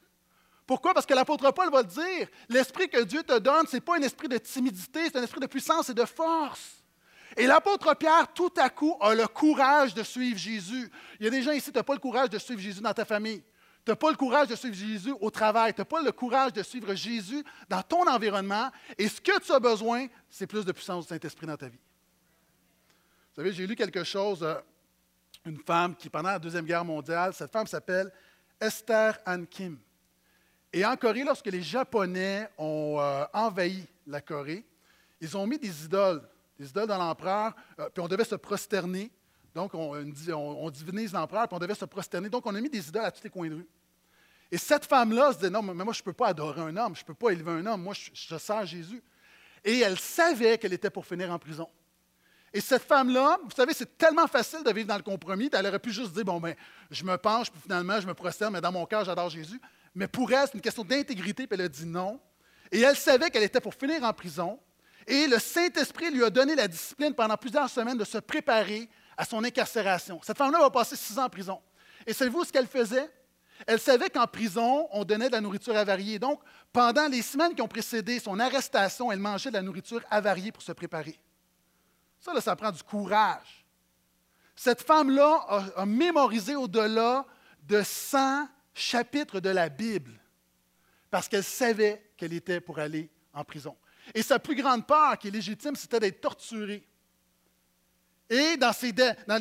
Pourquoi? 0.66 0.94
Parce 0.94 1.06
que 1.06 1.14
l'apôtre 1.14 1.48
Paul 1.52 1.70
va 1.70 1.82
le 1.82 1.86
dire. 1.86 2.26
L'esprit 2.48 2.88
que 2.88 3.04
Dieu 3.04 3.22
te 3.22 3.38
donne, 3.38 3.68
ce 3.68 3.76
n'est 3.76 3.80
pas 3.80 3.98
un 3.98 4.02
esprit 4.02 4.26
de 4.26 4.38
timidité, 4.38 5.04
c'est 5.04 5.16
un 5.16 5.22
esprit 5.22 5.40
de 5.40 5.46
puissance 5.46 5.90
et 5.90 5.94
de 5.94 6.04
force. 6.04 6.83
Et 7.36 7.46
l'apôtre 7.46 7.94
Pierre, 7.96 8.32
tout 8.32 8.52
à 8.56 8.70
coup, 8.70 8.96
a 9.00 9.14
le 9.14 9.26
courage 9.26 9.94
de 9.94 10.02
suivre 10.02 10.38
Jésus. 10.38 10.90
Il 11.18 11.24
y 11.24 11.26
a 11.26 11.30
des 11.30 11.42
gens 11.42 11.52
ici, 11.52 11.72
tu 11.72 11.78
n'as 11.78 11.82
pas 11.82 11.94
le 11.94 12.00
courage 12.00 12.30
de 12.30 12.38
suivre 12.38 12.60
Jésus 12.60 12.80
dans 12.80 12.92
ta 12.92 13.04
famille. 13.04 13.42
Tu 13.84 13.90
n'as 13.90 13.96
pas 13.96 14.10
le 14.10 14.16
courage 14.16 14.48
de 14.48 14.54
suivre 14.54 14.74
Jésus 14.74 15.12
au 15.20 15.30
travail. 15.30 15.74
Tu 15.74 15.80
n'as 15.80 15.84
pas 15.84 16.00
le 16.00 16.12
courage 16.12 16.52
de 16.52 16.62
suivre 16.62 16.94
Jésus 16.94 17.44
dans 17.68 17.82
ton 17.82 18.08
environnement. 18.08 18.70
Et 18.96 19.08
ce 19.08 19.20
que 19.20 19.38
tu 19.40 19.52
as 19.52 19.60
besoin, 19.60 20.06
c'est 20.30 20.46
plus 20.46 20.64
de 20.64 20.72
puissance 20.72 21.04
du 21.04 21.08
Saint-Esprit 21.08 21.46
dans 21.46 21.56
ta 21.56 21.68
vie. 21.68 21.78
Vous 23.34 23.42
savez, 23.42 23.52
j'ai 23.52 23.66
lu 23.66 23.74
quelque 23.74 24.04
chose, 24.04 24.42
euh, 24.42 24.54
une 25.44 25.58
femme 25.58 25.96
qui, 25.96 26.08
pendant 26.08 26.30
la 26.30 26.38
Deuxième 26.38 26.64
Guerre 26.64 26.84
mondiale, 26.84 27.34
cette 27.34 27.52
femme 27.52 27.66
s'appelle 27.66 28.12
Esther 28.60 29.18
Ann 29.26 29.46
Kim. 29.46 29.78
Et 30.72 30.84
en 30.84 30.96
Corée, 30.96 31.24
lorsque 31.24 31.46
les 31.46 31.62
Japonais 31.62 32.48
ont 32.56 32.96
euh, 32.98 33.24
envahi 33.32 33.86
la 34.06 34.20
Corée, 34.20 34.64
ils 35.20 35.36
ont 35.36 35.46
mis 35.46 35.58
des 35.58 35.84
idoles, 35.84 36.22
des 36.58 36.68
idoles 36.68 36.86
dans 36.86 36.98
l'empereur, 36.98 37.54
euh, 37.78 37.88
puis 37.90 38.02
on 38.02 38.08
devait 38.08 38.24
se 38.24 38.34
prosterner. 38.34 39.10
Donc, 39.54 39.72
on, 39.74 40.70
divinise 40.70 41.12
l'empereur, 41.12 41.46
puis 41.46 41.56
on 41.56 41.60
devait 41.60 41.74
se 41.74 41.84
prosterner. 41.84 42.28
Donc, 42.28 42.44
on 42.46 42.54
a 42.54 42.60
mis 42.60 42.70
des 42.70 42.88
idoles 42.88 43.04
à 43.04 43.10
tous 43.12 43.22
les 43.22 43.30
coins 43.30 43.48
de 43.48 43.54
rue. 43.54 43.68
Et 44.50 44.58
cette 44.58 44.84
femme-là 44.84 45.32
se 45.32 45.38
disait, 45.38 45.50
non, 45.50 45.62
mais 45.62 45.84
moi, 45.84 45.92
je 45.92 46.00
ne 46.00 46.04
peux 46.04 46.12
pas 46.12 46.28
adorer 46.28 46.60
un 46.62 46.76
homme, 46.76 46.96
je 46.96 47.02
ne 47.02 47.06
peux 47.06 47.14
pas 47.14 47.30
élever 47.30 47.52
un 47.52 47.66
homme, 47.66 47.82
moi, 47.82 47.94
je, 47.94 48.10
je 48.12 48.36
sers 48.36 48.66
Jésus. 48.66 49.02
Et 49.64 49.78
elle 49.80 49.98
savait 49.98 50.58
qu'elle 50.58 50.72
était 50.72 50.90
pour 50.90 51.06
finir 51.06 51.30
en 51.30 51.38
prison. 51.38 51.68
Et 52.52 52.60
cette 52.60 52.84
femme-là, 52.84 53.38
vous 53.42 53.50
savez, 53.50 53.74
c'est 53.74 53.98
tellement 53.98 54.28
facile 54.28 54.62
de 54.62 54.72
vivre 54.72 54.86
dans 54.86 54.96
le 54.96 55.02
compromis. 55.02 55.50
Elle 55.52 55.66
aurait 55.66 55.80
pu 55.80 55.90
juste 55.90 56.12
dire, 56.12 56.24
bon, 56.24 56.38
ben, 56.38 56.54
je 56.88 57.02
me 57.02 57.16
penche, 57.16 57.50
puis 57.50 57.60
finalement, 57.60 58.00
je 58.00 58.06
me 58.06 58.14
prosterne, 58.14 58.52
mais 58.52 58.60
dans 58.60 58.70
mon 58.70 58.86
cœur, 58.86 59.04
j'adore 59.04 59.28
Jésus. 59.28 59.60
Mais 59.92 60.06
pour 60.06 60.32
elle, 60.32 60.46
c'est 60.46 60.54
une 60.54 60.60
question 60.60 60.84
d'intégrité, 60.84 61.48
puis 61.48 61.58
elle 61.58 61.66
a 61.66 61.68
dit 61.68 61.84
non. 61.84 62.20
Et 62.70 62.80
elle 62.80 62.96
savait 62.96 63.28
qu'elle 63.30 63.42
était 63.42 63.60
pour 63.60 63.74
finir 63.74 64.04
en 64.04 64.12
prison. 64.12 64.60
Et 65.06 65.26
le 65.26 65.38
Saint-Esprit 65.38 66.10
lui 66.10 66.24
a 66.24 66.30
donné 66.30 66.54
la 66.54 66.68
discipline 66.68 67.14
pendant 67.14 67.36
plusieurs 67.36 67.68
semaines 67.68 67.98
de 67.98 68.04
se 68.04 68.18
préparer 68.18 68.88
à 69.16 69.24
son 69.24 69.44
incarcération. 69.44 70.20
Cette 70.22 70.38
femme-là 70.38 70.58
va 70.60 70.70
passer 70.70 70.96
six 70.96 71.18
ans 71.18 71.24
en 71.24 71.28
prison. 71.28 71.60
Et 72.06 72.12
savez-vous 72.12 72.44
ce 72.44 72.52
qu'elle 72.52 72.66
faisait? 72.66 73.10
Elle 73.66 73.80
savait 73.80 74.10
qu'en 74.10 74.26
prison, 74.26 74.88
on 74.90 75.04
donnait 75.04 75.28
de 75.28 75.32
la 75.32 75.40
nourriture 75.40 75.76
avariée. 75.76 76.18
Donc, 76.18 76.40
pendant 76.72 77.06
les 77.06 77.22
semaines 77.22 77.54
qui 77.54 77.62
ont 77.62 77.68
précédé 77.68 78.18
son 78.18 78.38
arrestation, 78.40 79.12
elle 79.12 79.20
mangeait 79.20 79.50
de 79.50 79.54
la 79.54 79.62
nourriture 79.62 80.02
avariée 80.10 80.50
pour 80.50 80.62
se 80.62 80.72
préparer. 80.72 81.18
Ça, 82.18 82.32
là, 82.32 82.40
ça 82.40 82.56
prend 82.56 82.72
du 82.72 82.82
courage. 82.82 83.64
Cette 84.56 84.82
femme-là 84.82 85.44
a, 85.48 85.82
a 85.82 85.86
mémorisé 85.86 86.56
au-delà 86.56 87.26
de 87.62 87.82
100 87.82 88.48
chapitres 88.74 89.40
de 89.40 89.50
la 89.50 89.68
Bible 89.68 90.12
parce 91.10 91.28
qu'elle 91.28 91.44
savait 91.44 92.10
qu'elle 92.16 92.32
était 92.32 92.60
pour 92.60 92.78
aller 92.78 93.08
en 93.32 93.44
prison. 93.44 93.76
Et 94.12 94.22
sa 94.22 94.38
plus 94.38 94.54
grande 94.54 94.86
peur, 94.86 95.16
qui 95.18 95.28
est 95.28 95.30
légitime, 95.30 95.76
c'était 95.76 96.00
d'être 96.00 96.20
torturée. 96.20 96.84
Et 98.30 98.56
dans, 98.56 98.72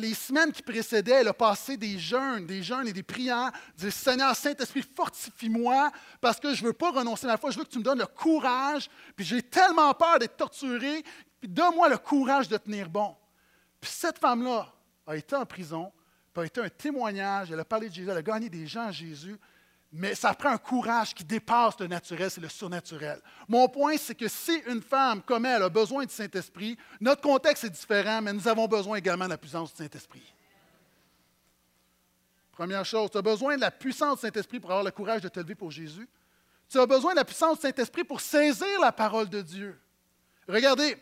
les 0.00 0.12
semaines 0.12 0.52
qui 0.52 0.62
précédaient, 0.62 1.20
elle 1.22 1.28
a 1.28 1.32
passé 1.32 1.76
des 1.76 1.98
jeûnes, 1.98 2.46
des 2.46 2.62
jeûnes 2.62 2.86
et 2.86 2.92
des 2.92 3.02
prières, 3.02 3.50
dire 3.76 3.92
Seigneur 3.92 4.36
Saint-Esprit, 4.36 4.82
fortifie-moi 4.94 5.90
parce 6.20 6.38
que 6.38 6.54
je 6.54 6.62
ne 6.62 6.68
veux 6.68 6.74
pas 6.74 6.90
renoncer 6.90 7.26
à 7.26 7.30
ma 7.30 7.36
foi, 7.38 7.50
je 7.50 7.58
veux 7.58 7.64
que 7.64 7.70
tu 7.70 7.78
me 7.78 7.82
donnes 7.82 8.00
le 8.00 8.06
courage, 8.06 8.90
puis 9.16 9.24
j'ai 9.24 9.42
tellement 9.42 9.92
peur 9.94 10.18
d'être 10.18 10.36
torturée, 10.36 11.02
puis 11.40 11.48
donne-moi 11.48 11.88
le 11.88 11.96
courage 11.96 12.46
de 12.46 12.58
tenir 12.58 12.90
bon. 12.90 13.16
Puis 13.80 13.90
cette 13.90 14.18
femme-là 14.18 14.70
a 15.06 15.16
été 15.16 15.34
en 15.34 15.46
prison, 15.46 15.90
puis 16.34 16.42
a 16.42 16.46
été 16.46 16.60
un 16.60 16.68
témoignage, 16.68 17.50
elle 17.50 17.60
a 17.60 17.64
parlé 17.64 17.88
de 17.88 17.94
Jésus, 17.94 18.10
elle 18.10 18.18
a 18.18 18.22
gagné 18.22 18.50
des 18.50 18.66
gens 18.66 18.88
à 18.88 18.92
Jésus, 18.92 19.36
mais 19.96 20.16
ça 20.16 20.34
prend 20.34 20.50
un 20.50 20.58
courage 20.58 21.14
qui 21.14 21.22
dépasse 21.22 21.78
le 21.78 21.86
naturel, 21.86 22.28
c'est 22.28 22.40
le 22.40 22.48
surnaturel. 22.48 23.22
Mon 23.46 23.68
point, 23.68 23.96
c'est 23.96 24.16
que 24.16 24.26
si 24.26 24.60
une 24.66 24.82
femme 24.82 25.22
comme 25.22 25.46
elle 25.46 25.62
a 25.62 25.68
besoin 25.68 26.04
du 26.04 26.12
Saint-Esprit, 26.12 26.76
notre 27.00 27.22
contexte 27.22 27.62
est 27.62 27.70
différent, 27.70 28.20
mais 28.20 28.32
nous 28.32 28.48
avons 28.48 28.66
besoin 28.66 28.96
également 28.96 29.26
de 29.26 29.30
la 29.30 29.38
puissance 29.38 29.70
du 29.70 29.76
Saint-Esprit. 29.76 30.34
Première 32.50 32.84
chose, 32.84 33.08
tu 33.08 33.18
as 33.18 33.22
besoin 33.22 33.54
de 33.54 33.60
la 33.60 33.70
puissance 33.70 34.16
du 34.16 34.20
Saint-Esprit 34.22 34.58
pour 34.58 34.72
avoir 34.72 34.84
le 34.84 34.90
courage 34.90 35.22
de 35.22 35.28
te 35.28 35.38
lever 35.38 35.54
pour 35.54 35.70
Jésus. 35.70 36.08
Tu 36.68 36.80
as 36.80 36.86
besoin 36.86 37.12
de 37.12 37.18
la 37.18 37.24
puissance 37.24 37.58
du 37.58 37.62
Saint-Esprit 37.62 38.02
pour 38.02 38.20
saisir 38.20 38.80
la 38.80 38.90
parole 38.90 39.28
de 39.28 39.42
Dieu. 39.42 39.80
Regardez, 40.48 40.96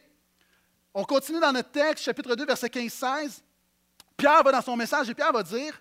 on 0.92 1.04
continue 1.04 1.40
dans 1.40 1.52
notre 1.52 1.70
texte, 1.70 2.04
chapitre 2.04 2.34
2, 2.36 2.44
verset 2.44 2.66
15-16. 2.66 3.40
Pierre 4.18 4.42
va 4.42 4.52
dans 4.52 4.60
son 4.60 4.76
message 4.76 5.08
et 5.08 5.14
Pierre 5.14 5.32
va 5.32 5.42
dire 5.42 5.80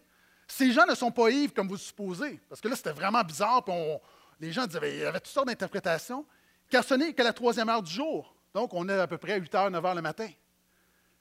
ces 0.52 0.72
gens 0.74 0.86
ne 0.86 0.96
sont 0.96 1.12
pas 1.12 1.30
ivres 1.30 1.54
comme 1.54 1.70
vous 1.70 1.78
supposez, 1.78 2.40
parce 2.50 2.60
que 2.60 2.68
là, 2.68 2.76
c'était 2.76 2.92
vraiment 2.92 3.24
bizarre. 3.24 3.64
les 4.40 4.52
gens 4.52 4.68
disaient, 4.68 4.96
il 4.96 5.00
y 5.00 5.06
avait 5.06 5.20
toutes 5.20 5.32
sortes 5.32 5.48
d'interprétations. 5.48 6.26
Car 6.70 6.84
ce 6.84 6.94
n'est 6.94 7.14
que 7.14 7.24
la 7.24 7.32
troisième 7.32 7.70
heure 7.70 7.82
du 7.82 7.92
jour. 7.92 8.36
Donc, 8.54 8.74
on 8.74 8.88
est 8.90 9.00
à 9.00 9.08
peu 9.08 9.18
près 9.18 9.40
8 9.40 9.54
h, 9.54 9.70
9 9.70 9.84
h 9.84 9.96
le 9.96 10.02
matin. 10.02 10.30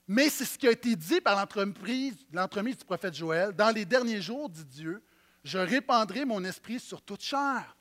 Mais 0.07 0.29
c'est 0.29 0.43
ce 0.43 0.57
qui 0.57 0.67
a 0.67 0.71
été 0.71 0.95
dit 0.95 1.21
par 1.21 1.35
l'entremise 1.37 2.77
du 2.77 2.85
prophète 2.85 3.13
Joël. 3.13 3.53
Dans 3.53 3.73
les 3.73 3.85
derniers 3.85 4.21
jours, 4.21 4.49
dit 4.49 4.65
Dieu, 4.65 5.01
je 5.43 5.57
répandrai 5.57 6.25
mon 6.25 6.43
esprit 6.43 6.79
sur 6.79 7.01
toute 7.01 7.21
chair. 7.21 7.75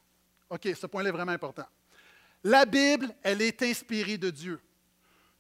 OK, 0.48 0.68
ce 0.80 0.86
point-là 0.86 1.08
est 1.08 1.12
vraiment 1.12 1.32
important. 1.32 1.66
La 2.44 2.64
Bible, 2.64 3.12
elle 3.22 3.42
est 3.42 3.60
inspirée 3.62 4.18
de 4.18 4.30
Dieu. 4.30 4.60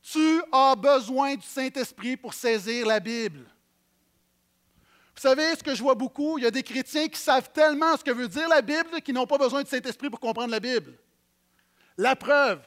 Tu 0.02 0.42
as 0.50 0.74
besoin 0.74 1.36
du 1.36 1.46
Saint-Esprit 1.46 2.16
pour 2.16 2.34
saisir 2.34 2.86
la 2.86 2.98
Bible. 2.98 3.46
Vous 5.14 5.22
savez 5.22 5.54
ce 5.56 5.62
que 5.62 5.74
je 5.74 5.82
vois 5.82 5.94
beaucoup? 5.94 6.38
Il 6.38 6.44
y 6.44 6.46
a 6.46 6.50
des 6.50 6.62
chrétiens 6.62 7.08
qui 7.08 7.18
savent 7.18 7.50
tellement 7.52 7.96
ce 7.96 8.04
que 8.04 8.10
veut 8.10 8.28
dire 8.28 8.48
la 8.48 8.62
Bible 8.62 9.00
qu'ils 9.02 9.14
n'ont 9.14 9.26
pas 9.26 9.38
besoin 9.38 9.62
du 9.62 9.68
Saint-Esprit 9.68 10.08
pour 10.08 10.20
comprendre 10.20 10.50
la 10.50 10.60
Bible. 10.60 10.94
La 11.98 12.16
preuve, 12.16 12.60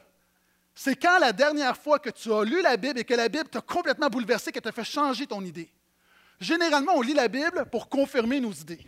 c'est 0.74 0.96
quand 0.96 1.18
la 1.18 1.32
dernière 1.32 1.76
fois 1.76 1.98
que 1.98 2.10
tu 2.10 2.32
as 2.32 2.44
lu 2.44 2.62
la 2.62 2.76
Bible 2.76 3.00
et 3.00 3.04
que 3.04 3.14
la 3.14 3.28
Bible 3.28 3.48
t'a 3.48 3.60
complètement 3.60 4.08
bouleversé, 4.08 4.52
qu'elle 4.52 4.62
t'a 4.62 4.72
fait 4.72 4.84
changer 4.84 5.26
ton 5.26 5.42
idée. 5.44 5.70
Généralement, 6.40 6.94
on 6.96 7.00
lit 7.02 7.14
la 7.14 7.28
Bible 7.28 7.66
pour 7.70 7.88
confirmer 7.88 8.40
nos 8.40 8.52
idées. 8.52 8.84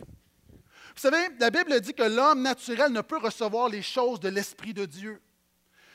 Vous 0.97 1.01
savez, 1.01 1.29
la 1.39 1.49
Bible 1.49 1.79
dit 1.79 1.93
que 1.93 2.03
l'homme 2.03 2.41
naturel 2.41 2.91
ne 2.91 3.01
peut 3.01 3.19
recevoir 3.19 3.69
les 3.69 3.81
choses 3.81 4.19
de 4.19 4.29
l'Esprit 4.29 4.73
de 4.73 4.85
Dieu. 4.85 5.21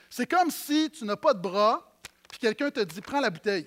C'est 0.09 0.31
comme 0.31 0.51
si 0.51 0.91
tu 0.91 1.05
n'as 1.05 1.17
pas 1.17 1.35
de 1.35 1.41
bras, 1.41 1.99
puis 2.29 2.39
quelqu'un 2.39 2.71
te 2.71 2.81
dit 2.81 3.01
Prends 3.01 3.21
la 3.21 3.31
bouteille 3.31 3.67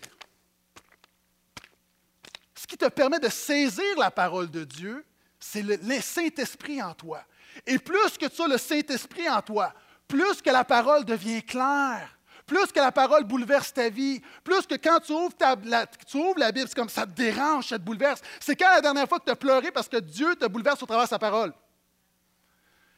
ce 2.66 2.68
qui 2.68 2.78
te 2.78 2.90
permet 2.90 3.20
de 3.20 3.30
saisir 3.30 3.96
la 3.96 4.10
parole 4.10 4.50
de 4.50 4.64
Dieu, 4.64 5.06
c'est 5.40 5.62
le, 5.62 5.78
Saint-Esprit 6.02 6.82
en 6.82 6.96
toi. 6.96 7.24
Et 7.68 7.78
plus 7.78 8.18
que 8.18 8.26
tu 8.26 8.42
as 8.42 8.48
le 8.48 8.58
Saint-Esprit 8.58 9.30
en 9.30 9.40
toi, 9.44 9.72
plus 10.08 10.42
que 10.42 10.50
la 10.50 10.64
parole 10.64 11.06
devient 11.06 11.44
claire, 11.44 12.18
plus 12.48 12.66
que 12.72 12.80
la 12.80 12.92
parole 12.92 13.24
bouleverse 13.24 13.72
ta 13.72 13.90
vie, 13.90 14.20
plus 14.44 14.66
que 14.66 14.74
quand 14.74 15.00
tu 15.00 15.12
ouvres, 15.12 15.36
la, 15.38 16.52
Bible, 16.52 16.68
c'est 16.68 16.76
comme 16.76 16.90
ça 16.90 17.06
te 17.06 17.12
dérange, 17.12 17.68
ça 17.68 17.78
te 17.78 17.84
bouleverse. 17.84 18.24
C'est 18.40 18.56
quand 18.56 18.74
la 18.74 18.82
dernière 18.82 19.08
fois 19.08 19.20
que 19.20 19.26
tu 19.26 19.32
as 19.32 19.36
pleuré 19.36 19.70
parce 19.70 19.88
que 19.88 19.98
Dieu 19.98 20.36
te 20.36 20.48
bouleverse 20.48 20.82
au 20.82 20.88
travers 20.88 21.06
de 21.06 21.10
sa 21.10 21.20
parole. 21.20 21.54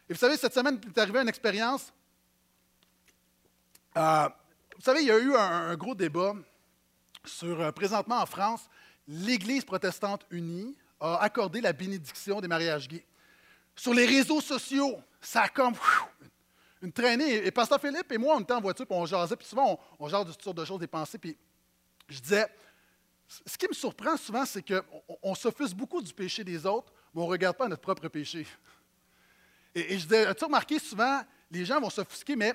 Et 0.09 0.13
vous 0.13 0.19
savez, 0.19 0.37
cette 0.37 0.53
semaine, 0.53 0.79
il 0.81 0.89
est 0.91 0.97
arrivé 0.97 1.19
une 1.19 1.27
expérience. 1.27 1.91
Euh, 3.97 4.29
vous 4.77 4.81
savez, 4.81 5.01
il 5.01 5.07
y 5.07 5.11
a 5.11 5.17
eu 5.17 5.35
un, 5.35 5.75
gros 5.75 5.93
débat 5.93 6.35
sur, 7.25 7.59
euh, 7.59 7.73
présentement 7.73 8.21
en 8.21 8.25
France, 8.25 8.69
l'Église 9.07 9.63
protestante 9.63 10.25
unie 10.31 10.75
a 10.99 11.17
accordé 11.17 11.61
la 11.61 11.73
bénédiction 11.73 12.41
des 12.41 12.47
mariages 12.47 12.87
gays. 12.87 13.05
Sur 13.75 13.93
les 13.93 14.05
réseaux 14.05 14.41
sociaux, 14.41 14.99
ça 15.21 15.43
a 15.43 15.49
comme 15.49 15.75
une 16.81 16.91
traînée. 16.91 17.45
Et 17.45 17.51
Pasteur 17.51 17.79
Philippe 17.79 18.11
et 18.11 18.17
moi, 18.17 18.35
on 18.35 18.41
était 18.41 18.53
en 18.53 18.61
voiture, 18.61 18.85
puis 18.85 18.97
on 18.97 19.05
jasait, 19.05 19.35
puis 19.35 19.47
souvent, 19.47 19.79
on, 19.99 20.05
on 20.05 20.09
jase 20.09 20.25
de 20.25 20.31
toutes 20.31 20.43
sortes 20.43 20.57
de 20.57 20.65
choses, 20.65 20.79
des 20.79 20.87
pensées, 20.87 21.17
puis 21.17 21.37
je 22.09 22.19
disais, 22.19 22.47
ce 23.27 23.57
qui 23.57 23.67
me 23.67 23.73
surprend 23.73 24.15
souvent, 24.17 24.45
c'est 24.45 24.65
qu'on 24.65 25.17
on, 25.21 25.35
s'offusque 25.35 25.75
beaucoup 25.75 26.01
du 26.01 26.13
péché 26.13 26.43
des 26.43 26.65
autres, 26.65 26.91
mais 27.13 27.21
on 27.21 27.25
ne 27.25 27.31
regarde 27.31 27.57
pas 27.57 27.67
notre 27.67 27.81
propre 27.81 28.07
péché. 28.07 28.47
Et, 29.75 29.97
je 29.97 30.03
disais, 30.03 30.25
as-tu 30.25 30.45
remarqué 30.45 30.79
souvent, 30.79 31.21
les 31.51 31.65
gens 31.65 31.79
vont 31.79 31.89
s'offusquer, 31.89 32.35
mais 32.35 32.53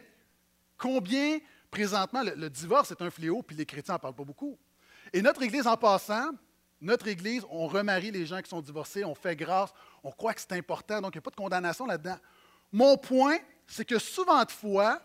combien, 0.79 1.38
présentement, 1.71 2.23
le, 2.23 2.35
le 2.35 2.51
divorce 2.51 2.91
est 2.91 3.03
un 3.03 3.11
fléau, 3.11 3.43
puis 3.43 3.55
les 3.55 3.67
chrétiens 3.67 3.95
n'en 3.95 3.99
parlent 3.99 4.15
pas 4.15 4.25
beaucoup. 4.25 4.59
Et 5.12 5.20
notre 5.20 5.42
Église, 5.42 5.66
en 5.66 5.77
passant, 5.77 6.31
notre 6.81 7.07
Église, 7.07 7.44
on 7.51 7.68
remarie 7.68 8.11
les 8.11 8.27
gens 8.27 8.40
qui 8.40 8.48
sont 8.48 8.61
divorcés, 8.61 9.05
on 9.05 9.14
fait 9.14 9.37
grâce, 9.37 9.70
on 10.03 10.11
croit 10.11 10.35
que 10.35 10.40
c'est 10.40 10.53
important, 10.53 11.01
donc 11.01 11.14
il 11.14 11.18
n'y 11.18 11.22
a 11.22 11.22
pas 11.22 11.31
de 11.31 11.37
condamnation 11.37 11.87
là-dedans. 11.87 12.16
Mon 12.72 12.96
point, 12.96 13.38
c'est 13.66 13.85
que 13.85 13.98
souvent 13.98 14.44
de 14.44 14.51
fois, 14.51 15.01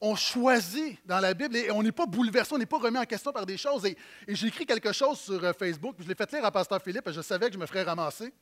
on 0.00 0.16
choisit 0.16 0.98
dans 1.06 1.20
la 1.20 1.32
Bible 1.32 1.54
et 1.56 1.70
on 1.70 1.82
n'est 1.82 1.92
pas 1.92 2.06
bouleversé, 2.06 2.54
on 2.54 2.58
n'est 2.58 2.66
pas 2.66 2.78
remis 2.78 2.98
en 2.98 3.04
question 3.04 3.30
par 3.30 3.46
des 3.46 3.56
choses. 3.56 3.86
Et, 3.86 3.96
j'ai 4.26 4.48
écrit 4.48 4.66
quelque 4.66 4.92
chose 4.92 5.20
sur 5.20 5.44
euh, 5.44 5.52
Facebook, 5.52 5.94
je 6.00 6.08
l'ai 6.08 6.16
fait 6.16 6.32
lire 6.32 6.44
à 6.44 6.50
Pasteur 6.50 6.82
Philippe 6.82 7.08
je 7.10 7.20
savais 7.20 7.46
que 7.46 7.54
je 7.54 7.58
me 7.58 7.66
ferais 7.66 7.84
ramasser. 7.84 8.32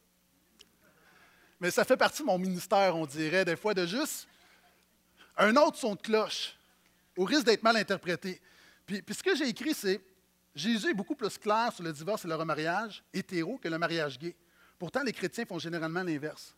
Mais 1.61 1.71
ça 1.71 1.85
fait 1.85 1.99
partie 1.99 2.23
de 2.23 2.27
mon 2.27 2.39
ministère, 2.39 2.97
on 2.97 3.05
dirait, 3.05 3.45
des 3.45 3.57
fois, 3.57 3.75
de 3.75 3.85
juste 3.85 4.27
un 5.37 5.55
autre 5.57 5.77
son 5.77 5.95
de 5.95 6.01
cloche, 6.01 6.57
au 7.15 7.25
risque 7.25 7.45
d'être 7.45 7.63
mal 7.63 7.77
interprété. 7.77 8.41
puis 8.87 9.03
ce 9.11 9.23
que 9.23 9.37
j'ai 9.37 9.49
écrit, 9.49 9.75
c'est 9.75 10.01
Jésus 10.55 10.91
est 10.91 10.95
beaucoup 10.95 11.15
plus 11.15 11.39
clair 11.39 11.73
sur 11.73 11.85
le 11.85 11.93
divorce 11.93 12.25
et 12.25 12.29
le 12.29 12.35
remariage 12.35 13.03
hétéro 13.13 13.59
que 13.59 13.69
le 13.69 13.79
mariage 13.79 14.19
gay. 14.19 14.35
Pourtant, 14.79 15.03
les 15.03 15.13
chrétiens 15.13 15.45
font 15.47 15.59
généralement 15.59 16.03
l'inverse. 16.03 16.55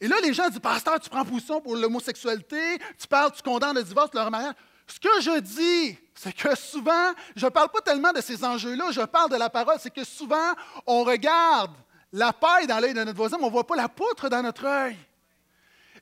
Et 0.00 0.08
là, 0.08 0.16
les 0.22 0.32
gens 0.32 0.48
disent, 0.48 0.60
pasteur, 0.60 0.98
tu 0.98 1.10
prends 1.10 1.24
position 1.24 1.60
pour 1.60 1.76
l'homosexualité, 1.76 2.78
tu 2.98 3.06
parles, 3.06 3.32
tu 3.32 3.42
condamnes 3.42 3.76
le 3.76 3.82
divorce, 3.82 4.10
le 4.14 4.20
remariage. 4.20 4.54
Ce 4.86 4.98
que 4.98 5.20
je 5.20 5.38
dis, 5.40 5.98
c'est 6.14 6.32
que 6.32 6.56
souvent, 6.56 7.12
je 7.36 7.44
ne 7.44 7.50
parle 7.50 7.68
pas 7.68 7.80
tellement 7.80 8.12
de 8.12 8.20
ces 8.20 8.42
enjeux-là, 8.44 8.90
je 8.90 9.02
parle 9.02 9.30
de 9.30 9.36
la 9.36 9.48
parole, 9.48 9.76
c'est 9.78 9.94
que 9.94 10.04
souvent, 10.04 10.54
on 10.86 11.04
regarde 11.04 11.76
la 12.12 12.32
paille 12.32 12.66
dans 12.66 12.80
l'œil 12.80 12.94
de 12.94 13.04
notre 13.04 13.16
voisin, 13.16 13.36
mais 13.36 13.44
on 13.44 13.48
ne 13.48 13.52
voit 13.52 13.66
pas 13.66 13.76
la 13.76 13.88
poutre 13.88 14.28
dans 14.28 14.42
notre 14.42 14.64
œil. 14.64 14.96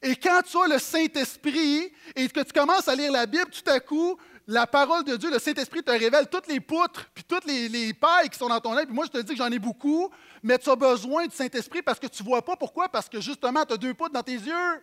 Et 0.01 0.17
quand 0.17 0.41
tu 0.43 0.57
as 0.57 0.69
le 0.69 0.79
Saint-Esprit 0.79 1.93
et 2.15 2.29
que 2.29 2.41
tu 2.41 2.53
commences 2.53 2.89
à 2.89 2.95
lire 2.95 3.13
la 3.13 3.27
Bible, 3.27 3.51
tout 3.51 3.69
à 3.71 3.81
coup, 3.81 4.17
la 4.49 4.67
parole 4.67 5.05
de 5.05 5.15
Dieu, 5.17 5.31
le 5.31 5.39
Saint-Esprit 5.39 5.83
te 5.83 5.91
révèle 5.91 6.27
toutes 6.27 6.47
les 6.47 6.59
poutres, 6.59 7.05
puis 7.15 7.23
toutes 7.23 7.45
les, 7.45 7.93
pailles 7.93 8.31
qui 8.31 8.39
sont 8.39 8.49
dans 8.49 8.61
ton 8.61 8.75
œil. 8.75 8.87
Puis 8.87 8.95
moi, 8.95 9.05
je 9.05 9.11
te 9.11 9.23
dis 9.23 9.33
que 9.35 9.37
j'en 9.37 9.53
ai 9.53 9.59
beaucoup, 9.59 10.11
mais 10.43 10.59
tu 10.59 10.71
as 10.71 10.77
besoin 10.77 11.27
du 11.27 11.37
Saint-Esprit 11.37 11.83
parce 11.83 11.99
que 11.99 12.07
tu 12.07 12.23
ne 12.23 12.29
vois 12.29 12.43
pas. 12.43 12.57
Pourquoi? 12.57 12.89
Parce 12.89 13.11
que 13.11 13.21
justement, 13.21 13.67
tu 13.67 13.75
as 13.75 13.77
deux 13.77 13.93
poutres 13.93 14.15
dans 14.15 14.23
tes 14.23 14.33
yeux. 14.33 14.83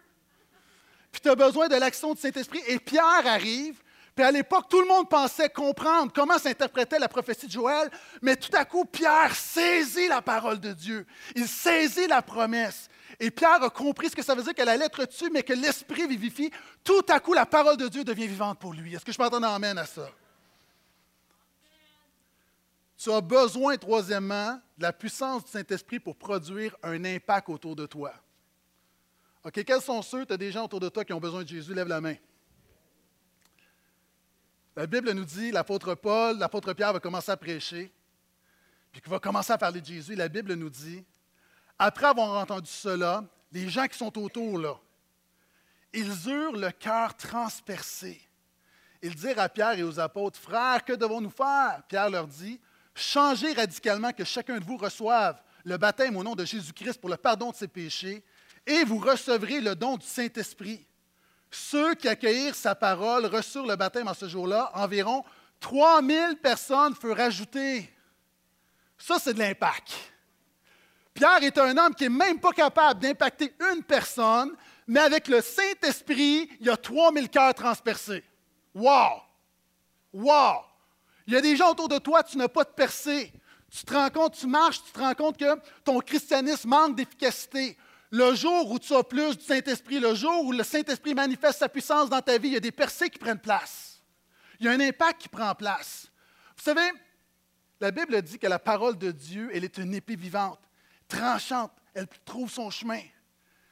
Puis 1.12 1.20
tu 1.20 1.30
as 1.30 1.36
besoin 1.36 1.68
de 1.68 1.76
l'action 1.78 2.14
du 2.14 2.22
Saint-Esprit. 2.22 2.62
Et 2.68 2.78
Pierre 2.78 3.26
arrive, 3.26 3.82
puis 4.16 4.24
à 4.24 4.32
l'époque, 4.32 4.66
tout 4.70 4.82
le 4.82 4.88
monde 4.88 5.10
pensait 5.10 5.50
comprendre 5.50 6.12
comment 6.14 6.38
s'interprétait 6.38 7.00
la 7.00 7.08
prophétie 7.08 7.48
de 7.48 7.52
Joël, 7.52 7.90
mais 8.22 8.36
tout 8.36 8.56
à 8.56 8.66
coup, 8.66 8.86
Pierre 8.86 9.36
saisit 9.36 10.08
la 10.08 10.22
parole 10.22 10.60
de 10.60 10.74
Dieu. 10.74 11.08
Il 11.36 11.48
saisit 11.48 12.06
la 12.06 12.22
promesse. 12.22 12.88
Et 13.20 13.32
Pierre 13.32 13.64
a 13.64 13.70
compris 13.70 14.10
ce 14.10 14.16
que 14.16 14.24
ça 14.24 14.36
veut 14.36 14.44
dire 14.44 14.54
que 14.54 14.62
la 14.62 14.78
lettre 14.78 15.06
tue, 15.06 15.30
mais 15.30 15.44
que 15.44 15.54
l'esprit 15.54 16.08
vivifie. 16.08 16.52
Tout 16.84 17.06
à 17.08 17.20
coup, 17.20 17.34
la 17.34 17.46
parole 17.46 17.78
de 17.78 17.88
Dieu 17.88 18.04
devient 18.04 18.28
vivante 18.28 18.60
pour 18.60 18.74
lui. 18.74 18.94
Est-ce 18.94 19.06
que 19.06 19.12
je 19.12 19.18
peux 19.18 19.24
entendre 19.24 19.48
amène 19.48 19.78
à 19.78 19.86
ça? 19.86 20.10
Tu 22.98 23.12
as 23.12 23.22
besoin, 23.22 23.78
troisièmement, 23.78 24.60
de 24.78 24.84
la 24.84 24.94
puissance 24.94 25.46
du 25.46 25.52
Saint-Esprit 25.52 26.00
pour 26.00 26.16
produire 26.16 26.76
un 26.82 27.04
impact 27.06 27.50
autour 27.50 27.76
de 27.76 27.86
toi. 27.86 28.14
OK, 29.44 29.64
quels 29.64 29.82
sont 29.82 30.02
ceux, 30.02 30.26
tu 30.26 30.34
as 30.34 30.38
des 30.38 30.52
gens 30.52 30.66
autour 30.66 30.80
de 30.80 30.90
toi 30.90 31.06
qui 31.06 31.14
ont 31.14 31.20
besoin 31.20 31.44
de 31.44 31.48
Jésus? 31.48 31.74
Lève 31.74 31.88
la 31.88 32.02
main. 32.02 32.16
La 34.76 34.88
Bible 34.88 35.12
nous 35.12 35.24
dit, 35.24 35.52
l'apôtre 35.52 35.96
Paul, 35.96 36.38
l'apôtre 36.38 36.74
Pierre 36.74 36.94
va 36.94 37.00
commencer 37.00 37.32
à 37.32 37.38
prêcher, 37.38 37.92
puis 38.92 39.02
qu'il 39.02 39.10
va 39.10 39.20
commencer 39.20 39.54
à 39.54 39.58
parler 39.58 39.80
de 39.80 39.86
Jésus. 39.86 40.16
La 40.16 40.28
Bible 40.28 40.54
nous 40.54 40.70
dit, 40.70 41.06
après 41.78 42.08
avoir 42.08 42.42
entendu 42.42 42.70
cela, 42.70 43.24
les 43.52 43.70
gens 43.70 43.88
qui 43.88 43.98
sont 43.98 44.18
autour, 44.18 44.58
là, 44.58 44.76
ils 45.94 46.30
eurent 46.30 46.58
le 46.58 46.72
cœur 46.72 47.16
transpercé. 47.16 48.22
Ils 49.02 49.16
dirent 49.16 49.40
à 49.40 49.50
Pierre 49.50 49.78
et 49.78 49.84
aux 49.84 50.00
apôtres, 50.00 50.40
Frères, 50.40 50.84
que 50.84 50.94
devons-nous 50.94 51.30
faire? 51.30 51.84
Pierre 51.88 52.10
leur 52.10 52.28
dit, 52.28 52.60
Changez 52.94 53.54
radicalement 53.54 54.12
que 54.12 54.24
chacun 54.24 54.58
de 54.58 54.64
vous 54.64 54.78
reçoive 54.78 55.42
le 55.66 55.78
baptême 55.78 56.16
au 56.16 56.24
nom 56.24 56.36
de 56.36 56.46
Jésus-Christ 56.46 57.00
pour 57.00 57.10
le 57.10 57.18
pardon 57.18 57.52
de 57.52 57.56
ses 57.56 57.68
péchés, 57.68 58.24
et 58.66 58.84
vous 58.84 59.00
recevrez 59.00 59.60
le 59.60 59.76
don 59.76 59.98
du 59.98 60.06
Saint-Esprit. 60.06 60.86
Ceux 61.52 61.96
qui 61.96 62.08
accueillirent 62.08 62.56
sa 62.56 62.76
parole 62.76 63.26
reçurent 63.26 63.66
le 63.66 63.76
baptême 63.76 64.08
en 64.08 64.14
ce 64.14 64.28
jour-là. 64.28 64.72
Environ 64.74 65.24
3000 65.60 66.38
personnes 66.42 66.96
furent 66.96 67.20
ajoutées. 67.20 67.90
Ça, 68.98 69.20
c'est 69.20 69.34
de 69.34 69.40
l'impact. 69.40 69.94
Pierre 71.16 71.44
est 71.44 71.58
un 71.58 71.78
homme 71.78 71.96
qui 71.96 72.04
n'est 72.04 72.10
même 72.10 72.42
pas 72.42 72.52
capable 72.52 73.00
d'impacter 73.00 73.56
une 73.72 73.82
personne, 73.84 74.54
mais 74.86 75.00
avec 75.00 75.30
le 75.30 75.40
Saint-Esprit, 75.40 76.50
il 76.60 76.68
y 76.68 76.70
a 76.70 76.76
3000 76.76 77.30
cœurs 77.30 77.54
transpercés. 77.54 78.22
Wow! 78.76 79.22
Wow! 80.12 80.58
Il 81.26 81.34
y 81.34 81.38
a 81.38 81.42
des 81.42 81.56
gens 81.56 81.72
autour 81.72 81.88
de 81.88 82.00
toi, 82.00 82.22
tu 82.22 82.38
n'as 82.38 82.50
pas 82.50 82.66
de 82.66 82.70
percée. 82.70 83.32
Tu 83.72 83.86
te 83.86 83.94
rends 83.94 84.10
compte, 84.10 84.38
tu 84.38 84.46
marches, 84.46 84.84
tu 84.84 84.92
te 84.92 85.00
rends 85.00 85.14
compte 85.14 85.38
que 85.38 85.58
ton 85.86 86.00
christianisme 86.00 86.68
manque 86.68 86.98
d'efficacité. 86.98 87.78
Le 88.12 88.36
jour 88.36 88.70
où 88.70 88.78
tu 88.78 88.94
as 88.94 89.04
plus 89.04 89.38
du 89.38 89.44
Saint-Esprit, 89.46 90.02
le 90.02 90.16
jour 90.16 90.44
où 90.44 90.52
le 90.52 90.64
Saint-Esprit 90.64 91.16
manifeste 91.16 91.60
sa 91.60 91.70
puissance 91.70 92.10
dans 92.10 92.22
ta 92.22 92.38
vie, 92.38 92.50
il 92.50 92.54
y 92.56 92.58
a 92.58 92.60
des 92.60 92.74
percées 92.74 93.10
qui 93.10 93.20
prennent 93.20 93.40
place. 93.40 94.02
Il 94.60 94.66
y 94.66 94.70
a 94.70 94.74
un 94.74 94.80
impact 94.82 95.22
qui 95.22 95.30
prend 95.30 95.56
place. 95.56 96.12
Vous 96.58 96.64
savez, 96.64 96.92
la 97.80 97.92
Bible 97.92 98.22
dit 98.22 98.38
que 98.38 98.48
la 98.48 98.60
parole 98.60 98.98
de 98.98 99.12
Dieu, 99.12 99.50
elle 99.54 99.64
est 99.64 99.78
une 99.78 99.94
épée 99.94 100.18
vivante 100.18 100.60
tranchante, 101.08 101.72
elle 101.94 102.08
trouve 102.26 102.50
son 102.50 102.70
chemin. 102.70 103.02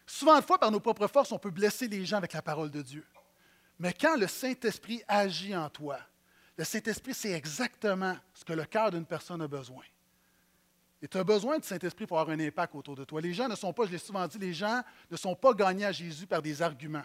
Souvent 0.05 0.39
de 0.39 0.43
fois, 0.43 0.57
par 0.57 0.71
nos 0.71 0.79
propres 0.79 1.07
forces, 1.07 1.31
on 1.31 1.39
peut 1.39 1.49
blesser 1.49 1.87
les 1.87 2.05
gens 2.05 2.17
avec 2.17 2.33
la 2.33 2.41
parole 2.41 2.69
de 2.69 2.81
Dieu. 2.81 3.05
Mais 3.79 3.93
quand 3.93 4.15
le 4.15 4.27
Saint-Esprit 4.27 5.01
agit 5.07 5.55
en 5.55 5.69
toi, 5.69 5.99
le 6.57 6.63
Saint-Esprit, 6.63 7.13
c'est 7.13 7.31
exactement 7.31 8.15
ce 8.33 8.45
que 8.45 8.53
le 8.53 8.65
cœur 8.65 8.91
d'une 8.91 9.05
personne 9.05 9.41
a 9.41 9.47
besoin. 9.47 9.83
Et 11.01 11.07
tu 11.07 11.17
as 11.17 11.23
besoin 11.23 11.57
du 11.57 11.67
Saint-Esprit 11.67 12.05
pour 12.05 12.19
avoir 12.19 12.37
un 12.37 12.39
impact 12.39 12.75
autour 12.75 12.95
de 12.95 13.03
toi. 13.03 13.19
Les 13.19 13.33
gens 13.33 13.49
ne 13.49 13.55
sont 13.55 13.73
pas, 13.73 13.85
je 13.85 13.91
l'ai 13.91 13.97
souvent 13.97 14.25
dit, 14.27 14.37
les 14.37 14.53
gens 14.53 14.81
ne 15.09 15.17
sont 15.17 15.35
pas 15.35 15.53
gagnés 15.53 15.85
à 15.85 15.91
Jésus 15.91 16.25
par 16.25 16.41
des 16.41 16.61
arguments. 16.61 17.03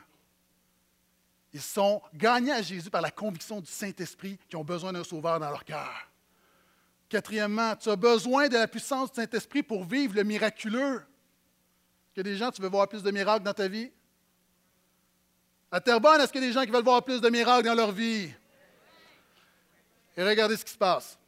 Ils 1.53 1.63
sont 1.63 2.03
gagnés 2.15 2.53
à 2.53 2.63
Jésus 2.63 2.91
par 2.91 3.01
la 3.01 3.11
conviction 3.11 3.61
du 3.61 3.71
Saint-Esprit 3.71 4.39
qui 4.49 4.57
ont 4.57 4.65
besoin 4.65 4.93
d'un 4.93 5.03
sauveur 5.03 5.41
dans 5.41 5.51
leur 5.51 5.65
cœur. 5.65 6.08
Quatrièmement, 7.09 7.75
tu 7.77 7.89
as 7.89 7.97
besoin 7.97 8.49
de 8.49 8.55
la 8.55 8.69
puissance 8.69 9.11
du 9.11 9.17
Saint-Esprit 9.17 9.63
pour 9.63 9.85
vivre 9.85 10.15
le 10.15 10.25
miraculeux. 10.25 10.97
Est-ce 10.97 12.15
que 12.15 12.21
des 12.21 12.37
gens, 12.37 12.51
tu 12.51 12.61
veux 12.61 12.69
voir 12.69 12.89
plus 12.89 13.03
de 13.03 13.11
miracles 13.11 13.45
dans 13.45 13.55
ta 13.55 13.67
vie? 13.69 13.91
À 15.71 15.81
Terrebonne, 15.81 16.21
est-ce 16.21 16.33
qu'il 16.33 16.43
y 16.43 16.45
a 16.45 16.49
des 16.49 16.53
gens 16.53 16.65
qui 16.65 16.71
veulent 16.71 16.85
voir 16.85 17.03
plus 17.03 17.21
de 17.21 17.29
miracles 17.29 17.67
dans 17.67 17.75
leur 17.75 17.93
vie? 17.93 18.31
Et 20.17 20.23
regardez 20.23 20.57
ce 20.57 20.65
qui 20.65 20.73
se 20.73 20.79
passe. 20.79 21.19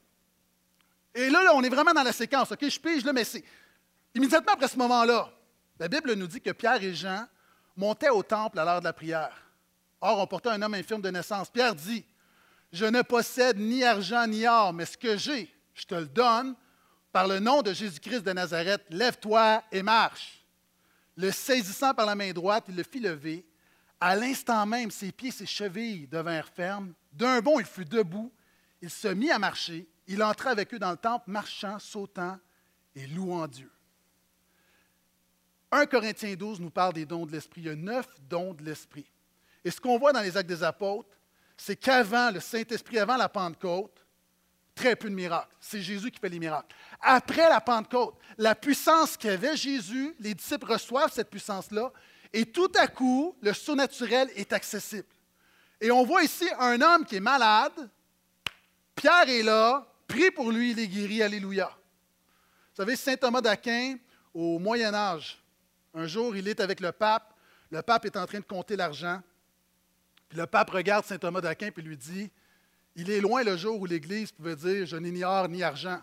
Et 1.14 1.30
là, 1.30 1.42
là 1.44 1.52
on 1.54 1.62
est 1.62 1.68
vraiment 1.68 1.92
dans 1.92 2.02
la 2.02 2.12
séquence. 2.12 2.52
OK, 2.52 2.68
je 2.68 2.80
pige, 2.80 3.04
là, 3.04 3.12
mais 3.12 3.24
c'est. 3.24 3.44
Immédiatement 4.14 4.52
après 4.54 4.68
ce 4.68 4.76
moment-là, 4.76 5.30
la 5.78 5.88
Bible 5.88 6.12
nous 6.14 6.26
dit 6.26 6.40
que 6.40 6.50
Pierre 6.50 6.82
et 6.82 6.94
Jean 6.94 7.26
montaient 7.76 8.08
au 8.10 8.22
temple 8.22 8.58
à 8.58 8.64
l'heure 8.64 8.80
de 8.80 8.84
la 8.84 8.92
prière. 8.92 9.46
Or, 10.00 10.18
on 10.18 10.26
portait 10.26 10.48
un 10.50 10.60
homme 10.60 10.74
infirme 10.74 11.00
de 11.00 11.10
naissance. 11.10 11.50
Pierre 11.50 11.74
dit 11.74 12.04
Je 12.72 12.86
ne 12.86 13.02
possède 13.02 13.58
ni 13.58 13.84
argent 13.84 14.26
ni 14.26 14.46
or, 14.46 14.72
mais 14.72 14.86
ce 14.86 14.96
que 14.96 15.16
j'ai, 15.16 15.54
je 15.80 15.86
te 15.86 15.94
le 15.94 16.06
donne, 16.06 16.54
par 17.12 17.26
le 17.26 17.38
nom 17.38 17.62
de 17.62 17.72
Jésus-Christ 17.72 18.22
de 18.22 18.32
Nazareth, 18.32 18.82
lève-toi 18.90 19.64
et 19.72 19.82
marche. 19.82 20.44
Le 21.16 21.30
saisissant 21.30 21.94
par 21.94 22.06
la 22.06 22.14
main 22.14 22.32
droite, 22.32 22.64
il 22.68 22.76
le 22.76 22.82
fit 22.82 23.00
lever. 23.00 23.44
À 23.98 24.14
l'instant 24.14 24.64
même, 24.64 24.90
ses 24.90 25.12
pieds 25.12 25.30
ses 25.30 25.46
chevilles 25.46 26.06
devinrent 26.06 26.48
fermes. 26.48 26.94
D'un 27.12 27.40
bond, 27.40 27.58
il 27.58 27.66
fut 27.66 27.84
debout. 27.84 28.32
Il 28.80 28.90
se 28.90 29.08
mit 29.08 29.30
à 29.30 29.38
marcher. 29.38 29.88
Il 30.06 30.22
entra 30.22 30.50
avec 30.50 30.72
eux 30.72 30.78
dans 30.78 30.92
le 30.92 30.96
temple, 30.96 31.30
marchant, 31.30 31.78
sautant 31.78 32.38
et 32.94 33.06
louant 33.06 33.46
Dieu. 33.46 33.70
1 35.72 35.86
Corinthiens 35.86 36.34
12 36.34 36.60
nous 36.60 36.70
parle 36.70 36.94
des 36.94 37.06
dons 37.06 37.26
de 37.26 37.32
l'Esprit. 37.32 37.62
Il 37.62 37.66
y 37.66 37.70
a 37.70 37.76
neuf 37.76 38.06
dons 38.20 38.54
de 38.54 38.64
l'Esprit. 38.64 39.10
Et 39.64 39.70
ce 39.70 39.80
qu'on 39.80 39.98
voit 39.98 40.12
dans 40.12 40.20
les 40.20 40.36
actes 40.36 40.48
des 40.48 40.62
apôtres, 40.62 41.16
c'est 41.56 41.76
qu'avant 41.76 42.30
le 42.30 42.40
Saint-Esprit, 42.40 42.98
avant 42.98 43.16
la 43.16 43.28
Pentecôte, 43.28 43.99
très 44.80 44.96
peu 44.96 45.10
de 45.10 45.14
miracles. 45.14 45.54
C'est 45.60 45.82
Jésus 45.82 46.10
qui 46.10 46.18
fait 46.18 46.30
les 46.30 46.38
miracles. 46.38 46.74
Après 47.02 47.48
la 47.48 47.60
Pentecôte, 47.60 48.14
la 48.38 48.54
puissance 48.54 49.14
qu'avait 49.16 49.54
Jésus, 49.54 50.14
les 50.18 50.32
disciples 50.32 50.72
reçoivent 50.72 51.12
cette 51.12 51.28
puissance-là, 51.28 51.92
et 52.32 52.46
tout 52.46 52.72
à 52.76 52.86
coup, 52.86 53.36
le 53.42 53.52
surnaturel 53.52 54.30
est 54.36 54.52
accessible. 54.54 55.08
Et 55.82 55.90
on 55.90 56.04
voit 56.04 56.22
ici 56.22 56.48
un 56.58 56.80
homme 56.80 57.04
qui 57.04 57.16
est 57.16 57.20
malade. 57.20 57.90
Pierre 58.94 59.28
est 59.28 59.42
là, 59.42 59.86
prie 60.08 60.30
pour 60.30 60.50
lui, 60.50 60.70
il 60.70 60.78
est 60.78 60.88
guéri, 60.88 61.22
alléluia. 61.22 61.66
Vous 61.66 62.76
savez, 62.76 62.96
saint 62.96 63.16
Thomas 63.16 63.42
d'Aquin, 63.42 63.96
au 64.32 64.58
Moyen 64.58 64.94
Âge, 64.94 65.42
un 65.92 66.06
jour, 66.06 66.34
il 66.36 66.48
est 66.48 66.60
avec 66.60 66.80
le 66.80 66.92
pape. 66.92 67.34
Le 67.70 67.82
pape 67.82 68.06
est 68.06 68.16
en 68.16 68.24
train 68.24 68.38
de 68.38 68.44
compter 68.44 68.76
l'argent. 68.76 69.20
Puis 70.28 70.38
le 70.38 70.46
pape 70.46 70.70
regarde 70.70 71.04
saint 71.04 71.18
Thomas 71.18 71.40
d'Aquin 71.40 71.70
et 71.76 71.82
lui 71.82 71.96
dit 71.96 72.30
il 72.96 73.10
est 73.10 73.20
loin 73.20 73.42
le 73.42 73.56
jour 73.56 73.80
où 73.80 73.86
l'Église 73.86 74.32
pouvait 74.32 74.56
dire 74.56 74.86
Je 74.86 74.96
n'ai 74.96 75.10
ni 75.10 75.62
argent. 75.62 76.00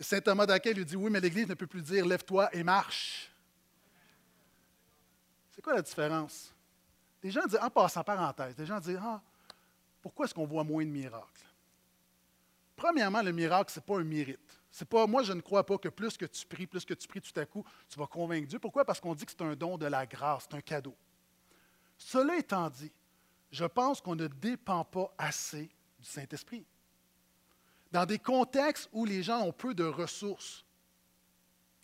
Saint 0.00 0.20
Thomas 0.20 0.46
d'Aquin 0.46 0.72
lui 0.72 0.84
dit 0.84 0.96
Oui, 0.96 1.10
mais 1.10 1.20
l'Église 1.20 1.48
ne 1.48 1.54
peut 1.54 1.66
plus 1.66 1.82
dire 1.82 2.04
Lève-toi 2.06 2.54
et 2.54 2.62
marche. 2.62 3.30
C'est 5.50 5.62
quoi 5.62 5.74
la 5.74 5.82
différence? 5.82 6.52
Les 7.22 7.30
gens 7.30 7.46
disent, 7.46 7.58
en 7.62 7.70
passant 7.70 8.04
parenthèse, 8.04 8.54
les 8.58 8.66
gens 8.66 8.80
disent 8.80 9.00
Ah, 9.00 9.22
pourquoi 10.02 10.26
est-ce 10.26 10.34
qu'on 10.34 10.46
voit 10.46 10.64
moins 10.64 10.84
de 10.84 10.90
miracles? 10.90 11.46
Premièrement, 12.76 13.22
le 13.22 13.32
miracle, 13.32 13.72
ce 13.72 13.78
n'est 13.78 13.84
pas 13.84 13.98
un 13.98 14.04
mérite. 14.04 14.60
C'est 14.70 14.88
pas, 14.88 15.06
moi, 15.06 15.22
je 15.22 15.32
ne 15.32 15.40
crois 15.40 15.64
pas 15.64 15.78
que 15.78 15.88
plus 15.88 16.16
que 16.16 16.26
tu 16.26 16.44
pries, 16.44 16.66
plus 16.66 16.84
que 16.84 16.94
tu 16.94 17.06
pries 17.06 17.20
tout 17.20 17.38
à 17.38 17.46
coup, 17.46 17.64
tu 17.88 17.98
vas 17.98 18.06
convaincre 18.06 18.48
Dieu. 18.48 18.58
Pourquoi? 18.58 18.84
Parce 18.84 19.00
qu'on 19.00 19.14
dit 19.14 19.24
que 19.24 19.30
c'est 19.30 19.42
un 19.42 19.54
don 19.54 19.78
de 19.78 19.86
la 19.86 20.04
grâce, 20.04 20.48
c'est 20.50 20.56
un 20.56 20.60
cadeau. 20.60 20.96
Cela 21.96 22.36
étant 22.36 22.68
dit, 22.68 22.90
je 23.54 23.64
pense 23.64 24.00
qu'on 24.00 24.16
ne 24.16 24.26
dépend 24.26 24.84
pas 24.84 25.14
assez 25.16 25.70
du 26.00 26.08
Saint-Esprit. 26.08 26.66
Dans 27.92 28.04
des 28.04 28.18
contextes 28.18 28.88
où 28.92 29.04
les 29.04 29.22
gens 29.22 29.42
ont 29.42 29.52
peu 29.52 29.74
de 29.74 29.84
ressources. 29.84 30.64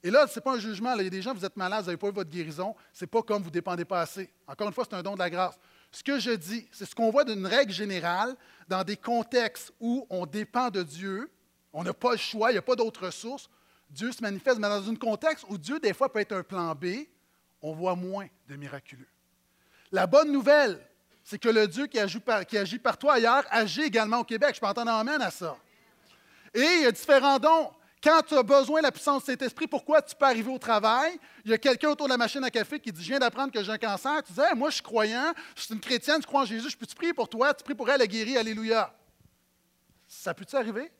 Et 0.02 0.11
là, 0.11 0.26
ce 0.26 0.35
n'est 0.35 0.42
pas 0.42 0.56
un 0.56 0.59
jugement. 0.59 0.94
il 0.94 1.04
y 1.04 1.06
a 1.06 1.11
des 1.11 1.22
gens, 1.22 1.33
vous 1.33 1.44
êtes 1.44 1.56
malades, 1.56 1.83
vous 1.83 1.87
n'avez 1.87 1.96
pas 1.96 2.09
eu 2.09 2.12
votre 2.12 2.28
guérison. 2.28 2.74
Ce 2.92 3.04
n'est 3.04 3.09
pas 3.09 3.22
comme 3.22 3.42
vous 3.42 3.50
ne 3.50 3.54
dépendez 3.54 3.85
pas 3.85 4.00
assez. 4.00 4.33
Encore 4.48 4.66
une 4.66 4.72
fois, 4.72 4.85
c'est 4.85 4.96
un 4.96 5.02
don 5.02 5.14
de 5.14 5.20
la 5.20 5.30
grâce. 5.30 5.61
Ce 5.92 6.02
que 6.02 6.18
je 6.18 6.33
dis, 6.33 6.66
c'est 6.72 6.87
ce 6.87 6.94
qu'on 6.94 7.11
voit 7.12 7.22
d'une 7.22 7.46
règle 7.46 7.72
générale 7.72 8.35
dans 8.66 8.83
des 8.83 8.96
contextes 8.96 9.72
où 9.78 10.09
on 10.11 10.26
dépend 10.26 10.70
de 10.70 10.83
Dieu, 10.83 11.30
on 11.72 11.85
n'a 11.85 11.94
pas 11.94 12.12
le 12.12 12.18
choix, 12.18 12.50
il 12.50 12.54
n'y 12.54 12.59
a 12.59 12.62
pas 12.62 12.74
d'autres 12.74 13.06
ressources. 13.06 13.48
Dieu 13.88 14.11
se 14.11 14.22
manifeste, 14.22 14.59
mais 14.59 14.68
dans 14.68 14.90
un 14.90 14.96
contexte 14.96 15.44
où 15.48 15.56
Dieu, 15.56 15.78
des 15.78 15.94
fois, 15.94 16.12
peut 16.12 16.18
être 16.18 16.33
un 16.33 16.42
plan 16.42 16.74
B, 16.74 17.06
on 17.62 17.74
voit 17.74 17.94
moins 17.94 18.26
de 18.48 18.56
miraculeux. 18.56 19.06
La 19.92 20.09
bonne 20.09 20.33
nouvelle, 20.33 20.85
c'est 21.31 21.38
que 21.38 21.49
le 21.49 21.69
Dieu 21.69 21.87
qui 21.87 21.97
agit, 21.97 22.19
par, 22.19 22.43
partout 22.83 23.09
ailleurs 23.09 23.45
agit 23.51 23.83
également 23.83 24.19
au 24.19 24.25
Québec. 24.25 24.57
Je 24.57 24.61
peux 24.61 24.66
entendre 24.66 24.90
amène 24.90 25.23
à 25.23 25.31
ça. 25.31 25.57
Et 26.53 26.61
il 26.61 26.83
y 26.83 26.87
a 26.87 26.90
différents 26.90 27.38
dons. 27.38 27.71
Quand 28.03 28.21
tu 28.27 28.35
as 28.35 28.43
besoin 28.43 28.81
de 28.81 28.87
la 28.87 28.90
puissance 28.90 29.23
de 29.23 29.27
Saint-Esprit, 29.27 29.69
pourquoi 29.69 30.03
tu 30.03 30.16
peux 30.16 30.25
arriver 30.25 30.51
au 30.51 30.59
travail? 30.59 31.21
Il 31.45 31.53
y 31.53 31.55
a 31.55 31.59
quelqu'un 31.59 31.90
autour 31.90 32.07
de 32.07 32.11
la 32.11 32.16
machine 32.16 32.43
à 32.43 32.51
café 32.51 32.81
qui 32.81 32.90
dit 32.90 33.01
Je 33.01 33.11
viens 33.11 33.21
d'apprendre 33.21 33.53
que 33.53 33.62
j'ai 33.62 33.71
un 33.71 33.79
cancer. 33.79 34.25
Tu 34.25 34.33
dis 34.33 34.40
Moi, 34.57 34.71
je 34.71 34.77
suis 34.77 34.83
croyant, 34.83 35.33
je 35.55 35.62
suis 35.62 35.73
une 35.73 35.79
chrétienne, 35.79 36.21
je 36.21 36.27
crois 36.27 36.40
en 36.40 36.45
Jésus, 36.47 36.69
je 36.69 36.77
peux 36.77 36.87
te 36.87 36.97
prier 36.97 37.14
pour 37.14 37.29
toi, 37.29 37.55
tu 37.55 37.62
pries 37.62 37.77
pour 37.77 37.88
elle, 37.88 38.03
elle 38.03 38.09
guérit, 38.09 38.37
Alléluia. 38.37 38.93
Ça 40.09 40.35
peut-tu 40.35 40.57
arriver? 40.57 40.90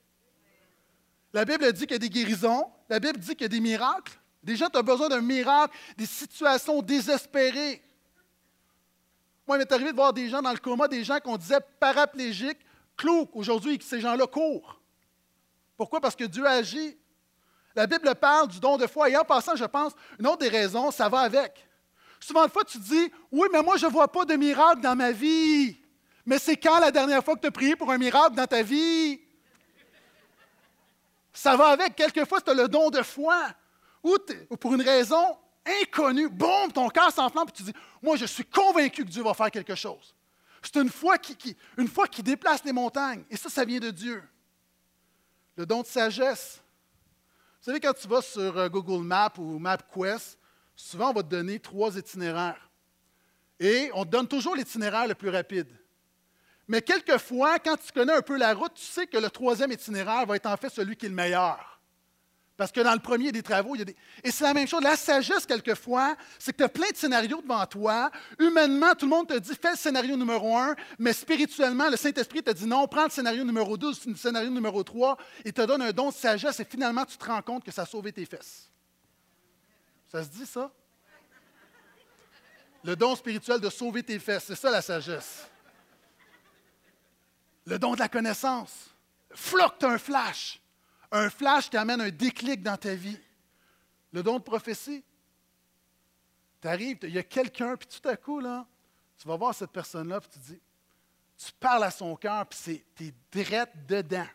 La 1.33 1.45
Bible 1.45 1.73
dit 1.73 1.89
qu'il 1.89 1.93
y 1.93 1.95
a 1.95 1.99
des 1.99 2.09
guérisons, 2.09 2.71
la 2.89 3.01
Bible 3.01 3.19
dit 3.19 3.35
qu'il 3.35 3.43
y 3.43 3.45
a 3.47 3.49
des 3.49 3.61
miracles. 3.61 4.13
Des 4.45 4.55
gens, 4.55 4.69
tu 4.71 4.79
as 4.79 4.83
besoin 4.83 5.09
d'un 5.09 5.23
miracle, 5.23 5.77
des 5.97 6.07
situations 6.07 6.83
désespérées. 6.83 7.83
Moi, 9.51 9.57
il 9.57 9.63
m'est 9.63 9.73
arrivé 9.73 9.91
de 9.91 9.97
voir 9.97 10.13
des 10.13 10.29
gens 10.29 10.41
dans 10.41 10.53
le 10.53 10.59
coma, 10.59 10.87
des 10.87 11.03
gens 11.03 11.19
qu'on 11.19 11.37
disait 11.37 11.59
paraplégiques, 11.81 12.61
clous. 12.97 13.29
Aujourd'hui, 13.33 13.81
ces 13.83 14.01
gens-là 14.01 14.29
courent. 14.29 14.81
Pourquoi? 15.77 16.01
Parce 16.01 16.15
que 16.15 16.23
Dieu 16.23 16.47
agit. 16.47 16.97
La 17.75 17.89
Bible 17.89 18.15
parle 18.15 18.47
du 18.47 18.61
don 18.61 18.77
de 18.77 18.87
foi. 18.87 19.11
Et 19.11 19.17
en 19.17 19.25
passant, 19.25 19.57
je 19.57 19.65
pense, 19.65 19.93
une 20.21 20.29
autre 20.29 20.39
des 20.39 20.49
raisons, 20.49 20.93
ça 20.93 21.09
va 21.09 21.19
avec. 21.23 21.67
Souvent 22.21 22.47
de 22.47 22.51
fois, 22.53 22.63
tu 22.63 22.79
dis, 22.79 23.11
oui, 23.33 23.49
mais 23.53 23.61
moi, 23.61 23.77
je 23.77 23.87
ne 23.87 23.91
vois 23.91 24.07
pas 24.07 24.25
de 24.25 24.37
miracle 24.37 24.83
dans 24.83 24.95
ma 24.95 25.11
vie. 25.11 25.77
Mais 26.25 26.39
c'est 26.39 26.57
quand 26.57 26.79
la 26.79 26.93
dernière 26.93 27.25
fois 27.25 27.35
que 27.35 27.41
tu 27.41 27.49
as 27.49 27.51
prié 27.51 27.75
pour 27.75 27.91
un 27.91 27.99
miracle 27.99 28.37
dans 28.37 28.47
ta 28.47 28.63
vie? 28.63 29.21
Ça 31.33 31.57
va 31.57 31.71
avec. 31.71 31.97
Quelquefois, 31.97 32.41
tu 32.41 32.51
as 32.51 32.55
le 32.55 32.69
don 32.69 32.89
de 32.89 33.03
foi. 33.03 33.49
Ou, 34.05 34.17
pour 34.61 34.75
une 34.75 34.83
raison 34.83 35.37
inconnue, 35.67 36.29
boum, 36.29 36.73
ton 36.73 36.89
cœur 36.89 37.13
s'enflamme 37.13 37.49
et 37.49 37.53
tu 37.53 37.63
dis 37.63 37.75
Moi, 38.03 38.17
je 38.17 38.27
suis 38.27 38.45
convaincu 38.45 39.05
que 39.05 39.11
Dieu 39.11 39.23
va 39.23 39.35
faire 39.35 39.51
quelque 39.51 39.75
chose. 39.75 40.15
C'est 40.63 40.77
une 40.77 40.91
foi 40.91 41.19
qui, 41.19 41.57
une 41.77 41.89
foi 41.89 42.07
qui 42.07 42.23
déplace 42.23 42.65
les 42.65 42.73
montagnes. 42.73 43.25
Et 43.31 43.37
ça, 43.37 43.49
ça 43.49 43.65
vient 43.65 43.79
de 43.79 43.91
Dieu. 43.91 44.23
Le 45.57 45.65
don 45.65 45.83
de 45.83 45.87
sagesse. 45.87 46.61
Vous 47.61 47.65
savez, 47.65 47.81
quand 47.81 47.93
tu 47.93 48.09
vas 48.09 48.23
sur 48.23 48.57
euh, 48.57 48.69
Google 48.69 49.05
Maps 49.05 49.33
ou 49.39 49.59
MapQuest, 49.59 50.39
souvent 50.75 51.11
on 51.11 51.13
va 51.13 51.23
te 51.23 51.29
donner 51.29 51.59
trois 51.61 51.97
itinéraires. 51.97 52.71
Et 53.59 53.91
on 53.95 54.05
te 54.05 54.11
donne 54.11 54.27
toujours 54.27 54.57
l'itinéraire 54.57 55.07
le 55.07 55.15
plus 55.15 55.29
rapide. 55.29 55.69
Mais 56.67 56.81
quelquefois, 56.81 57.59
quand 57.59 57.77
tu 57.77 57.93
connais 57.93 58.15
un 58.15 58.23
peu 58.23 58.39
la 58.39 58.55
route, 58.55 58.75
tu 58.75 58.85
sais 58.85 59.07
que 59.07 59.19
le 59.19 59.29
troisième 59.29 59.73
itinéraire 59.73 60.25
va 60.25 60.37
être 60.37 60.47
en 60.47 60.57
fait 60.57 60.71
celui 60.71 60.97
qui 60.97 61.07
est 61.07 61.11
le 61.11 61.15
meilleur. 61.15 61.80
Parce 62.61 62.73
que 62.73 62.83
dans 62.83 62.93
le 62.93 62.99
premier 62.99 63.33
des 63.33 63.43
travaux, 63.43 63.75
il 63.75 63.79
y 63.79 63.81
a 63.81 63.85
des. 63.87 63.97
Et 64.23 64.31
c'est 64.31 64.45
la 64.45 64.53
même 64.53 64.69
chose. 64.69 64.83
La 64.83 64.95
sagesse, 64.95 65.47
quelquefois, 65.47 66.15
c'est 66.39 66.53
que 66.53 66.59
tu 66.59 66.65
as 66.65 66.69
plein 66.69 66.91
de 66.91 66.95
scénarios 66.95 67.41
devant 67.41 67.65
toi. 67.65 68.11
Humainement, 68.39 68.95
tout 68.95 69.07
le 69.07 69.11
monde 69.13 69.29
te 69.29 69.39
dit 69.39 69.55
fais 69.55 69.71
le 69.71 69.79
scénario 69.79 70.15
numéro 70.15 70.59
un, 70.59 70.77
mais 70.99 71.15
spirituellement, 71.15 71.89
le 71.89 71.97
Saint-Esprit 71.97 72.43
te 72.43 72.51
dit 72.51 72.67
non, 72.67 72.87
prends 72.87 73.05
le 73.05 73.11
scénario 73.11 73.45
numéro 73.45 73.79
deux, 73.79 73.93
le 74.05 74.15
scénario 74.15 74.51
numéro 74.51 74.83
trois, 74.83 75.17
et 75.43 75.55
te 75.55 75.63
donne 75.63 75.81
un 75.81 75.91
don 75.91 76.11
de 76.11 76.15
sagesse, 76.15 76.61
et 76.61 76.67
finalement, 76.67 77.07
tu 77.07 77.17
te 77.17 77.25
rends 77.25 77.41
compte 77.41 77.65
que 77.65 77.71
ça 77.71 77.81
a 77.81 77.87
sauvé 77.87 78.13
tes 78.13 78.27
fesses. 78.27 78.71
Ça 80.13 80.23
se 80.23 80.29
dit, 80.29 80.45
ça? 80.45 80.71
Le 82.85 82.95
don 82.95 83.17
spirituel 83.17 83.59
de 83.61 83.71
sauver 83.71 84.03
tes 84.03 84.19
fesses, 84.19 84.45
c'est 84.49 84.55
ça 84.55 84.71
la 84.71 84.83
sagesse. 84.83 85.47
Le 87.65 87.79
don 87.79 87.95
de 87.95 88.01
la 88.01 88.09
connaissance. 88.11 88.91
Floc, 89.35 89.79
tu 89.79 89.87
un 89.87 89.97
flash 89.97 90.60
un 91.11 91.31
flash 91.31 91.69
qui 91.69 91.77
amène 91.77 92.01
un 92.01 92.11
déclic 92.11 92.63
dans 92.63 92.77
ta 92.77 92.95
vie. 92.95 93.19
Le 94.13 94.23
don 94.23 94.39
de 94.39 94.43
prophétie. 94.43 95.05
Tu 96.61 96.69
arrives, 96.69 96.99
il 97.03 97.11
y 97.11 97.19
a 97.19 97.23
quelqu'un, 97.23 97.77
puis 97.77 97.89
tout 97.89 98.07
à 98.09 98.17
coup, 98.17 98.41
là, 98.41 98.67
tu 99.19 99.27
vas 99.27 99.37
voir 99.37 99.55
cette 99.55 99.71
personne-là, 99.71 100.21
puis 100.21 100.31
tu 100.31 100.39
dis, 100.39 100.61
tu 101.39 101.53
parles 101.59 101.85
à 101.85 101.91
son 101.91 102.15
cœur, 102.17 102.47
puis 102.47 102.85
tu 102.95 103.07
es 103.07 103.15
drette 103.33 103.87
dedans. 103.87 104.27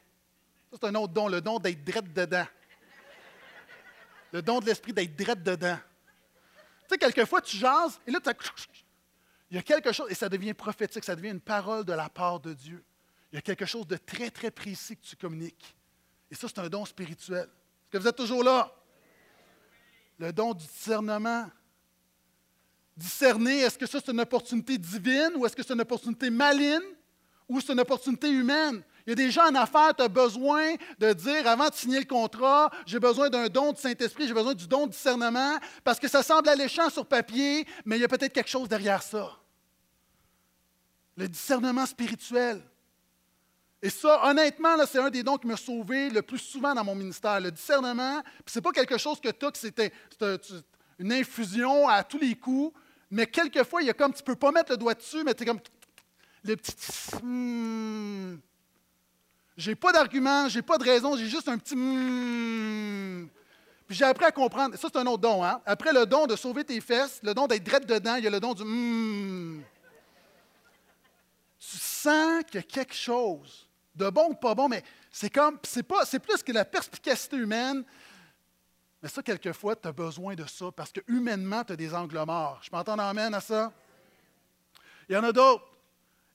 Ça, 0.71 0.77
c'est 0.81 0.87
un 0.87 0.95
autre 0.95 1.13
don, 1.13 1.27
le 1.27 1.39
don 1.39 1.59
d'être 1.59 1.83
drette 1.83 2.11
dedans. 2.13 2.47
Le 4.31 4.41
don 4.41 4.59
de 4.59 4.65
l'esprit 4.65 4.91
d'être 4.91 5.15
drette 5.15 5.43
dedans. 5.43 5.77
Tu 6.87 6.89
sais, 6.89 6.97
quelquefois, 6.97 7.41
tu 7.41 7.57
jases, 7.57 7.99
et 8.07 8.11
là, 8.11 8.19
il 9.51 9.55
y 9.55 9.59
a 9.59 9.63
quelque 9.63 9.91
chose, 9.91 10.09
et 10.09 10.15
ça 10.15 10.27
devient 10.27 10.53
prophétique, 10.53 11.03
ça 11.03 11.15
devient 11.15 11.29
une 11.29 11.39
parole 11.39 11.85
de 11.85 11.93
la 11.93 12.09
part 12.09 12.39
de 12.39 12.53
Dieu. 12.53 12.83
Il 13.31 13.35
y 13.35 13.37
a 13.39 13.41
quelque 13.41 13.65
chose 13.65 13.85
de 13.85 13.97
très, 13.97 14.31
très 14.31 14.49
précis 14.49 14.97
que 14.97 15.05
tu 15.05 15.15
communiques. 15.15 15.75
Et 16.31 16.35
ça, 16.35 16.47
c'est 16.47 16.59
un 16.59 16.69
don 16.69 16.85
spirituel. 16.85 17.43
Est-ce 17.43 17.91
que 17.91 17.97
vous 17.97 18.07
êtes 18.07 18.15
toujours 18.15 18.43
là? 18.43 18.73
Le 20.17 20.31
don 20.31 20.53
du 20.53 20.65
discernement. 20.65 21.49
Discerner, 22.97 23.59
est-ce 23.59 23.77
que 23.77 23.85
ça, 23.85 23.99
c'est 24.03 24.11
une 24.11 24.21
opportunité 24.21 24.77
divine 24.77 25.31
ou 25.35 25.45
est-ce 25.45 25.55
que 25.55 25.63
c'est 25.63 25.73
une 25.73 25.81
opportunité 25.81 26.29
maligne 26.29 26.79
ou 27.47 27.59
c'est 27.59 27.73
une 27.73 27.79
opportunité 27.79 28.29
humaine? 28.29 28.81
Il 29.05 29.11
y 29.11 29.13
a 29.13 29.15
des 29.15 29.29
gens 29.29 29.47
en 29.47 29.55
affaires, 29.55 29.93
tu 29.95 30.01
as 30.01 30.07
besoin 30.07 30.73
de 30.97 31.13
dire, 31.13 31.47
avant 31.47 31.69
de 31.69 31.75
signer 31.75 31.99
le 31.99 32.05
contrat, 32.05 32.71
j'ai 32.87 32.99
besoin 32.99 33.29
d'un 33.29 33.47
don 33.49 33.71
du 33.71 33.79
Saint-Esprit, 33.79 34.27
j'ai 34.27 34.33
besoin 34.33 34.55
du 34.55 34.67
don 34.67 34.87
de 34.87 34.91
discernement, 34.93 35.59
parce 35.83 35.99
que 35.99 36.07
ça 36.07 36.23
semble 36.23 36.49
alléchant 36.49 36.89
sur 36.89 37.05
papier, 37.05 37.67
mais 37.85 37.97
il 37.97 38.01
y 38.01 38.05
a 38.05 38.07
peut-être 38.07 38.33
quelque 38.33 38.49
chose 38.49 38.67
derrière 38.67 39.03
ça. 39.03 39.37
Le 41.17 41.27
discernement 41.27 41.85
spirituel. 41.85 42.63
Et 43.85 43.91
ça, 43.91 44.19
honnêtement, 44.27 44.77
c'est 44.87 44.97
un 44.97 45.11
des 45.11 45.21
dons 45.21 45.37
qui 45.37 45.45
m'a 45.45 45.57
sauvé 45.57 46.09
le 46.09 46.23
plus 46.23 46.39
souvent 46.39 46.73
dans 46.73 46.83
mon 46.83 46.95
ministère. 46.95 47.39
Le 47.39 47.51
discernement, 47.51 48.19
puis 48.23 48.45
c'est 48.47 48.59
pas 48.59 48.71
quelque 48.71 48.97
chose 48.97 49.21
que 49.21 49.29
tu 49.29 49.45
as, 49.45 49.51
que 49.51 50.39
une 50.97 51.13
infusion 51.13 51.87
à 51.87 52.03
tous 52.03 52.17
les 52.17 52.33
coups, 52.33 52.75
mais 53.11 53.27
quelquefois, 53.27 53.83
il 53.83 53.85
y 53.85 53.91
a 53.91 53.93
comme, 53.93 54.11
tu 54.11 54.23
peux 54.23 54.35
pas 54.35 54.51
mettre 54.51 54.71
le 54.71 54.77
doigt 54.77 54.95
dessus, 54.95 55.23
mais 55.23 55.35
tu 55.35 55.43
es 55.43 55.45
comme, 55.45 55.59
le 56.43 56.55
petit, 56.55 56.75
hmm. 57.21 58.39
j'ai 59.55 59.75
pas 59.75 59.91
d'argument, 59.91 60.49
j'ai 60.49 60.63
pas 60.63 60.79
de 60.79 60.83
raison, 60.83 61.15
j'ai 61.15 61.27
juste 61.27 61.47
un 61.47 61.59
petit, 61.59 61.75
hmm. 61.75 63.29
Puis 63.85 63.97
j'ai 63.97 64.05
appris 64.05 64.25
à 64.25 64.31
comprendre, 64.31 64.75
ça 64.79 64.87
c'est 64.91 64.97
un 64.97 65.05
autre 65.05 65.21
don, 65.21 65.43
hein? 65.43 65.61
Après 65.63 65.93
le 65.93 66.07
don 66.07 66.25
de 66.25 66.35
sauver 66.35 66.63
tes 66.63 66.81
fesses, 66.81 67.19
le 67.21 67.35
don 67.35 67.45
d'être 67.45 67.63
drette 67.63 67.85
dedans, 67.85 68.15
il 68.15 68.23
y 68.23 68.27
a 68.27 68.31
le 68.31 68.39
don 68.39 68.55
du 68.55 68.63
hmm. 68.63 69.61
Tu 71.59 71.77
sens 71.77 72.43
qu'il 72.45 72.55
y 72.55 72.63
a 72.63 72.63
quelque 72.63 72.95
chose 72.95 73.64
de 73.95 74.09
bon 74.09 74.29
ou 74.31 74.35
pas 74.35 74.55
bon, 74.55 74.67
mais 74.67 74.83
c'est 75.11 75.29
comme, 75.29 75.57
c'est 75.63 75.83
pas, 75.83 76.05
c'est 76.05 76.19
plus 76.19 76.43
que 76.43 76.51
la 76.51 76.65
perspicacité 76.65 77.37
humaine. 77.37 77.83
Mais 79.01 79.09
ça, 79.09 79.21
quelquefois, 79.21 79.75
tu 79.75 79.87
as 79.87 79.91
besoin 79.91 80.35
de 80.35 80.45
ça 80.45 80.71
parce 80.75 80.91
que 80.91 80.99
humainement, 81.07 81.63
tu 81.63 81.73
as 81.73 81.75
des 81.75 81.93
angles 81.93 82.21
morts. 82.25 82.59
Je 82.63 82.69
m'entends 82.71 82.97
amène 82.97 83.33
à 83.33 83.41
ça? 83.41 83.71
Il 85.07 85.13
y 85.13 85.17
en 85.17 85.23
a 85.23 85.31
d'autres. 85.31 85.63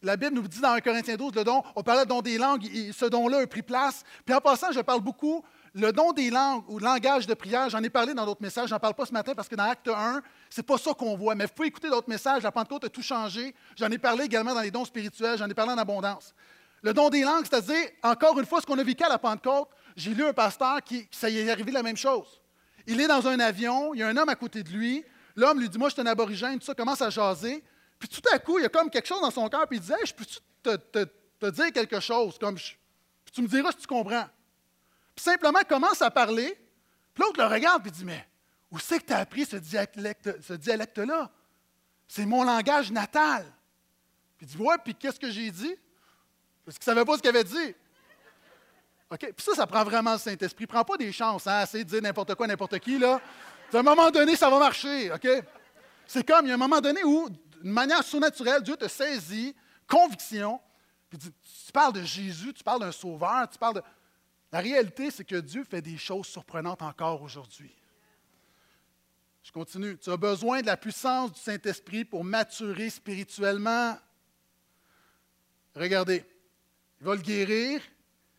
La 0.03 0.17
Bible 0.17 0.35
nous 0.37 0.49
dit 0.49 0.61
dans 0.61 0.73
1 0.73 0.81
Corinthiens 0.81 1.17
12, 1.17 1.35
le 1.35 1.45
don, 1.45 1.63
on 1.77 1.83
parlait 1.83 2.05
de 2.05 2.09
don 2.09 2.23
des 2.23 2.39
langues, 2.39 2.67
ce 2.93 3.05
don-là 3.05 3.41
a 3.41 3.47
pris 3.47 3.63
place. 3.63 4.03
Puis 4.25 4.35
en 4.35 4.41
passant, 4.41 4.73
je 4.73 4.81
parle 4.81 5.03
beaucoup, 5.03 5.45
le 5.75 5.93
don 5.93 6.13
des 6.13 6.31
langues 6.31 6.65
ou 6.69 6.79
langage 6.79 7.27
de 7.27 7.35
prière, 7.35 7.69
j'en 7.69 7.83
ai 7.83 7.91
parlé 7.91 8.15
dans 8.15 8.25
d'autres 8.25 8.41
messages, 8.41 8.71
j'en 8.71 8.79
parle 8.79 8.95
pas 8.95 9.05
ce 9.05 9.13
matin 9.13 9.35
parce 9.35 9.49
que 9.49 9.57
dans 9.57 9.65
Acte 9.65 9.89
1, 9.89 10.23
c'est 10.49 10.63
pas 10.63 10.79
ça 10.79 10.95
qu'on 10.95 11.17
voit. 11.17 11.35
Mais 11.35 11.45
vous 11.45 11.53
pouvez 11.53 11.69
écouter 11.69 11.91
d'autres 11.91 12.09
messages, 12.09 12.43
la 12.43 12.51
Pentecôte 12.51 12.85
a 12.85 12.89
tout 12.89 13.03
changé. 13.03 13.55
J'en 13.77 13.91
ai 13.91 13.99
parlé 13.99 14.25
également 14.25 14.55
dans 14.55 14.63
les 14.63 14.71
dons 14.71 14.87
spirituels, 14.87 15.37
j'en 15.37 15.49
ai 15.49 15.55
parlé 15.55 15.73
en 15.73 15.79
abondance. 15.79 16.35
Le 16.83 16.95
don 16.95 17.11
des 17.11 17.23
langues, 17.23 17.45
c'est-à-dire, 17.45 17.89
encore 18.03 18.39
une 18.39 18.47
fois, 18.47 18.61
ce 18.61 18.67
qu'on 18.67 18.79
a 18.79 18.83
vécu 18.83 19.05
à 19.05 19.09
la 19.09 19.19
Pentecôte, 19.19 19.69
j'ai 19.97 20.15
lu 20.15 20.25
un 20.25 20.33
pasteur 20.33 20.83
qui, 20.83 21.07
ça 21.11 21.29
y 21.29 21.39
est 21.39 21.51
arrivé 21.51 21.73
la 21.73 21.83
même 21.83 21.97
chose. 21.97 22.41
Il 22.87 23.01
est 23.01 23.07
dans 23.07 23.27
un 23.27 23.39
avion, 23.39 23.95
il 23.95 24.01
y 24.01 24.03
a 24.03 24.09
un 24.09 24.17
homme 24.17 24.29
à 24.29 24.35
côté 24.35 24.63
de 24.63 24.71
lui, 24.71 25.05
l'homme 25.37 25.61
lui 25.61 25.69
dit, 25.69 25.79
moi 25.79 25.89
je 25.89 25.95
suis 25.95 26.03
un 26.03 26.07
aborigène, 26.07 26.59
tout 26.59 26.65
ça 26.65 26.75
commence 26.75 27.03
à 27.03 27.11
jaser, 27.11 27.63
puis 27.99 28.09
tout 28.09 28.23
à 28.33 28.39
coup, 28.39 28.59
il 28.59 28.63
y 28.63 28.65
a 28.65 28.71
comme 28.71 28.89
quelque 28.89 29.07
chose 29.07 29.21
dans 29.21 29.31
son 29.31 29.49
cœur, 29.49 29.67
puis 29.69 29.79
il 29.79 29.83
dit, 29.83 29.93
je 30.05 30.15
peux 30.15 30.25
te, 31.39 31.51
dire 31.51 31.73
quelque 31.73 32.01
chose, 32.01 32.39
comme 32.39 32.57
puis 32.57 33.35
tu 33.35 33.43
me 33.43 33.49
diras 33.49 33.73
si 33.73 33.79
tu 33.79 33.87
comprends. 33.87 34.27
Puis 35.15 35.23
simplement, 35.23 35.61
commence 35.69 36.01
à 36.01 36.11
parler, 36.11 36.59
puis 37.15 37.23
l'autre 37.23 37.41
le 37.41 37.47
regarde, 37.47 37.83
puis 37.83 37.93
dit, 37.93 38.05
mais 38.05 38.27
où 38.71 38.79
c'est 38.79 39.01
que 39.01 39.07
tu 39.07 39.13
as 39.13 39.19
appris 39.19 39.45
ce 39.45 39.57
dialecte-là? 39.57 40.35
Ce 40.41 40.53
dialecte 40.55 41.01
c'est 42.09 42.27
mon 42.27 42.43
langage 42.43 42.91
natal. 42.91 43.45
Puis 44.39 44.47
il 44.47 44.57
dit, 44.57 44.63
ouais, 44.63 44.77
puis 44.83 44.95
qu'est-ce 44.95 45.21
que 45.21 45.31
j'ai 45.31 45.51
dit? 45.51 45.77
Parce 46.65 46.79
qu'il 46.79 46.91
ne 46.91 46.95
savait 46.97 47.05
pas 47.05 47.17
ce 47.17 47.23
qu'il 47.23 47.31
avait 47.31 47.45
dit. 47.45 47.75
OK? 49.11 49.19
Puis 49.19 49.45
ça, 49.45 49.55
ça 49.55 49.67
prend 49.67 49.85
vraiment 49.85 50.13
le 50.13 50.19
Saint-Esprit. 50.19 50.67
Prends 50.67 50.85
pas 50.85 50.97
des 50.97 51.13
chances, 51.13 51.47
hein, 51.47 51.63
essayer 51.63 51.85
de 51.85 51.91
dire 51.91 52.03
n'importe 52.03 52.35
quoi, 52.35 52.47
n'importe 52.47 52.79
qui, 52.79 52.99
là. 52.99 53.21
À 53.73 53.79
un 53.79 53.83
moment 53.83 54.11
donné, 54.11 54.37
ça 54.37 54.51
va 54.51 54.59
marcher, 54.59 55.13
OK? 55.13 55.29
C'est 56.07 56.27
comme, 56.27 56.47
il 56.47 56.49
y 56.49 56.53
a 56.53 56.55
un 56.55 56.59
moment 56.59 56.81
donné 56.81 57.05
où, 57.05 57.29
d'une 57.29 57.73
manière 57.73 58.03
surnaturelle, 58.03 58.63
Dieu 58.63 58.77
te 58.77 58.89
saisit, 58.89 59.55
conviction, 59.87 60.61
puis 61.09 61.19
tu 61.19 61.73
parles 61.73 61.93
de 61.93 62.03
Jésus, 62.03 62.53
tu 62.53 62.63
parles 62.63 62.81
d'un 62.81 62.93
sauveur, 62.93 63.49
tu 63.51 63.59
parles 63.59 63.77
de... 63.77 63.83
La 64.53 64.61
réalité, 64.61 65.11
c'est 65.11 65.25
que 65.25 65.37
Dieu 65.37 65.65
fait 65.65 65.83
des 65.83 65.97
choses 65.97 66.27
surprenantes 66.27 66.83
encore 66.83 67.23
aujourd'hui. 67.23 67.75
Je 69.43 69.53
continue. 69.53 69.97
Tu 69.99 70.11
as 70.11 70.17
besoin 70.17 70.61
de 70.61 70.67
la 70.67 70.77
puissance 70.77 71.33
du 71.33 71.41
Saint-Esprit 71.41 72.05
pour 72.05 72.25
maturer 72.25 72.91
spirituellement. 72.91 73.97
Regardez, 75.75 76.25
il 77.01 77.07
va 77.07 77.15
le 77.15 77.23
guérir, 77.23 77.81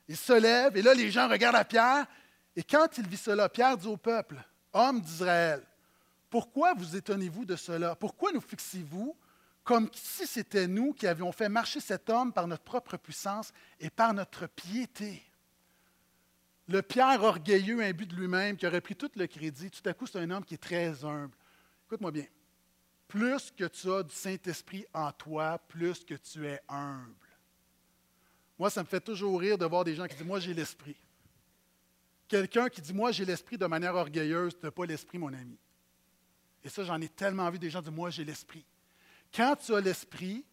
il 0.08 0.17
se 0.17 0.34
lève, 0.34 0.78
et 0.78 0.82
là, 0.82 0.93
les 0.93 1.10
gens 1.10 1.28
regardent 1.28 1.56
à 1.56 1.65
Pierre, 1.65 2.06
et 2.56 2.63
quand 2.63 2.97
il 2.97 3.08
vit 3.08 3.17
cela, 3.17 3.50
Pierre 3.50 3.78
dit 3.78 3.88
au 3.88 3.97
peuple, 3.97 4.36
Homme 4.74 5.02
d'Israël, 5.02 5.65
Pourquoi 6.30 6.74
vous 6.74 6.95
étonnez-vous 6.95 7.45
de 7.45 7.56
cela? 7.56 7.95
Pourquoi 7.95 8.32
nous 8.32 8.41
fixez-vous 8.41 9.15
comme 9.63 9.89
si 9.93 10.26
c'était 10.26 10.67
nous 10.67 10.93
qui 10.93 11.06
avions 11.06 11.32
fait 11.32 11.50
marcher 11.50 11.80
cet 11.80 12.10
homme 12.10 12.32
par 12.32 12.47
notre 12.47 12.63
propre 12.63 12.97
puissance 12.97 13.52
et 13.80 13.89
par 13.89 14.13
notre 14.13 14.47
piété? 14.47 15.21
Le 16.67 16.82
Pierre 16.82 17.21
orgueilleux, 17.21 17.82
imbu 17.82 18.06
de 18.06 18.15
lui-même, 18.15 18.56
qui 18.56 18.65
aurait 18.65 18.80
pris 18.80 18.95
tout 18.95 19.12
le 19.15 19.28
crédit, 19.28 19.69
tout 19.69 19.88
à 19.89 19.93
coup, 19.93 20.08
c'est 20.08 20.19
un 20.19 20.32
homme 20.32 20.45
qui 20.45 20.54
est 20.54 20.58
très 20.58 21.04
humble. 21.04 21.36
Écoute-moi 21.86 22.12
bien. 22.12 22.28
Plus 23.10 23.52
que 23.52 23.65
tu 23.65 23.91
as 23.91 24.04
du 24.04 24.15
Saint-Esprit 24.15 24.86
en 24.93 25.12
toi, 25.12 25.60
plus 25.67 26.06
que 26.06 26.13
tu 26.13 26.47
es 26.47 26.62
humble. 26.69 27.21
Moi, 28.62 28.69
ça 28.69 28.84
me 28.84 28.88
fait 28.88 29.00
toujours 29.00 29.39
rire 29.39 29.58
de 29.58 29.65
voir 29.65 29.84
des 29.84 29.95
gens 29.95 30.06
qui 30.06 30.13
disent 30.13 30.24
Moi, 30.24 30.39
j'ai 30.39 30.54
l'esprit. 30.54 30.95
Quelqu'un 32.28 32.69
qui 32.69 32.80
dit 32.80 32.93
Moi, 32.93 33.12
j'ai 33.12 33.26
l'esprit 33.26 33.58
de 33.58 33.65
manière 33.65 33.95
orgueilleuse, 33.95 34.54
tu 34.54 34.63
n'as 34.63 34.69
pas 34.69 34.86
l'esprit, 34.86 35.17
mon 35.17 35.34
ami. 35.34 35.58
Et 36.63 36.69
ça, 36.69 36.84
j'en 36.84 37.02
ai 37.02 37.10
tellement 37.10 37.50
vu 37.50 37.58
des 37.58 37.71
gens 37.71 37.82
dire 37.82 37.91
Moi, 37.91 38.12
j'ai 38.12 38.24
l'esprit. 38.24 38.63
Quand 39.36 39.56
tu 39.56 39.74
as 39.74 39.82
l'esprit, 39.82 40.45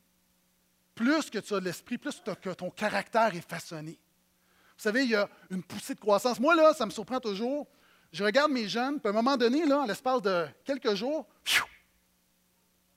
plus 0.95 1.29
que 1.29 1.39
tu 1.39 1.53
as 1.53 1.61
l'esprit, 1.61 1.99
plus 1.99 2.23
que 2.41 2.49
ton 2.55 2.71
caractère 2.71 3.35
est 3.35 3.47
façonné. 3.47 3.91
Vous 3.91 4.83
savez, 4.83 5.05
il 5.05 5.11
y 5.11 5.15
a 5.15 5.29
une 5.51 5.63
poussée 5.63 5.95
de 5.95 6.01
croissance. 6.01 6.41
Moi, 6.41 6.55
là, 6.55 6.73
ça 6.73 6.87
me 6.87 6.91
surprend 6.91 7.21
toujours. 7.21 7.67
Je 8.11 8.25
regarde 8.25 8.51
mes 8.51 8.71
jeunes, 8.71 9.01
puis 9.01 9.09
à 9.09 9.11
un 9.11 9.13
moment 9.13 9.37
donné, 9.37 9.67
là, 9.67 9.83
à 9.83 9.87
l'espace 9.87 10.23
de 10.23 10.47
quelques 10.65 10.95
jours, 10.95 11.27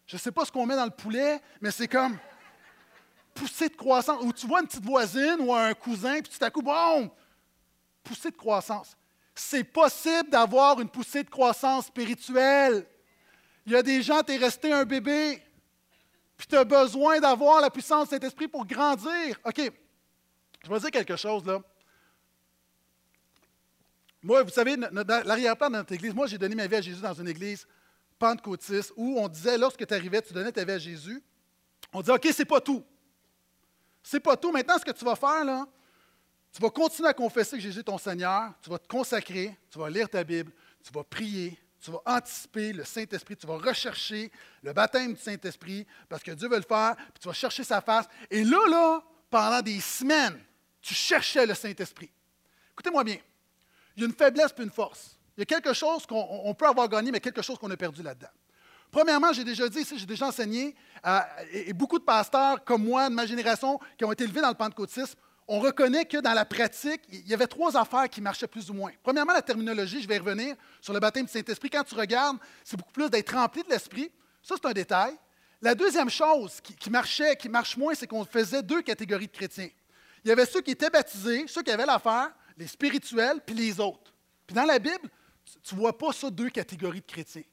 je 0.07 0.15
ne 0.15 0.19
sais 0.21 0.31
pas 0.31 0.45
ce 0.45 0.53
qu'on 0.53 0.65
met 0.65 0.77
dans 0.77 0.85
le 0.85 0.91
poulet, 0.91 1.41
mais 1.59 1.69
c'est 1.69 1.89
comme 1.89 2.17
poussée 3.33 3.69
de 3.69 3.75
croissance. 3.75 4.23
Ou 4.23 4.33
tu 4.33 4.47
vois 4.47 4.61
une 4.61 4.67
petite 4.67 4.85
voisine 4.85 5.37
ou 5.39 5.53
un 5.53 5.73
cousin, 5.73 6.21
puis 6.21 6.31
tout 6.37 6.43
à 6.43 6.49
coup, 6.49 6.61
bon, 6.61 7.11
poussée 8.03 8.31
de 8.31 8.35
croissance. 8.35 8.95
C'est 9.33 9.63
possible 9.63 10.29
d'avoir 10.29 10.79
une 10.79 10.89
poussée 10.89 11.23
de 11.23 11.29
croissance 11.29 11.87
spirituelle. 11.87 12.85
Il 13.65 13.71
y 13.71 13.75
a 13.75 13.83
des 13.83 14.01
gens, 14.01 14.21
tu 14.23 14.33
es 14.33 14.37
resté 14.37 14.71
un 14.71 14.85
bébé, 14.85 15.41
puis 16.37 16.47
tu 16.47 16.57
as 16.57 16.63
besoin 16.63 17.19
d'avoir 17.19 17.61
la 17.61 17.69
puissance 17.69 18.09
de 18.09 18.15
Saint-Esprit 18.15 18.47
pour 18.47 18.65
grandir. 18.65 19.39
OK, 19.45 19.71
je 20.63 20.69
vais 20.69 20.79
dire 20.79 20.91
quelque 20.91 21.15
chose 21.15 21.45
là. 21.45 21.61
Moi, 24.23 24.43
vous 24.43 24.49
savez, 24.49 24.75
l'arrière-plan 25.25 25.69
de 25.69 25.77
notre 25.77 25.93
église, 25.93 26.13
moi 26.13 26.27
j'ai 26.27 26.37
donné 26.37 26.53
ma 26.53 26.67
vie 26.67 26.75
à 26.75 26.81
Jésus 26.81 27.01
dans 27.01 27.13
une 27.13 27.27
église 27.27 27.67
pentecôtiste 28.19 28.93
où 28.95 29.19
on 29.19 29.27
disait, 29.27 29.57
lorsque 29.57 29.85
tu 29.85 29.93
arrivais, 29.93 30.21
tu 30.21 30.31
donnais 30.31 30.51
ta 30.51 30.63
vie 30.63 30.73
à 30.73 30.77
Jésus, 30.77 31.23
on 31.91 32.01
disait, 32.01 32.13
OK, 32.13 32.27
c'est 32.31 32.45
pas 32.45 32.61
tout. 32.61 32.83
C'est 34.03 34.19
pas 34.19 34.35
tout. 34.37 34.51
Maintenant, 34.51 34.77
ce 34.77 34.85
que 34.85 34.91
tu 34.91 35.05
vas 35.05 35.15
faire, 35.15 35.43
là, 35.45 35.65
tu 36.51 36.61
vas 36.61 36.69
continuer 36.69 37.09
à 37.09 37.13
confesser 37.13 37.57
que 37.57 37.63
Jésus 37.63 37.79
est 37.79 37.83
ton 37.83 37.97
Seigneur, 37.97 38.53
tu 38.61 38.69
vas 38.69 38.77
te 38.77 38.87
consacrer, 38.87 39.57
tu 39.69 39.79
vas 39.79 39.89
lire 39.89 40.09
ta 40.09 40.23
Bible, 40.23 40.51
tu 40.83 40.91
vas 40.91 41.03
prier, 41.03 41.57
tu 41.81 41.91
vas 41.91 42.01
anticiper 42.05 42.73
le 42.73 42.83
Saint-Esprit, 42.83 43.37
tu 43.37 43.47
vas 43.47 43.57
rechercher 43.57 44.31
le 44.61 44.73
baptême 44.73 45.13
du 45.13 45.21
Saint-Esprit 45.21 45.87
parce 46.09 46.21
que 46.21 46.31
Dieu 46.31 46.49
veut 46.49 46.57
le 46.57 46.63
faire, 46.63 46.95
puis 46.95 47.21
tu 47.21 47.27
vas 47.27 47.33
chercher 47.33 47.63
sa 47.63 47.81
face. 47.81 48.07
Et 48.29 48.43
là, 48.43 48.67
là, 48.69 49.03
pendant 49.29 49.61
des 49.61 49.79
semaines, 49.79 50.39
tu 50.81 50.93
cherchais 50.93 51.45
le 51.45 51.53
Saint-Esprit. 51.53 52.11
Écoutez-moi 52.73 53.03
bien, 53.03 53.17
il 53.95 54.01
y 54.01 54.05
a 54.05 54.07
une 54.07 54.15
faiblesse 54.15 54.51
puis 54.51 54.63
une 54.63 54.71
force. 54.71 55.17
Il 55.37 55.41
y 55.41 55.43
a 55.43 55.45
quelque 55.45 55.73
chose 55.73 56.05
qu'on 56.05 56.53
peut 56.57 56.67
avoir 56.67 56.89
gagné, 56.89 57.11
mais 57.11 57.19
quelque 57.19 57.41
chose 57.41 57.57
qu'on 57.57 57.71
a 57.71 57.77
perdu 57.77 58.03
là-dedans. 58.03 58.29
Premièrement, 58.91 59.31
j'ai 59.31 59.45
déjà 59.45 59.69
dit 59.69 59.79
ici, 59.79 59.97
j'ai 59.97 60.05
déjà 60.05 60.27
enseigné, 60.27 60.75
et 61.51 61.71
beaucoup 61.73 61.97
de 61.97 62.03
pasteurs 62.03 62.63
comme 62.63 62.83
moi, 62.83 63.09
de 63.09 63.15
ma 63.15 63.25
génération, 63.25 63.79
qui 63.97 64.03
ont 64.03 64.11
été 64.11 64.25
élevés 64.25 64.41
dans 64.41 64.49
le 64.49 64.55
pentecôtisme, 64.55 65.17
on 65.47 65.59
reconnaît 65.59 66.05
que 66.05 66.17
dans 66.17 66.33
la 66.33 66.45
pratique, 66.45 67.01
il 67.09 67.27
y 67.27 67.33
avait 67.33 67.47
trois 67.47 67.75
affaires 67.75 68.07
qui 68.09 68.21
marchaient 68.21 68.47
plus 68.47 68.69
ou 68.69 68.73
moins. 68.73 68.91
Premièrement, 69.01 69.33
la 69.33 69.41
terminologie, 69.41 70.01
je 70.01 70.07
vais 70.07 70.17
revenir 70.17 70.55
sur 70.79 70.93
le 70.93 70.99
baptême 70.99 71.25
du 71.25 71.31
Saint-Esprit. 71.31 71.69
Quand 71.69 71.83
tu 71.83 71.95
regardes, 71.95 72.37
c'est 72.63 72.77
beaucoup 72.77 72.91
plus 72.91 73.09
d'être 73.09 73.33
rempli 73.33 73.63
de 73.63 73.69
l'Esprit. 73.69 74.11
Ça, 74.41 74.55
c'est 74.61 74.67
un 74.67 74.73
détail. 74.73 75.13
La 75.61 75.75
deuxième 75.75 76.09
chose 76.09 76.59
qui, 76.61 76.89
marchait, 76.89 77.35
qui 77.35 77.49
marche 77.49 77.75
moins, 77.75 77.93
c'est 77.93 78.07
qu'on 78.07 78.23
faisait 78.23 78.63
deux 78.63 78.81
catégories 78.81 79.27
de 79.27 79.31
chrétiens. 79.31 79.69
Il 80.23 80.29
y 80.29 80.31
avait 80.31 80.45
ceux 80.45 80.61
qui 80.61 80.71
étaient 80.71 80.89
baptisés, 80.89 81.45
ceux 81.47 81.63
qui 81.63 81.71
avaient 81.71 81.85
l'affaire, 81.85 82.31
les 82.57 82.67
spirituels, 82.67 83.41
puis 83.45 83.55
les 83.55 83.79
autres. 83.79 84.13
Puis 84.47 84.55
dans 84.55 84.65
la 84.65 84.79
Bible, 84.79 85.09
tu 85.63 85.75
ne 85.75 85.79
vois 85.79 85.97
pas 85.97 86.13
ça 86.13 86.29
deux 86.29 86.49
catégories 86.49 87.01
de 87.01 87.05
chrétiens. 87.05 87.43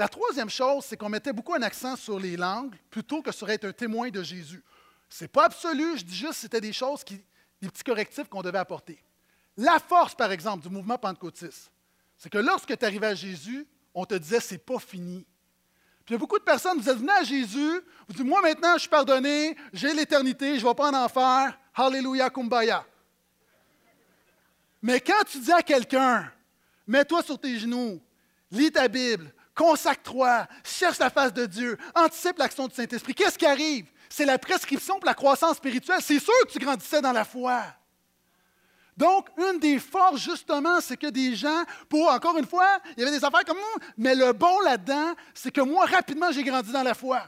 La 0.00 0.08
troisième 0.08 0.48
chose, 0.48 0.86
c'est 0.86 0.96
qu'on 0.96 1.10
mettait 1.10 1.34
beaucoup 1.34 1.52
un 1.52 1.60
accent 1.60 1.94
sur 1.94 2.18
les 2.18 2.34
langues 2.34 2.74
plutôt 2.88 3.20
que 3.20 3.30
sur 3.30 3.50
être 3.50 3.66
un 3.66 3.72
témoin 3.72 4.08
de 4.08 4.22
Jésus. 4.22 4.64
Ce 5.10 5.24
n'est 5.24 5.28
pas 5.28 5.44
absolu, 5.44 5.98
je 5.98 6.02
dis 6.02 6.16
juste 6.16 6.30
que 6.30 6.36
c'était 6.38 6.60
des 6.62 6.72
choses, 6.72 7.04
qui, 7.04 7.22
des 7.60 7.68
petits 7.68 7.84
correctifs 7.84 8.26
qu'on 8.26 8.40
devait 8.40 8.56
apporter. 8.56 8.98
La 9.58 9.78
force, 9.78 10.14
par 10.14 10.32
exemple, 10.32 10.66
du 10.66 10.70
mouvement 10.74 10.96
pentecôtiste, 10.96 11.70
c'est 12.16 12.30
que 12.30 12.38
lorsque 12.38 12.78
tu 12.78 12.82
arrivais 12.82 13.08
à 13.08 13.14
Jésus, 13.14 13.66
on 13.92 14.06
te 14.06 14.14
disait 14.14 14.40
c'est 14.40 14.64
pas 14.64 14.78
fini. 14.78 15.26
Puis 16.06 16.08
il 16.08 16.12
y 16.12 16.14
a 16.14 16.18
beaucoup 16.18 16.38
de 16.38 16.44
personnes, 16.44 16.80
vous 16.80 16.88
êtes 16.88 16.96
venus 16.96 17.12
à 17.20 17.22
Jésus, 17.22 17.80
vous 18.08 18.14
dites 18.14 18.24
Moi 18.24 18.40
maintenant, 18.40 18.76
je 18.76 18.80
suis 18.80 18.88
pardonné, 18.88 19.54
j'ai 19.70 19.92
l'éternité, 19.92 20.58
je 20.58 20.64
ne 20.64 20.70
vais 20.70 20.74
pas 20.74 20.90
en 20.90 21.04
enfer, 21.04 21.58
Hallelujah, 21.74 22.30
Kumbaya. 22.30 22.86
Mais 24.80 24.98
quand 24.98 25.24
tu 25.30 25.40
dis 25.40 25.52
à 25.52 25.62
quelqu'un 25.62 26.32
Mets-toi 26.86 27.22
sur 27.22 27.38
tes 27.38 27.58
genoux, 27.58 28.00
lis 28.50 28.72
ta 28.72 28.88
Bible, 28.88 29.30
consacre-toi, 29.54 30.46
cherche 30.64 30.98
la 30.98 31.10
face 31.10 31.32
de 31.32 31.46
Dieu, 31.46 31.76
anticipe 31.94 32.38
l'action 32.38 32.68
du 32.68 32.74
Saint-Esprit. 32.74 33.14
Qu'est-ce 33.14 33.38
qui 33.38 33.46
arrive? 33.46 33.86
C'est 34.08 34.24
la 34.24 34.38
prescription 34.38 34.96
pour 34.96 35.06
la 35.06 35.14
croissance 35.14 35.56
spirituelle. 35.56 36.00
C'est 36.00 36.18
sûr 36.18 36.34
que 36.46 36.52
tu 36.52 36.58
grandissais 36.58 37.00
dans 37.00 37.12
la 37.12 37.24
foi. 37.24 37.62
Donc, 38.96 39.28
une 39.38 39.58
des 39.58 39.78
forces, 39.78 40.20
justement, 40.20 40.80
c'est 40.80 40.96
que 40.96 41.06
des 41.06 41.34
gens, 41.34 41.64
pour, 41.88 42.10
encore 42.10 42.36
une 42.36 42.46
fois, 42.46 42.78
il 42.96 43.00
y 43.00 43.02
avait 43.02 43.16
des 43.16 43.24
affaires 43.24 43.44
comme 43.46 43.56
moi, 43.56 43.88
mais 43.96 44.14
le 44.14 44.32
bon 44.32 44.60
là-dedans, 44.60 45.14
c'est 45.32 45.50
que 45.50 45.60
moi, 45.62 45.86
rapidement, 45.86 46.30
j'ai 46.32 46.42
grandi 46.42 46.70
dans 46.70 46.82
la 46.82 46.92
foi. 46.92 47.22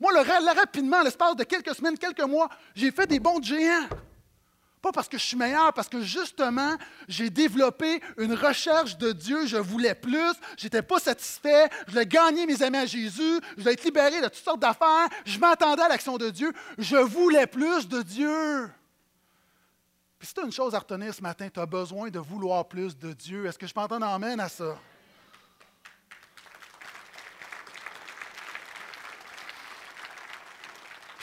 Moi, 0.00 0.12
le, 0.12 0.58
rapidement, 0.58 1.02
l'espace 1.02 1.36
de 1.36 1.44
quelques 1.44 1.74
semaines, 1.74 1.96
quelques 1.96 2.24
mois, 2.24 2.48
j'ai 2.74 2.90
fait 2.90 3.06
des 3.06 3.20
bons 3.20 3.42
géants. 3.42 3.86
Pas 4.86 4.92
parce 4.92 5.08
que 5.08 5.18
je 5.18 5.24
suis 5.24 5.36
meilleur, 5.36 5.72
parce 5.72 5.88
que 5.88 6.00
justement, 6.00 6.76
j'ai 7.08 7.28
développé 7.28 8.00
une 8.18 8.34
recherche 8.34 8.96
de 8.96 9.10
Dieu. 9.10 9.44
Je 9.44 9.56
voulais 9.56 9.96
plus. 9.96 10.32
Je 10.56 10.62
n'étais 10.62 10.80
pas 10.80 11.00
satisfait. 11.00 11.68
Je 11.88 11.90
voulais 11.90 12.06
gagner 12.06 12.46
mes 12.46 12.62
amis 12.62 12.76
à 12.76 12.86
Jésus. 12.86 13.40
Je 13.56 13.62
voulais 13.62 13.72
être 13.72 13.82
libéré 13.82 14.20
de 14.20 14.26
toutes 14.26 14.36
sortes 14.36 14.60
d'affaires. 14.60 15.08
Je 15.24 15.40
m'attendais 15.40 15.82
à 15.82 15.88
l'action 15.88 16.16
de 16.18 16.30
Dieu. 16.30 16.52
Je 16.78 16.98
voulais 16.98 17.48
plus 17.48 17.88
de 17.88 18.00
Dieu. 18.00 18.70
Puis 20.20 20.28
si 20.28 20.34
tu 20.34 20.40
as 20.40 20.44
une 20.44 20.52
chose 20.52 20.72
à 20.72 20.78
retenir 20.78 21.12
ce 21.12 21.20
matin, 21.20 21.48
tu 21.52 21.58
as 21.58 21.66
besoin 21.66 22.08
de 22.08 22.20
vouloir 22.20 22.68
plus 22.68 22.96
de 22.96 23.12
Dieu. 23.12 23.46
Est-ce 23.46 23.58
que 23.58 23.66
je 23.66 23.74
peux 23.74 23.80
entendre 23.80 24.06
amène 24.06 24.38
à 24.38 24.48
ça? 24.48 24.78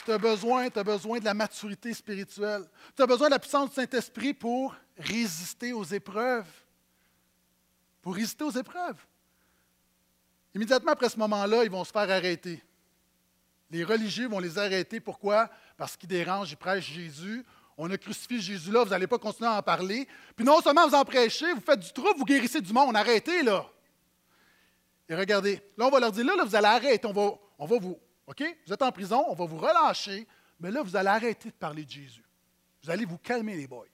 Tu 0.06 0.12
as 0.12 0.18
besoin, 0.18 0.70
tu 0.70 0.80
as 0.80 0.84
besoin 0.84 1.20
de 1.20 1.26
la 1.26 1.34
maturité 1.34 1.94
spirituelle. 1.94 2.64
Tu 2.96 3.02
as 3.02 3.08
besoin 3.08 3.28
de 3.28 3.34
la 3.34 3.40
puissance 3.40 3.70
du 3.70 3.76
Saint-Esprit 3.76 4.34
pour 4.34 4.76
résister 4.98 5.74
aux 5.74 5.84
épreuves. 5.84 6.50
Pour 8.02 8.16
résister 8.16 8.44
aux 8.44 8.52
épreuves. 8.52 8.98
Immédiatement 10.54 10.92
après 10.92 11.10
ce 11.10 11.18
moment-là, 11.18 11.64
ils 11.64 11.72
vont 11.72 11.84
se 11.84 11.92
faire 11.92 12.10
arrêter. 12.10 12.62
Les 13.72 13.84
religieux 13.84 14.28
vont 14.28 14.40
les 14.40 14.58
arrêter. 14.58 15.00
Pourquoi? 15.00 15.50
Parce 15.78 15.98
qu'ils 15.98 16.10
dérangent, 16.10 16.52
ils 16.52 16.58
prêchent 16.58 16.92
Jésus. 16.92 17.44
On 17.76 17.90
a 17.90 17.98
crucifié 17.98 18.40
Jésus 18.40 18.72
là, 18.72 18.84
vous 18.84 18.92
n'allez 18.92 19.08
pas 19.08 19.18
continuer 19.18 19.50
à 19.50 19.58
en 19.58 19.64
parler. 19.64 20.08
Puis 20.36 20.46
non 20.46 20.62
seulement 20.62 20.88
vous 20.88 20.94
en 20.94 21.04
prêchez, 21.04 21.52
vous 21.54 21.62
faites 21.62 21.80
du 21.80 21.92
trouble, 21.92 22.20
vous 22.20 22.26
guérissez 22.26 22.62
du 22.62 22.72
monde. 22.72 22.96
Arrêtez 22.96 23.42
là. 23.42 23.66
Et 25.10 25.16
regardez, 25.16 25.60
là, 25.76 25.88
on 25.88 25.90
va 25.90 26.00
leur 26.00 26.12
dire, 26.12 26.24
là, 26.24 26.36
là 26.36 26.44
vous 26.46 26.56
allez 26.56 26.68
arrêter, 26.68 27.08
on 27.08 27.14
va, 27.14 27.32
on 27.58 27.66
va 27.66 27.78
vous, 27.80 28.00
Vous 28.28 28.74
êtes 28.74 28.82
en 28.82 28.92
prison, 28.92 29.26
on 29.28 29.34
va 29.34 29.46
vous 29.46 29.58
relâcher, 29.58 30.28
mais 30.60 30.72
là, 30.72 30.82
vous 30.82 30.96
allez 30.96 31.10
arrêter 31.10 31.50
de 31.50 31.56
parler 31.56 31.84
de 31.84 31.90
Jésus. 31.90 32.24
Vous 32.82 32.90
allez 32.90 33.06
vous 33.06 33.18
calmer, 33.18 33.56
les 33.56 33.68
boys. 33.68 33.86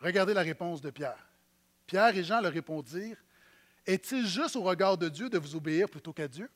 Regardez 0.00 0.34
la 0.34 0.42
réponse 0.42 0.80
de 0.80 0.90
Pierre. 0.90 1.26
Pierre 1.86 2.16
et 2.16 2.24
Jean 2.24 2.40
leur 2.40 2.52
répondirent 2.52 3.16
Est-il 3.86 4.26
juste 4.26 4.56
au 4.56 4.62
regard 4.62 4.98
de 4.98 5.08
Dieu 5.08 5.30
de 5.30 5.38
vous 5.38 5.54
obéir 5.54 5.88
plutôt 5.88 6.12
qu'à 6.12 6.28
Dieu? 6.28 6.50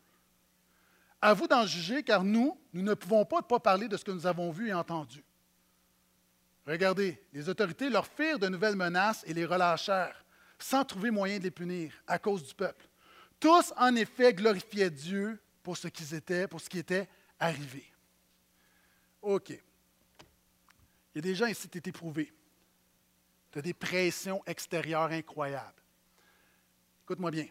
À 1.23 1.35
vous 1.35 1.47
d'en 1.47 1.67
juger, 1.67 2.03
car 2.03 2.25
nous, 2.25 2.59
nous 2.73 2.83
ne 2.83 2.95
pouvons 2.95 3.25
pas 3.25 3.39
ne 3.39 3.43
pas 3.43 3.61
parler 3.61 3.89
de 3.89 3.97
ce 3.97 4.05
que 4.05 4.11
nous 4.11 4.27
avons 4.27 4.51
vu 4.51 4.69
et 4.69 4.75
entendu. 4.75 5.23
Regardez, 6.67 7.23
les 7.33 7.49
autorités 7.49 7.91
leur 7.91 8.07
firent 8.07 8.39
de 8.39 8.49
nouvelles 8.49 8.77
menaces 8.77 9.25
et 9.27 9.35
les 9.35 9.45
relâchèrent, 9.45 10.25
sans 10.59 10.85
trouver 10.85 11.11
moyen 11.11 11.39
de 11.39 11.45
les 11.45 11.51
punir 11.51 11.93
à 12.07 12.19
cause 12.19 12.45
du 12.47 12.55
peuple. 12.55 12.89
Tous, 13.39 13.73
en 13.77 13.95
effet, 13.97 14.35
glorifiaient 14.35 14.91
Dieu 14.91 15.41
pour 15.63 15.77
ce 15.77 15.89
qu'ils 15.89 16.15
étaient, 16.15 16.49
pour 16.49 16.61
ce 16.61 16.69
qui 16.69 16.79
était 16.79 17.09
arrivé. 17.39 17.85
OK. 19.23 19.51
Il 19.51 21.17
y 21.17 21.19
a 21.19 21.23
des 21.23 21.35
gens 21.35 21.47
ici, 21.47 21.69
tu 21.69 21.79
es 21.79 21.83
éprouvé. 21.85 22.33
Tu 23.51 23.59
as 23.59 23.63
des 23.63 23.75
pressions 23.75 24.43
extérieures 24.47 25.11
incroyables. 25.11 25.83
Écoute-moi 27.05 27.31
bien. 27.31 27.49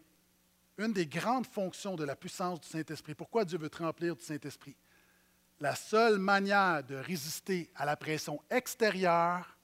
Une 0.78 0.93
des 0.93 1.05
grandes 1.05 1.45
fonctions 1.45 1.97
de 1.97 2.05
la 2.05 2.16
puissance 2.16 2.62
du 2.62 2.68
Saint-Esprit, 2.68 3.14
pourquoi 3.14 3.43
Dieu 3.43 3.57
veut 3.57 3.70
te 3.70 3.84
remplir 3.84 4.16
du 4.16 4.24
Saint-Esprit? 4.24 4.78
La 5.60 5.76
seule 5.76 6.20
manière 6.20 6.84
de 6.86 6.95
résister 6.95 7.70
à 7.76 7.86
la 7.86 7.97
pression 7.97 8.41
extérieure, 8.49 9.57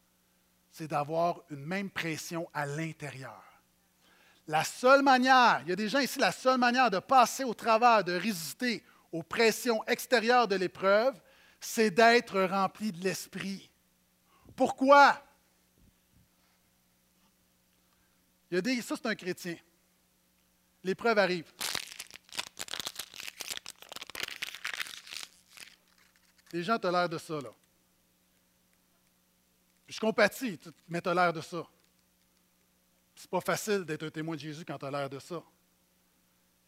c'est 0.69 0.89
d'avoir 0.89 1.41
une 1.49 1.63
même 1.63 1.89
pression 1.89 2.49
à 2.53 2.65
l'intérieur. 2.65 3.54
La 4.47 4.63
seule 4.63 5.01
manière, 5.01 5.61
il 5.63 5.69
y 5.69 5.71
a 5.71 5.75
des 5.75 5.89
gens 5.89 5.99
ici, 5.99 6.19
la 6.19 6.31
seule 6.31 6.59
manière 6.59 6.91
de 6.91 6.99
passer 6.99 7.43
au 7.43 7.53
travers, 7.53 8.03
de 8.03 8.13
résister 8.13 8.83
aux 9.11 9.23
pressions 9.23 9.83
extérieures 9.85 10.47
de 10.47 10.55
l'épreuve, 10.55 11.19
c'est 11.59 11.89
d'être 11.89 12.41
rempli 12.41 12.91
de 12.91 13.03
l'Esprit. 13.03 13.69
Pourquoi? 14.55 15.21
Il 18.51 18.55
y 18.55 18.57
a 18.57 18.61
des, 18.61 18.81
ça, 18.81 18.95
c'est 18.95 19.07
un 19.07 19.15
chrétien. 19.15 19.57
L'épreuve 20.83 21.17
arrive. 21.17 21.51
Les 26.53 26.63
gens, 26.63 26.77
tu 26.77 26.89
l'air 26.89 27.09
de 27.09 27.17
ça, 27.17 27.41
là. 27.41 27.49
Je 29.87 29.99
compatis, 29.99 30.59
mais 30.87 31.01
tu 31.01 31.09
as 31.09 31.13
l'air 31.13 31.33
de 31.33 31.41
ça. 31.41 31.65
C'est 33.15 33.29
pas 33.29 33.41
facile 33.41 33.85
d'être 33.85 34.03
un 34.03 34.09
témoin 34.09 34.35
de 34.35 34.41
Jésus 34.41 34.65
quand 34.65 34.77
tu 34.77 34.85
as 34.85 34.91
l'air 34.91 35.09
de 35.09 35.19
ça. 35.19 35.41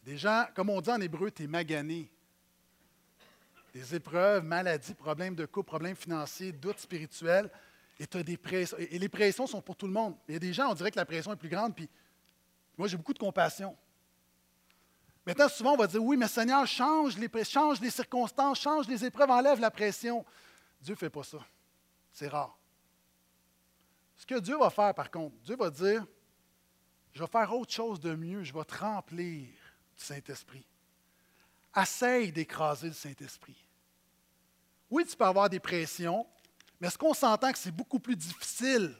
Des 0.02 0.16
gens, 0.16 0.46
comme 0.54 0.70
on 0.70 0.80
dit 0.80 0.90
en 0.90 1.00
hébreu, 1.00 1.30
tu 1.30 1.44
es 1.44 1.46
magané. 1.46 2.10
Des 3.74 3.94
épreuves, 3.94 4.42
maladies, 4.42 4.94
problèmes 4.94 5.34
de 5.34 5.44
couple, 5.44 5.68
problèmes 5.68 5.96
financiers, 5.96 6.52
doutes 6.52 6.78
spirituels. 6.78 7.50
Et, 8.00 8.06
as 8.12 8.22
des 8.22 8.36
pressions, 8.36 8.78
et 8.78 8.98
les 8.98 9.08
pressions 9.08 9.46
sont 9.46 9.60
pour 9.60 9.76
tout 9.76 9.86
le 9.86 9.92
monde. 9.92 10.16
Il 10.26 10.32
y 10.32 10.36
a 10.36 10.40
des 10.40 10.52
gens, 10.52 10.70
on 10.70 10.74
dirait 10.74 10.90
que 10.90 10.96
la 10.96 11.04
pression 11.04 11.32
est 11.32 11.36
plus 11.36 11.48
grande, 11.48 11.74
puis 11.74 11.88
moi, 12.78 12.86
j'ai 12.86 12.96
beaucoup 12.96 13.12
de 13.12 13.18
compassion. 13.18 13.76
Maintenant, 15.26 15.48
souvent, 15.48 15.74
on 15.74 15.76
va 15.76 15.86
dire, 15.88 16.02
oui, 16.02 16.16
mais 16.16 16.28
Seigneur, 16.28 16.66
change 16.66 17.18
les, 17.18 17.28
change 17.44 17.80
les 17.80 17.90
circonstances, 17.90 18.60
change 18.60 18.88
les 18.88 19.04
épreuves, 19.04 19.30
enlève 19.30 19.60
la 19.60 19.70
pression. 19.70 20.24
Dieu 20.80 20.94
ne 20.94 20.98
fait 20.98 21.10
pas 21.10 21.24
ça. 21.24 21.38
C'est 22.12 22.28
rare. 22.28 22.56
Ce 24.16 24.24
que 24.24 24.38
Dieu 24.38 24.56
va 24.56 24.70
faire, 24.70 24.94
par 24.94 25.10
contre, 25.10 25.36
Dieu 25.42 25.56
va 25.56 25.68
dire, 25.68 26.06
je 27.12 27.20
vais 27.20 27.28
faire 27.28 27.52
autre 27.54 27.72
chose 27.72 28.00
de 28.00 28.14
mieux, 28.14 28.44
je 28.44 28.52
vais 28.52 28.64
te 28.64 28.76
remplir 28.76 29.46
du 29.96 30.04
Saint-Esprit. 30.04 30.64
Essaye 31.76 32.32
d'écraser 32.32 32.88
le 32.88 32.94
Saint-Esprit. 32.94 33.56
Oui, 34.90 35.04
tu 35.04 35.16
peux 35.16 35.24
avoir 35.24 35.50
des 35.50 35.60
pressions, 35.60 36.26
mais 36.80 36.88
est-ce 36.88 36.98
qu'on 36.98 37.14
s'entend 37.14 37.52
que 37.52 37.58
c'est 37.58 37.72
beaucoup 37.72 37.98
plus 37.98 38.16
difficile? 38.16 38.96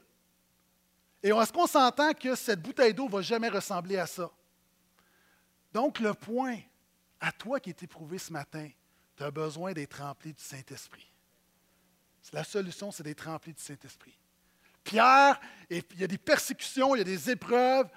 Et 1.23 1.31
est-ce 1.31 1.53
qu'on 1.53 1.67
s'entend 1.67 2.13
que 2.13 2.35
cette 2.35 2.63
bouteille 2.63 2.95
d'eau 2.95 3.07
ne 3.07 3.13
va 3.13 3.23
jamais 3.23 3.49
ressembler 3.49 3.97
à 3.97 4.07
ça? 4.07 4.31
Donc, 5.73 5.99
le 5.99 6.15
point, 6.15 6.59
à 7.21 7.33
toi 7.33 7.61
qui 7.61 7.71
est 7.71 7.83
éprouvé 7.83 8.19
ce 8.19 8.33
matin, 8.33 8.69
tu 9.17 9.25
as 9.25 9.31
besoin 9.31 9.73
d'être 9.73 10.01
rempli 10.01 10.33
du 10.33 10.43
Saint-Esprit. 10.43 11.07
La 12.33 12.45
solution, 12.45 12.93
c'est 12.93 13.03
d'être 13.03 13.25
rempli 13.25 13.53
du 13.53 13.63
Saint-Esprit. 13.63 14.17
Pierre, 14.89 15.39
il 15.69 15.83
y 15.99 16.05
a 16.05 16.07
des 16.07 16.17
persécutions, 16.17 16.95
il 16.95 16.99
y 16.99 17.01
a 17.03 17.05
des 17.05 17.31
épreuves, 17.31 17.91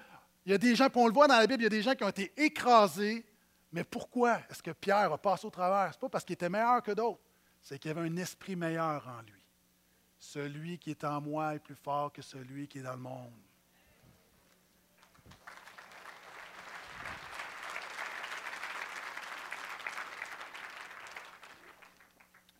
il 0.44 0.52
y 0.52 0.54
a 0.54 0.58
des 0.58 0.76
gens, 0.76 0.90
puis 0.90 1.00
on 1.00 1.06
le 1.06 1.12
voit 1.14 1.26
dans 1.26 1.38
la 1.38 1.46
Bible, 1.46 1.62
il 1.62 1.64
y 1.64 1.66
a 1.66 1.70
des 1.70 1.80
gens 1.80 1.94
qui 1.94 2.04
ont 2.04 2.08
été 2.10 2.30
écrasés. 2.36 3.24
Mais 3.72 3.82
pourquoi 3.82 4.40
est-ce 4.50 4.62
que 4.62 4.72
Pierre 4.72 5.10
a 5.10 5.16
passé 5.16 5.46
au 5.46 5.50
travers? 5.50 5.90
Ce 5.94 5.96
n'est 5.96 6.00
pas 6.00 6.10
parce 6.10 6.24
qu'il 6.24 6.34
était 6.34 6.50
meilleur 6.50 6.82
que 6.82 6.92
d'autres, 6.92 7.22
c'est 7.62 7.78
qu'il 7.78 7.90
y 7.90 7.92
avait 7.96 8.06
un 8.06 8.16
esprit 8.18 8.56
meilleur 8.56 9.08
en 9.08 9.22
lui. 9.22 9.42
Celui 10.18 10.78
qui 10.78 10.90
est 10.90 11.02
en 11.04 11.22
moi 11.22 11.54
est 11.54 11.60
plus 11.60 11.74
fort 11.74 12.12
que 12.12 12.20
celui 12.20 12.68
qui 12.68 12.80
est 12.80 12.82
dans 12.82 12.92
le 12.92 12.98
monde. 12.98 13.32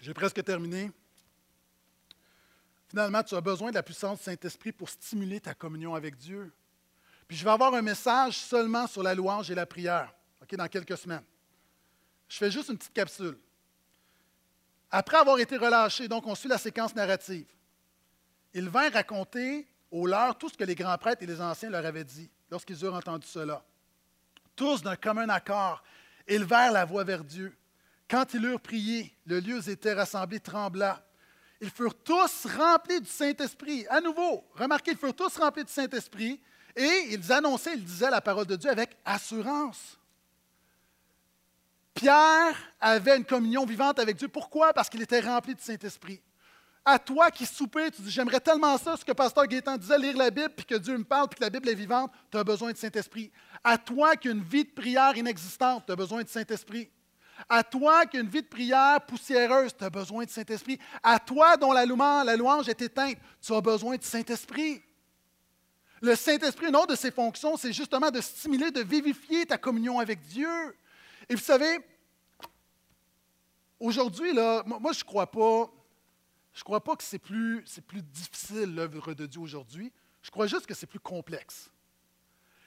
J'ai 0.00 0.14
presque 0.14 0.42
terminé. 0.42 0.90
Finalement, 2.92 3.22
tu 3.22 3.34
as 3.34 3.40
besoin 3.40 3.70
de 3.70 3.76
la 3.76 3.82
puissance 3.82 4.18
du 4.18 4.24
Saint-Esprit 4.24 4.70
pour 4.70 4.90
stimuler 4.90 5.40
ta 5.40 5.54
communion 5.54 5.94
avec 5.94 6.14
Dieu. 6.14 6.52
Puis 7.26 7.38
je 7.38 7.42
vais 7.42 7.50
avoir 7.50 7.72
un 7.72 7.80
message 7.80 8.36
seulement 8.36 8.86
sur 8.86 9.02
la 9.02 9.14
louange 9.14 9.50
et 9.50 9.54
la 9.54 9.64
prière, 9.64 10.12
OK, 10.42 10.54
dans 10.56 10.68
quelques 10.68 10.98
semaines. 10.98 11.24
Je 12.28 12.36
fais 12.36 12.50
juste 12.50 12.68
une 12.68 12.76
petite 12.76 12.92
capsule. 12.92 13.38
Après 14.90 15.16
avoir 15.16 15.38
été 15.38 15.56
relâché, 15.56 16.06
donc 16.06 16.26
on 16.26 16.34
suit 16.34 16.50
la 16.50 16.58
séquence 16.58 16.94
narrative, 16.94 17.46
il 18.52 18.68
vint 18.68 18.90
raconter 18.90 19.66
aux 19.90 20.06
leurs 20.06 20.36
tout 20.36 20.50
ce 20.50 20.58
que 20.58 20.64
les 20.64 20.74
grands 20.74 20.98
prêtres 20.98 21.22
et 21.22 21.26
les 21.26 21.40
anciens 21.40 21.70
leur 21.70 21.86
avaient 21.86 22.04
dit 22.04 22.28
lorsqu'ils 22.50 22.84
eurent 22.84 22.92
entendu 22.92 23.26
cela. 23.26 23.64
Tous 24.54 24.82
d'un 24.82 24.96
commun 24.96 25.30
accord 25.30 25.82
élevèrent 26.26 26.72
la 26.72 26.84
voix 26.84 27.04
vers 27.04 27.24
Dieu 27.24 27.56
quand 28.12 28.34
ils 28.34 28.44
eurent 28.44 28.60
prié, 28.60 29.10
le 29.24 29.40
lieu 29.40 29.66
était 29.70 29.94
rassemblé 29.94 30.38
trembla. 30.38 31.02
Ils 31.62 31.70
furent 31.70 31.94
tous 31.94 32.48
remplis 32.58 33.00
du 33.00 33.08
Saint-Esprit. 33.08 33.86
À 33.88 34.00
nouveau, 34.00 34.44
remarquez, 34.56 34.90
ils 34.90 34.96
furent 34.96 35.14
tous 35.14 35.36
remplis 35.36 35.62
du 35.62 35.70
Saint-Esprit 35.70 36.40
et 36.74 37.06
ils 37.10 37.32
annonçaient, 37.32 37.74
ils 37.74 37.84
disaient 37.84 38.10
la 38.10 38.20
parole 38.20 38.46
de 38.46 38.56
Dieu 38.56 38.68
avec 38.68 38.96
assurance. 39.04 39.96
Pierre 41.94 42.56
avait 42.80 43.16
une 43.16 43.24
communion 43.24 43.64
vivante 43.64 44.00
avec 44.00 44.16
Dieu. 44.16 44.26
Pourquoi? 44.26 44.72
Parce 44.72 44.88
qu'il 44.88 45.02
était 45.02 45.20
rempli 45.20 45.54
du 45.54 45.62
Saint-Esprit. 45.62 46.20
À 46.84 46.98
toi 46.98 47.30
qui 47.30 47.46
soupais, 47.46 47.92
tu 47.92 48.02
dis 48.02 48.10
J'aimerais 48.10 48.40
tellement 48.40 48.76
ça, 48.76 48.96
ce 48.96 49.04
que 49.04 49.12
Pasteur 49.12 49.46
Gaétan 49.46 49.76
disait, 49.76 49.98
lire 49.98 50.16
la 50.16 50.30
Bible, 50.30 50.52
puis 50.56 50.66
que 50.66 50.74
Dieu 50.74 50.98
me 50.98 51.04
parle, 51.04 51.28
puis 51.28 51.38
que 51.38 51.44
la 51.44 51.50
Bible 51.50 51.68
est 51.68 51.76
vivante, 51.76 52.10
tu 52.28 52.38
as 52.38 52.42
besoin 52.42 52.72
de 52.72 52.76
Saint-Esprit. 52.76 53.30
À 53.62 53.78
toi 53.78 54.16
qui 54.16 54.26
as 54.26 54.32
une 54.32 54.42
vie 54.42 54.64
de 54.64 54.70
prière 54.70 55.16
inexistante, 55.16 55.84
tu 55.86 55.92
as 55.92 55.96
besoin 55.96 56.24
de 56.24 56.28
Saint-Esprit. 56.28 56.90
À 57.48 57.64
toi 57.64 58.06
qui 58.06 58.16
as 58.16 58.20
une 58.20 58.28
vie 58.28 58.42
de 58.42 58.46
prière 58.46 59.00
poussiéreuse, 59.06 59.76
tu 59.76 59.84
as 59.84 59.90
besoin 59.90 60.24
de 60.24 60.30
Saint-Esprit. 60.30 60.78
À 61.02 61.18
toi 61.18 61.56
dont 61.56 61.72
la 61.72 61.84
louange, 61.86 62.68
est 62.68 62.82
éteinte, 62.82 63.16
tu 63.40 63.52
as 63.52 63.60
besoin 63.60 63.96
de 63.96 64.02
Saint-Esprit. 64.02 64.82
Le 66.00 66.14
Saint-Esprit, 66.14 66.68
une 66.68 66.76
autre 66.76 66.88
de 66.88 66.96
ses 66.96 67.10
fonctions, 67.10 67.56
c'est 67.56 67.72
justement 67.72 68.10
de 68.10 68.20
stimuler, 68.20 68.70
de 68.70 68.82
vivifier 68.82 69.46
ta 69.46 69.58
communion 69.58 69.98
avec 69.98 70.20
Dieu. 70.22 70.76
Et 71.28 71.34
vous 71.34 71.40
savez, 71.40 71.78
aujourd'hui, 73.80 74.32
moi, 74.32 74.92
je 74.92 75.00
ne 75.00 75.04
crois 75.04 75.30
pas, 75.30 75.70
je 76.52 76.62
crois 76.62 76.82
pas 76.82 76.96
que 76.96 77.04
c'est 77.04 77.18
plus 77.18 77.64
difficile 78.02 78.74
l'œuvre 78.74 79.14
de 79.14 79.26
Dieu 79.26 79.40
aujourd'hui. 79.40 79.92
Je 80.22 80.30
crois 80.30 80.46
juste 80.46 80.66
que 80.66 80.74
c'est 80.74 80.86
plus 80.86 81.00
complexe. 81.00 81.71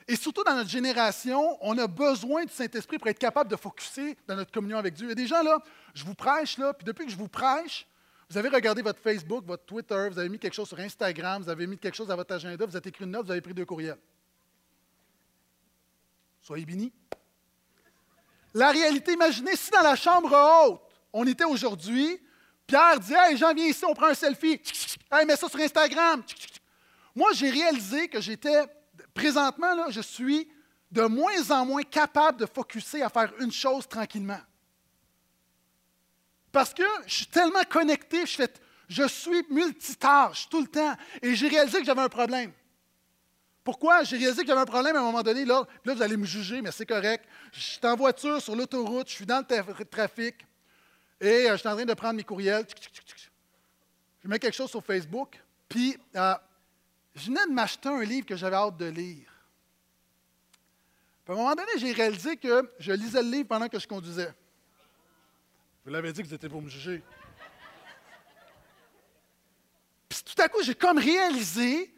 Et 0.08 0.16
surtout 0.16 0.44
dans 0.44 0.54
notre 0.54 0.70
génération, 0.70 1.58
on 1.62 1.78
a 1.80 1.88
besoin 1.88 2.46
du 2.46 2.54
Saint-Esprit 2.54 3.00
pour 3.00 3.08
être 3.08 3.20
capable 3.20 3.50
de 3.50 3.56
focuser 3.56 4.16
dans 4.28 4.36
notre 4.36 4.52
communion 4.52 4.78
avec 4.78 4.94
Dieu. 4.94 5.08
Il 5.08 5.10
y 5.10 5.12
a 5.14 5.16
des 5.16 5.28
gens 5.28 5.42
là, 5.42 5.60
je 5.96 6.04
vous 6.04 6.14
prêche 6.14 6.58
là, 6.60 6.74
puis 6.74 6.86
depuis 6.86 7.06
que 7.06 7.12
je 7.12 7.18
vous 7.18 7.28
prêche, 7.28 7.88
vous 8.30 8.38
avez 8.38 8.50
regardé 8.50 8.82
votre 8.82 9.00
Facebook, 9.00 9.46
votre 9.46 9.66
Twitter, 9.66 10.08
vous 10.12 10.20
avez 10.20 10.30
mis 10.30 10.38
quelque 10.38 10.54
chose 10.54 10.68
sur 10.68 10.80
Instagram, 10.80 11.42
vous 11.42 11.50
avez 11.50 11.66
mis 11.66 11.78
quelque 11.78 11.96
chose 11.96 12.12
à 12.12 12.16
votre 12.16 12.34
agenda, 12.34 12.66
vous 12.66 12.76
avez 12.76 12.90
écrit 12.90 13.04
une 13.04 13.12
note, 13.12 13.26
vous 13.26 13.32
avez 13.32 13.42
pris 13.42 13.54
deux 13.54 13.66
courriels. 13.66 13.98
Soyez 16.42 16.66
bénis. 16.66 16.94
La 18.54 18.72
réalité, 18.72 19.14
imaginez 19.14 19.56
si 19.56 19.72
dans 19.72 19.82
la 19.82 19.96
chambre 19.96 20.32
haute, 20.32 20.82
on 21.12 21.26
était 21.26 21.46
aujourd'hui, 21.46 22.20
Pierre 22.68 23.00
dit 23.00 23.14
Hey, 23.14 23.38
Jean, 23.38 23.54
viens 23.54 23.66
ici, 23.66 23.84
on 23.86 23.94
prend 23.94 24.08
un 24.08 24.14
selfie. 24.14 24.62
Hey, 25.12 25.26
mets 25.26 25.36
ça 25.36 25.48
sur 25.48 25.60
Instagram. 25.60 26.24
Moi, 27.16 27.32
j'ai 27.34 27.50
réalisé 27.50 28.08
que 28.08 28.20
j'étais 28.20 28.66
présentement, 29.16 29.74
là, 29.74 29.88
je 29.90 30.02
suis 30.02 30.48
de 30.92 31.02
moins 31.04 31.50
en 31.50 31.66
moins 31.66 31.82
capable 31.82 32.40
de 32.40 32.46
focuser 32.46 33.02
à 33.02 33.10
faire 33.10 33.34
une 33.40 33.52
chose 33.52 33.88
tranquillement. 33.88 34.40
Parce 36.52 36.74
que 36.74 36.84
je 37.08 37.16
suis 37.16 37.26
tellement 37.26 37.64
connecté, 37.68 38.26
je, 38.26 38.44
je 38.88 39.08
suis 39.08 39.44
multitâche 39.50 40.48
tout 40.48 40.62
le 40.62 40.68
temps. 40.68 40.96
Et 41.22 41.36
j'ai 41.36 41.48
réalisé 41.48 41.80
que 41.80 41.86
j'avais 41.86 42.02
un 42.02 42.10
problème. 42.10 42.52
Pourquoi? 43.64 44.04
J'ai 44.04 44.18
réalisé 44.18 44.44
que 44.44 44.48
j'avais 44.48 44.62
un 44.62 44.66
problème 44.66 44.96
à 44.96 45.00
un 45.00 45.04
moment 45.04 45.24
donné. 45.24 45.44
Là, 45.44 45.66
là 45.84 45.94
vous 45.96 46.02
allez 46.02 46.18
me 46.18 46.26
juger, 46.26 46.62
mais 46.62 46.72
c'est 46.72 46.86
correct. 46.86 47.26
Je 47.52 47.60
suis 47.60 47.80
en 47.84 47.96
voiture 47.96 48.42
sur 48.42 48.56
l'autoroute, 48.56 49.10
je 49.10 49.16
suis 49.16 49.26
dans 49.26 49.44
le 49.50 49.86
trafic 49.86 50.36
et 51.20 51.50
euh, 51.50 51.54
je 51.54 51.58
suis 51.58 51.68
en 51.68 51.76
train 51.76 51.86
de 51.86 51.94
prendre 51.94 52.16
mes 52.16 52.24
courriels. 52.24 52.66
Je 54.24 54.28
mets 54.28 54.40
quelque 54.40 54.54
chose 54.56 54.70
sur 54.70 54.84
Facebook. 54.84 55.42
Puis, 55.68 55.98
euh, 56.16 56.36
je 57.16 57.28
venais 57.28 57.46
de 57.48 57.52
m'acheter 57.52 57.90
un 57.90 58.04
livre 58.04 58.26
que 58.26 58.36
j'avais 58.36 58.58
hâte 58.58 58.78
de 58.78 58.86
lire. 58.86 59.32
à 61.28 61.32
un 61.32 61.36
moment 61.36 61.56
donné, 61.56 61.72
j'ai 61.78 61.94
réalisé 61.94 62.36
que 62.36 62.70
je 62.78 62.92
lisais 62.92 63.24
le 63.24 63.30
livre 63.30 63.48
pendant 63.48 63.70
que 63.70 63.80
je 63.80 63.88
conduisais. 63.88 64.34
Vous 65.86 65.92
l'avez 65.92 66.12
dit 66.12 66.22
que 66.22 66.28
vous 66.28 66.34
étiez 66.34 66.50
pour 66.50 66.62
me 66.62 66.70
juger. 66.70 67.02
Puis 70.10 70.20
tout 70.24 70.42
à 70.42 70.50
coup, 70.50 70.62
j'ai 70.62 70.76
comme 70.76 70.98
réalisé 70.98 71.94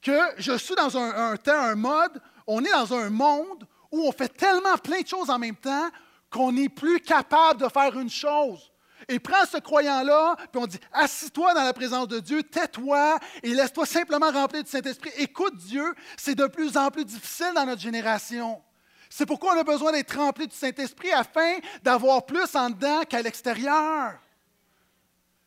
que 0.00 0.18
je 0.38 0.58
suis 0.58 0.74
dans 0.74 0.96
un, 0.98 1.32
un 1.32 1.36
temps, 1.36 1.60
un 1.60 1.76
mode, 1.76 2.20
on 2.46 2.64
est 2.64 2.72
dans 2.72 2.92
un 2.94 3.10
monde 3.10 3.66
où 3.92 4.08
on 4.08 4.12
fait 4.12 4.28
tellement 4.28 4.76
plein 4.78 5.02
de 5.02 5.06
choses 5.06 5.30
en 5.30 5.38
même 5.38 5.56
temps 5.56 5.88
qu'on 6.30 6.50
n'est 6.50 6.68
plus 6.68 6.98
capable 7.00 7.60
de 7.60 7.68
faire 7.68 7.96
une 7.96 8.10
chose. 8.10 8.71
Et 9.08 9.18
prends 9.18 9.44
ce 9.50 9.58
croyant-là, 9.58 10.36
puis 10.50 10.60
on 10.62 10.66
dit, 10.66 10.78
assis-toi 10.92 11.54
dans 11.54 11.64
la 11.64 11.72
présence 11.72 12.08
de 12.08 12.20
Dieu, 12.20 12.42
tais-toi 12.42 13.18
et 13.42 13.54
laisse-toi 13.54 13.86
simplement 13.86 14.30
remplir 14.30 14.62
du 14.62 14.70
Saint-Esprit. 14.70 15.10
Écoute 15.16 15.56
Dieu, 15.56 15.94
c'est 16.16 16.34
de 16.34 16.46
plus 16.46 16.76
en 16.76 16.90
plus 16.90 17.04
difficile 17.04 17.52
dans 17.54 17.66
notre 17.66 17.80
génération. 17.80 18.62
C'est 19.10 19.26
pourquoi 19.26 19.54
on 19.54 19.60
a 19.60 19.64
besoin 19.64 19.92
d'être 19.92 20.16
rempli 20.16 20.46
du 20.46 20.56
Saint-Esprit 20.56 21.12
afin 21.12 21.58
d'avoir 21.82 22.24
plus 22.24 22.54
en 22.54 22.70
dedans 22.70 23.02
qu'à 23.02 23.20
l'extérieur. 23.20 24.18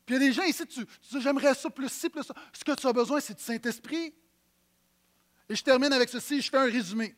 Puis 0.05 0.15
il 0.15 0.21
y 0.21 0.25
a 0.25 0.27
des 0.27 0.33
gens 0.33 0.43
ici, 0.43 0.67
tu, 0.67 0.81
dis, 0.85 1.21
j'aimerais 1.21 1.55
ça 1.55 1.69
plus 1.69 1.89
ci, 1.89 2.09
plus 2.09 2.23
ça. 2.23 2.35
Ce 2.53 2.63
que 2.63 2.73
tu 2.73 2.85
as 2.85 2.93
besoin, 2.93 3.19
c'est 3.19 3.33
du 3.33 3.43
Saint-Esprit. 3.43 4.13
Et 5.49 5.55
je 5.55 5.63
termine 5.63 5.91
avec 5.93 6.09
ceci, 6.09 6.41
je 6.41 6.49
fais 6.49 6.57
un 6.57 6.71
résumé. 6.71 7.15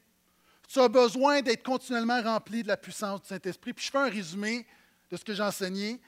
tu 0.69 0.79
as 0.79 0.87
besoin 0.87 1.41
d'être 1.41 1.63
continuellement 1.63 2.21
rempli 2.21 2.63
de 2.63 2.67
la 2.69 2.77
puissance 2.77 3.21
du 3.21 3.27
Saint-Esprit. 3.27 3.73
Puis 3.73 3.85
je 3.85 3.91
fais 3.91 3.97
un 3.97 4.09
résumé 4.09 4.65
de 5.11 5.17
ce 5.17 5.25
que 5.25 5.33
j'ai 5.33 5.43
enseigné 5.43 5.99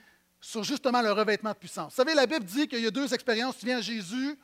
sur 0.41 0.63
justement 0.63 1.01
le 1.01 1.11
revêtement 1.11 1.51
de 1.51 1.57
puissance. 1.57 1.91
Vous 1.91 1.97
savez, 1.97 2.13
la 2.13 2.25
Bible 2.25 2.45
dit 2.45 2.67
qu'il 2.67 2.79
y 2.79 2.87
a 2.87 2.91
deux 2.91 3.13
expériences. 3.13 3.57
Tu 3.57 3.65
viens 3.65 3.79
à 3.79 3.81
Jésus, 3.81 4.37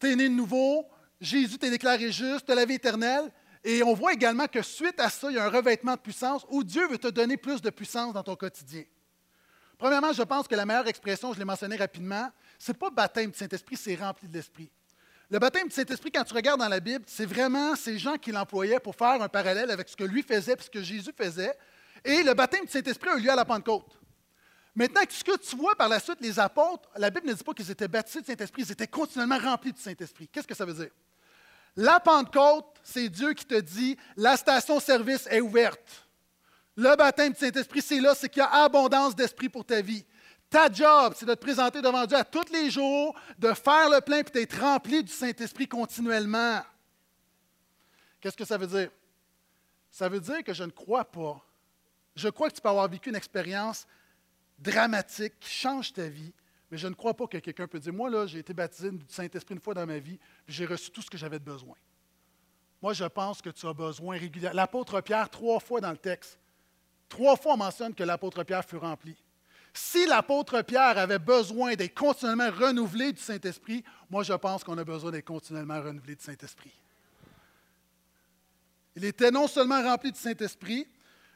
tu 0.00 0.10
es 0.10 0.16
né 0.16 0.28
de 0.28 0.34
nouveau, 0.34 0.86
Jésus 1.20 1.58
t'est 1.58 1.70
déclaré 1.70 2.12
juste, 2.12 2.46
tu 2.46 2.52
as 2.52 2.54
la 2.54 2.64
vie 2.64 2.74
éternelle. 2.74 3.30
Et 3.64 3.82
on 3.82 3.94
voit 3.94 4.12
également 4.12 4.46
que 4.46 4.62
suite 4.62 5.00
à 5.00 5.10
ça, 5.10 5.28
il 5.30 5.36
y 5.36 5.38
a 5.38 5.44
un 5.44 5.50
revêtement 5.50 5.94
de 5.94 6.00
puissance 6.00 6.46
où 6.50 6.62
Dieu 6.62 6.86
veut 6.88 6.98
te 6.98 7.08
donner 7.08 7.36
plus 7.36 7.60
de 7.60 7.70
puissance 7.70 8.12
dans 8.12 8.22
ton 8.22 8.36
quotidien. 8.36 8.84
Premièrement, 9.76 10.12
je 10.12 10.22
pense 10.22 10.46
que 10.48 10.54
la 10.54 10.64
meilleure 10.64 10.86
expression, 10.86 11.32
je 11.32 11.38
l'ai 11.38 11.44
mentionné 11.44 11.76
rapidement, 11.76 12.30
ce 12.58 12.70
n'est 12.70 12.78
pas 12.78 12.90
baptême 12.90 13.30
du 13.30 13.36
Saint-Esprit, 13.36 13.76
c'est 13.76 13.96
rempli 13.96 14.28
de 14.28 14.34
l'Esprit. 14.34 14.70
Le 15.28 15.38
baptême 15.38 15.66
du 15.66 15.74
Saint-Esprit, 15.74 16.12
quand 16.12 16.22
tu 16.22 16.32
regardes 16.32 16.60
dans 16.60 16.68
la 16.68 16.80
Bible, 16.80 17.04
c'est 17.08 17.26
vraiment 17.26 17.74
ces 17.74 17.98
gens 17.98 18.16
qui 18.16 18.30
l'employaient 18.30 18.78
pour 18.78 18.94
faire 18.94 19.20
un 19.20 19.28
parallèle 19.28 19.70
avec 19.70 19.88
ce 19.88 19.96
que 19.96 20.04
lui 20.04 20.22
faisait 20.22 20.52
et 20.52 20.62
ce 20.62 20.70
que 20.70 20.82
Jésus 20.82 21.12
faisait. 21.16 21.52
Et 22.04 22.22
le 22.22 22.32
baptême 22.32 22.64
du 22.64 22.70
Saint-Esprit 22.70 23.10
a 23.10 23.16
eu 23.16 23.20
lieu 23.20 23.30
à 23.30 23.36
la 23.36 23.44
Pentecôte. 23.44 23.98
Maintenant, 24.76 25.00
ce 25.08 25.24
que 25.24 25.38
tu 25.38 25.56
vois 25.56 25.74
par 25.74 25.88
la 25.88 25.98
suite, 25.98 26.20
les 26.20 26.38
apôtres, 26.38 26.86
la 26.96 27.08
Bible 27.08 27.26
ne 27.28 27.32
dit 27.32 27.42
pas 27.42 27.54
qu'ils 27.54 27.70
étaient 27.70 27.88
baptisés 27.88 28.20
du 28.20 28.26
Saint-Esprit, 28.26 28.62
ils 28.62 28.72
étaient 28.72 28.86
continuellement 28.86 29.38
remplis 29.38 29.72
du 29.72 29.80
Saint-Esprit. 29.80 30.28
Qu'est-ce 30.28 30.46
que 30.46 30.54
ça 30.54 30.66
veut 30.66 30.74
dire? 30.74 30.90
La 31.76 31.98
Pentecôte, 31.98 32.78
c'est 32.82 33.08
Dieu 33.08 33.32
qui 33.32 33.46
te 33.46 33.58
dit, 33.58 33.96
la 34.16 34.36
station-service 34.36 35.28
est 35.30 35.40
ouverte. 35.40 36.06
Le 36.76 36.94
baptême 36.94 37.32
du 37.32 37.38
Saint-Esprit, 37.38 37.80
c'est 37.80 38.00
là, 38.00 38.14
c'est 38.14 38.28
qu'il 38.28 38.40
y 38.40 38.44
a 38.44 38.50
abondance 38.64 39.16
d'esprit 39.16 39.48
pour 39.48 39.64
ta 39.64 39.80
vie. 39.80 40.04
Ta 40.50 40.70
job, 40.70 41.14
c'est 41.16 41.26
de 41.26 41.34
te 41.34 41.40
présenter 41.40 41.80
devant 41.80 42.04
Dieu 42.04 42.18
à 42.18 42.24
tous 42.24 42.52
les 42.52 42.70
jours, 42.70 43.18
de 43.38 43.54
faire 43.54 43.88
le 43.88 44.02
plein 44.02 44.18
et 44.18 44.24
d'être 44.24 44.60
rempli 44.60 45.02
du 45.02 45.12
Saint-Esprit 45.12 45.66
continuellement. 45.66 46.62
Qu'est-ce 48.20 48.36
que 48.36 48.44
ça 48.44 48.58
veut 48.58 48.66
dire? 48.66 48.90
Ça 49.90 50.10
veut 50.10 50.20
dire 50.20 50.44
que 50.44 50.52
je 50.52 50.64
ne 50.64 50.70
crois 50.70 51.06
pas. 51.06 51.42
Je 52.14 52.28
crois 52.28 52.50
que 52.50 52.54
tu 52.54 52.60
peux 52.60 52.68
avoir 52.68 52.88
vécu 52.88 53.08
une 53.08 53.16
expérience 53.16 53.86
dramatique 54.58 55.34
qui 55.40 55.50
change 55.50 55.92
ta 55.92 56.08
vie, 56.08 56.32
mais 56.70 56.78
je 56.78 56.88
ne 56.88 56.94
crois 56.94 57.14
pas 57.14 57.26
que 57.26 57.38
quelqu'un 57.38 57.66
peut 57.66 57.78
dire 57.78 57.92
Moi, 57.92 58.10
là, 58.10 58.26
j'ai 58.26 58.38
été 58.38 58.52
baptisé 58.52 58.90
du 58.90 59.04
Saint-Esprit 59.08 59.54
une 59.54 59.60
fois 59.60 59.74
dans 59.74 59.86
ma 59.86 59.98
vie, 59.98 60.18
j'ai 60.48 60.66
reçu 60.66 60.90
tout 60.90 61.02
ce 61.02 61.10
que 61.10 61.18
j'avais 61.18 61.38
de 61.38 61.44
besoin. 61.44 61.76
Moi, 62.82 62.92
je 62.92 63.04
pense 63.04 63.40
que 63.40 63.50
tu 63.50 63.66
as 63.66 63.72
besoin 63.72 64.18
régulièrement. 64.18 64.56
L'apôtre 64.56 65.00
Pierre, 65.00 65.30
trois 65.30 65.60
fois 65.60 65.80
dans 65.80 65.90
le 65.90 65.96
texte, 65.96 66.38
trois 67.08 67.36
fois 67.36 67.54
on 67.54 67.58
mentionne 67.58 67.94
que 67.94 68.04
l'apôtre 68.04 68.44
Pierre 68.44 68.64
fut 68.64 68.76
rempli. 68.76 69.16
Si 69.72 70.06
l'apôtre 70.06 70.62
Pierre 70.62 70.96
avait 70.96 71.18
besoin 71.18 71.74
d'être 71.74 71.94
continuellement 71.94 72.50
renouvelé 72.50 73.12
du 73.12 73.20
Saint-Esprit, 73.20 73.84
moi 74.08 74.22
je 74.22 74.32
pense 74.32 74.64
qu'on 74.64 74.78
a 74.78 74.84
besoin 74.84 75.10
d'être 75.10 75.26
continuellement 75.26 75.80
renouvelé 75.80 76.16
du 76.16 76.24
Saint-Esprit. 76.24 76.72
Il 78.96 79.04
était 79.04 79.30
non 79.30 79.46
seulement 79.46 79.82
rempli 79.82 80.10
du 80.12 80.18
Saint-Esprit, 80.18 80.88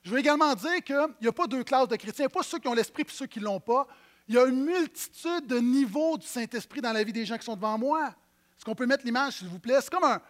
je 0.02 0.10
veux 0.10 0.18
également 0.18 0.54
dire 0.54 0.82
qu'il 0.84 1.08
n'y 1.20 1.28
a 1.28 1.32
pas 1.32 1.46
deux 1.46 1.64
classes 1.64 1.88
de 1.88 1.96
chrétiens, 1.96 2.24
il 2.24 2.28
n'y 2.28 2.32
a 2.32 2.36
pas 2.36 2.42
ceux 2.42 2.58
qui 2.58 2.68
ont 2.68 2.74
l'Esprit 2.74 3.02
et 3.02 3.10
ceux 3.10 3.26
qui 3.26 3.38
ne 3.38 3.44
l'ont 3.44 3.60
pas. 3.60 3.86
Il 4.28 4.34
y 4.34 4.38
a 4.38 4.46
une 4.46 4.64
multitude 4.64 5.46
de 5.46 5.58
niveaux 5.58 6.16
du 6.16 6.26
Saint-Esprit 6.26 6.80
dans 6.80 6.92
la 6.92 7.02
vie 7.02 7.12
des 7.12 7.26
gens 7.26 7.36
qui 7.36 7.44
sont 7.44 7.56
devant 7.56 7.76
moi. 7.76 8.06
Est-ce 8.06 8.64
qu'on 8.64 8.74
peut 8.74 8.86
mettre 8.86 9.04
l'image, 9.04 9.38
s'il 9.38 9.48
vous 9.48 9.58
plaît? 9.58 9.78
C'est 9.80 9.90
comme 9.90 10.04
un 10.04 10.20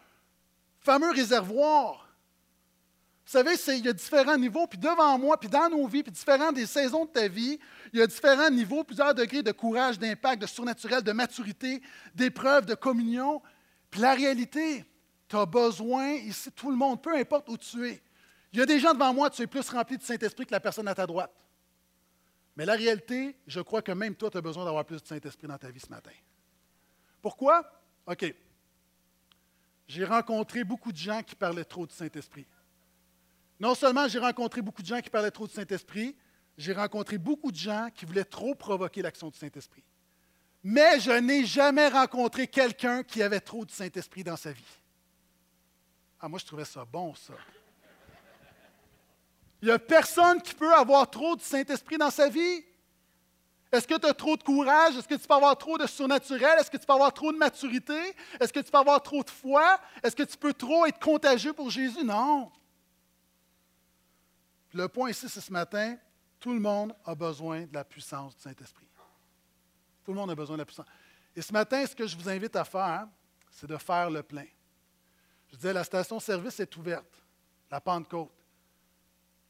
fameux 0.81 1.11
réservoir 1.11 2.11
vous 3.31 3.39
savez, 3.39 3.55
il 3.79 3.87
y 3.87 3.89
a 3.89 3.93
différents 3.93 4.37
niveaux, 4.37 4.66
puis 4.66 4.77
devant 4.77 5.16
moi, 5.16 5.39
puis 5.39 5.49
dans 5.49 5.68
nos 5.68 5.87
vies, 5.87 6.03
puis 6.03 6.11
différents 6.11 6.51
des 6.51 6.66
saisons 6.66 7.05
de 7.05 7.11
ta 7.11 7.29
vie, 7.29 7.61
il 7.93 8.01
y 8.01 8.03
a 8.03 8.07
différents 8.09 8.51
niveaux, 8.51 8.83
plusieurs 8.83 9.14
degrés 9.14 9.45
de 9.45 9.53
courage, 9.53 10.01
d'impact, 10.01 10.43
de 10.43 10.49
surnaturel, 10.49 11.05
de 11.05 11.12
maturité, 11.12 11.81
d'épreuve, 12.12 12.66
de 12.66 12.75
communion. 12.75 13.41
Puis 13.89 14.01
la 14.01 14.14
réalité, 14.14 14.85
tu 15.29 15.37
as 15.37 15.47
besoin, 15.47 16.11
ici, 16.14 16.51
tout 16.51 16.73
le 16.73 16.77
monde, 16.77 17.01
peu 17.01 17.14
importe 17.14 17.49
où 17.51 17.57
tu 17.57 17.89
es. 17.89 18.03
Il 18.53 18.59
y 18.59 18.63
a 18.63 18.67
des 18.67 18.81
gens 18.81 18.93
devant 18.93 19.15
moi, 19.15 19.31
tu 19.31 19.43
es 19.43 19.47
plus 19.47 19.69
rempli 19.71 19.97
de 19.97 20.03
Saint-Esprit 20.03 20.47
que 20.47 20.53
la 20.53 20.61
personne 20.61 20.89
à 20.89 20.95
ta 20.95 21.07
droite. 21.07 21.35
Mais 22.57 22.67
la 22.67 22.75
réalité, 22.75 23.37
je 23.47 23.61
crois 23.61 23.81
que 23.81 23.93
même 23.93 24.15
toi, 24.17 24.31
tu 24.31 24.39
as 24.39 24.41
besoin 24.41 24.65
d'avoir 24.65 24.85
plus 24.85 25.01
de 25.01 25.07
Saint-Esprit 25.07 25.47
dans 25.47 25.59
ta 25.59 25.71
vie 25.71 25.81
ce 25.81 25.89
matin. 25.89 26.11
Pourquoi? 27.23 27.71
OK. 28.07 28.35
J'ai 29.87 30.05
rencontré 30.05 30.65
beaucoup 30.65 30.93
de 30.93 30.97
gens 30.97 31.23
qui 31.23 31.35
parlaient 31.35 31.65
trop 31.65 31.87
du 31.87 31.95
Saint-Esprit. 31.95 32.47
Non 33.59 33.75
seulement 33.75 34.09
j'ai 34.09 34.19
rencontré 34.19 34.63
beaucoup 34.63 34.83
de 34.83 34.87
gens 34.87 35.01
qui 35.01 35.11
parlaient 35.11 35.31
trop 35.31 35.47
du 35.47 35.53
Saint-Esprit, 35.53 36.17
j'ai 36.57 36.73
rencontré 36.73 37.19
beaucoup 37.19 37.51
de 37.51 37.57
gens 37.57 37.89
qui 37.95 38.05
voulaient 38.05 38.25
trop 38.25 38.55
provoquer 38.55 39.03
l'action 39.03 39.29
du 39.29 39.39
Saint-Esprit. 39.39 39.85
Mais 40.63 41.01
je 41.01 41.11
n'ai 41.11 41.45
jamais 41.45 41.89
rencontré 41.89 42.47
quelqu'un 42.47 43.03
qui 43.03 43.23
avait 43.23 43.41
trop 43.41 43.65
du 43.65 43.73
Saint-Esprit 43.73 44.25
dans 44.25 44.37
sa 44.37 44.53
vie. 44.53 44.63
Ah, 46.21 46.29
moi, 46.29 46.39
je 46.39 46.45
trouvais 46.45 46.67
ça 46.67 46.85
bon, 46.85 47.15
ça. 47.15 47.33
Il 49.63 49.67
n'y 49.67 49.73
a 49.73 49.79
personne 49.79 50.41
qui 50.41 50.55
peut 50.55 50.73
avoir 50.75 51.09
trop 51.11 51.37
du 51.37 51.45
Saint-Esprit 51.45 51.99
dans 51.99 52.11
sa 52.11 52.29
vie. 52.29 52.65
Est-ce 53.73 53.87
que 53.87 53.99
tu 53.99 54.07
as 54.07 54.15
trop 54.15 54.37
de 54.37 54.43
courage? 54.43 54.97
Est-ce 54.97 55.07
que 55.07 55.15
tu 55.15 55.27
peux 55.27 55.35
avoir 55.35 55.57
trop 55.57 55.79
de 55.79 55.87
surnaturel? 55.87 56.59
Est-ce 56.59 56.71
que 56.71 56.77
tu 56.77 56.87
peux 56.87 56.93
avoir 56.93 57.13
trop 57.13 57.31
de 57.31 57.37
maturité? 57.37 58.17
Est-ce 58.41 58.53
que 58.53 58.61
tu 58.61 58.71
peux 58.71 58.79
avoir 58.79 59.01
trop 59.03 59.23
de 59.23 59.31
foi? 59.31 59.79
Est-ce 60.03 60.17
que 60.17 60.25
tu 60.25 60.37
peux 60.37 60.53
trop 60.53 60.87
être 60.87 60.99
contagieux 60.99 61.53
pour 61.53 61.71
Jésus? 61.71 62.03
Non. 62.03 62.51
Le 64.73 64.89
point 64.89 65.11
ici, 65.11 65.29
c'est 65.29 65.41
ce 65.41 65.53
matin, 65.53 65.97
tout 66.41 66.53
le 66.53 66.61
monde 66.61 66.95
a 67.05 67.15
besoin 67.15 67.63
de 67.63 67.75
la 67.75 67.85
puissance 67.85 68.35
du 68.37 68.43
Saint-Esprit. 68.43 68.87
Tout 70.05 70.13
le 70.13 70.19
monde 70.19 70.31
a 70.31 70.35
besoin 70.35 70.57
de 70.57 70.63
la 70.63 70.65
puissance. 70.65 70.87
Et 71.37 71.43
ce 71.43 71.53
matin, 71.53 71.85
ce 71.87 71.95
que 71.95 72.07
je 72.07 72.17
vous 72.17 72.29
invite 72.29 72.57
à 72.57 72.65
faire, 72.65 73.07
c'est 73.51 73.69
de 73.69 73.77
faire 73.77 74.11
le 74.11 74.23
plein. 74.23 74.47
Je 75.49 75.57
disais, 75.57 75.73
la 75.73 75.85
station-service 75.85 76.59
est 76.61 76.77
ouverte, 76.77 77.23
la 77.71 77.81
Pentecôte. 77.81 78.33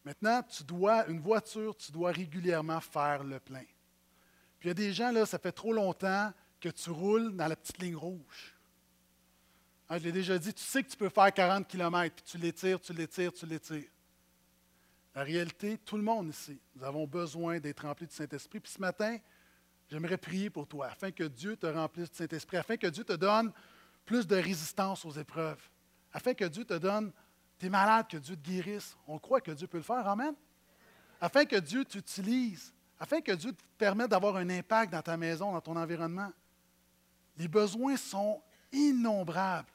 Maintenant, 0.04 0.42
tu 0.42 0.64
dois, 0.64 1.06
une 1.08 1.20
voiture, 1.20 1.76
tu 1.76 1.92
dois 1.92 2.12
régulièrement 2.12 2.80
faire 2.80 3.22
le 3.22 3.38
plein. 3.38 3.64
Puis 4.58 4.66
il 4.66 4.68
y 4.68 4.70
a 4.70 4.74
des 4.74 4.92
gens, 4.92 5.12
là, 5.12 5.26
ça 5.26 5.38
fait 5.38 5.52
trop 5.52 5.72
longtemps 5.72 6.32
que 6.60 6.68
tu 6.68 6.90
roules 6.90 7.34
dans 7.36 7.46
la 7.46 7.56
petite 7.56 7.78
ligne 7.78 7.96
rouge. 7.96 8.56
Hein, 9.88 9.98
je 9.98 10.04
l'ai 10.04 10.12
déjà 10.12 10.38
dit, 10.38 10.54
tu 10.54 10.62
sais 10.62 10.82
que 10.82 10.88
tu 10.88 10.96
peux 10.96 11.08
faire 11.08 11.32
40 11.32 11.66
km, 11.66 12.14
puis 12.14 12.24
tu 12.24 12.38
l'étires, 12.38 12.80
tu 12.80 12.92
l'étires, 12.92 13.32
tu 13.32 13.46
l'étires. 13.46 13.90
La 15.14 15.24
réalité, 15.24 15.78
tout 15.78 15.96
le 15.96 16.02
monde 16.02 16.28
ici, 16.28 16.60
nous 16.76 16.84
avons 16.84 17.06
besoin 17.06 17.58
d'être 17.58 17.80
remplis 17.80 18.06
du 18.06 18.14
Saint-Esprit. 18.14 18.60
Puis 18.60 18.72
ce 18.72 18.80
matin, 18.80 19.18
j'aimerais 19.90 20.16
prier 20.16 20.48
pour 20.48 20.68
toi, 20.68 20.86
afin 20.86 21.10
que 21.10 21.24
Dieu 21.24 21.56
te 21.56 21.66
remplisse 21.66 22.10
du 22.10 22.16
Saint-Esprit, 22.16 22.58
afin 22.58 22.76
que 22.76 22.86
Dieu 22.86 23.02
te 23.02 23.14
donne 23.14 23.52
plus 24.04 24.26
de 24.26 24.36
résistance 24.36 25.04
aux 25.04 25.12
épreuves, 25.12 25.60
afin 26.12 26.34
que 26.34 26.44
Dieu 26.44 26.64
te 26.64 26.74
donne, 26.74 27.12
tu 27.60 27.66
es 27.66 27.68
malade, 27.68 28.08
que 28.08 28.16
Dieu 28.16 28.36
te 28.36 28.40
guérisse. 28.40 28.96
On 29.06 29.18
croit 29.18 29.40
que 29.40 29.50
Dieu 29.50 29.66
peut 29.66 29.76
le 29.76 29.84
faire, 29.84 30.06
Amen. 30.08 30.34
Afin 31.20 31.44
que 31.44 31.56
Dieu 31.56 31.84
t'utilise, 31.84 32.72
afin 32.98 33.20
que 33.20 33.32
Dieu 33.32 33.52
te 33.52 33.62
permette 33.76 34.08
d'avoir 34.08 34.36
un 34.36 34.48
impact 34.48 34.92
dans 34.92 35.02
ta 35.02 35.18
maison, 35.18 35.52
dans 35.52 35.60
ton 35.60 35.76
environnement. 35.76 36.32
Les 37.36 37.46
besoins 37.46 37.96
sont 37.96 38.42
innombrables. 38.72 39.68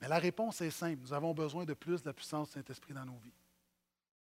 Mais 0.00 0.08
la 0.08 0.18
réponse 0.18 0.60
est 0.60 0.70
simple. 0.70 1.00
Nous 1.02 1.12
avons 1.12 1.32
besoin 1.32 1.64
de 1.64 1.74
plus 1.74 2.02
de 2.02 2.08
la 2.08 2.12
puissance 2.12 2.48
du 2.48 2.54
Saint-Esprit 2.54 2.92
dans 2.92 3.04
nos 3.04 3.18
vies. 3.18 3.32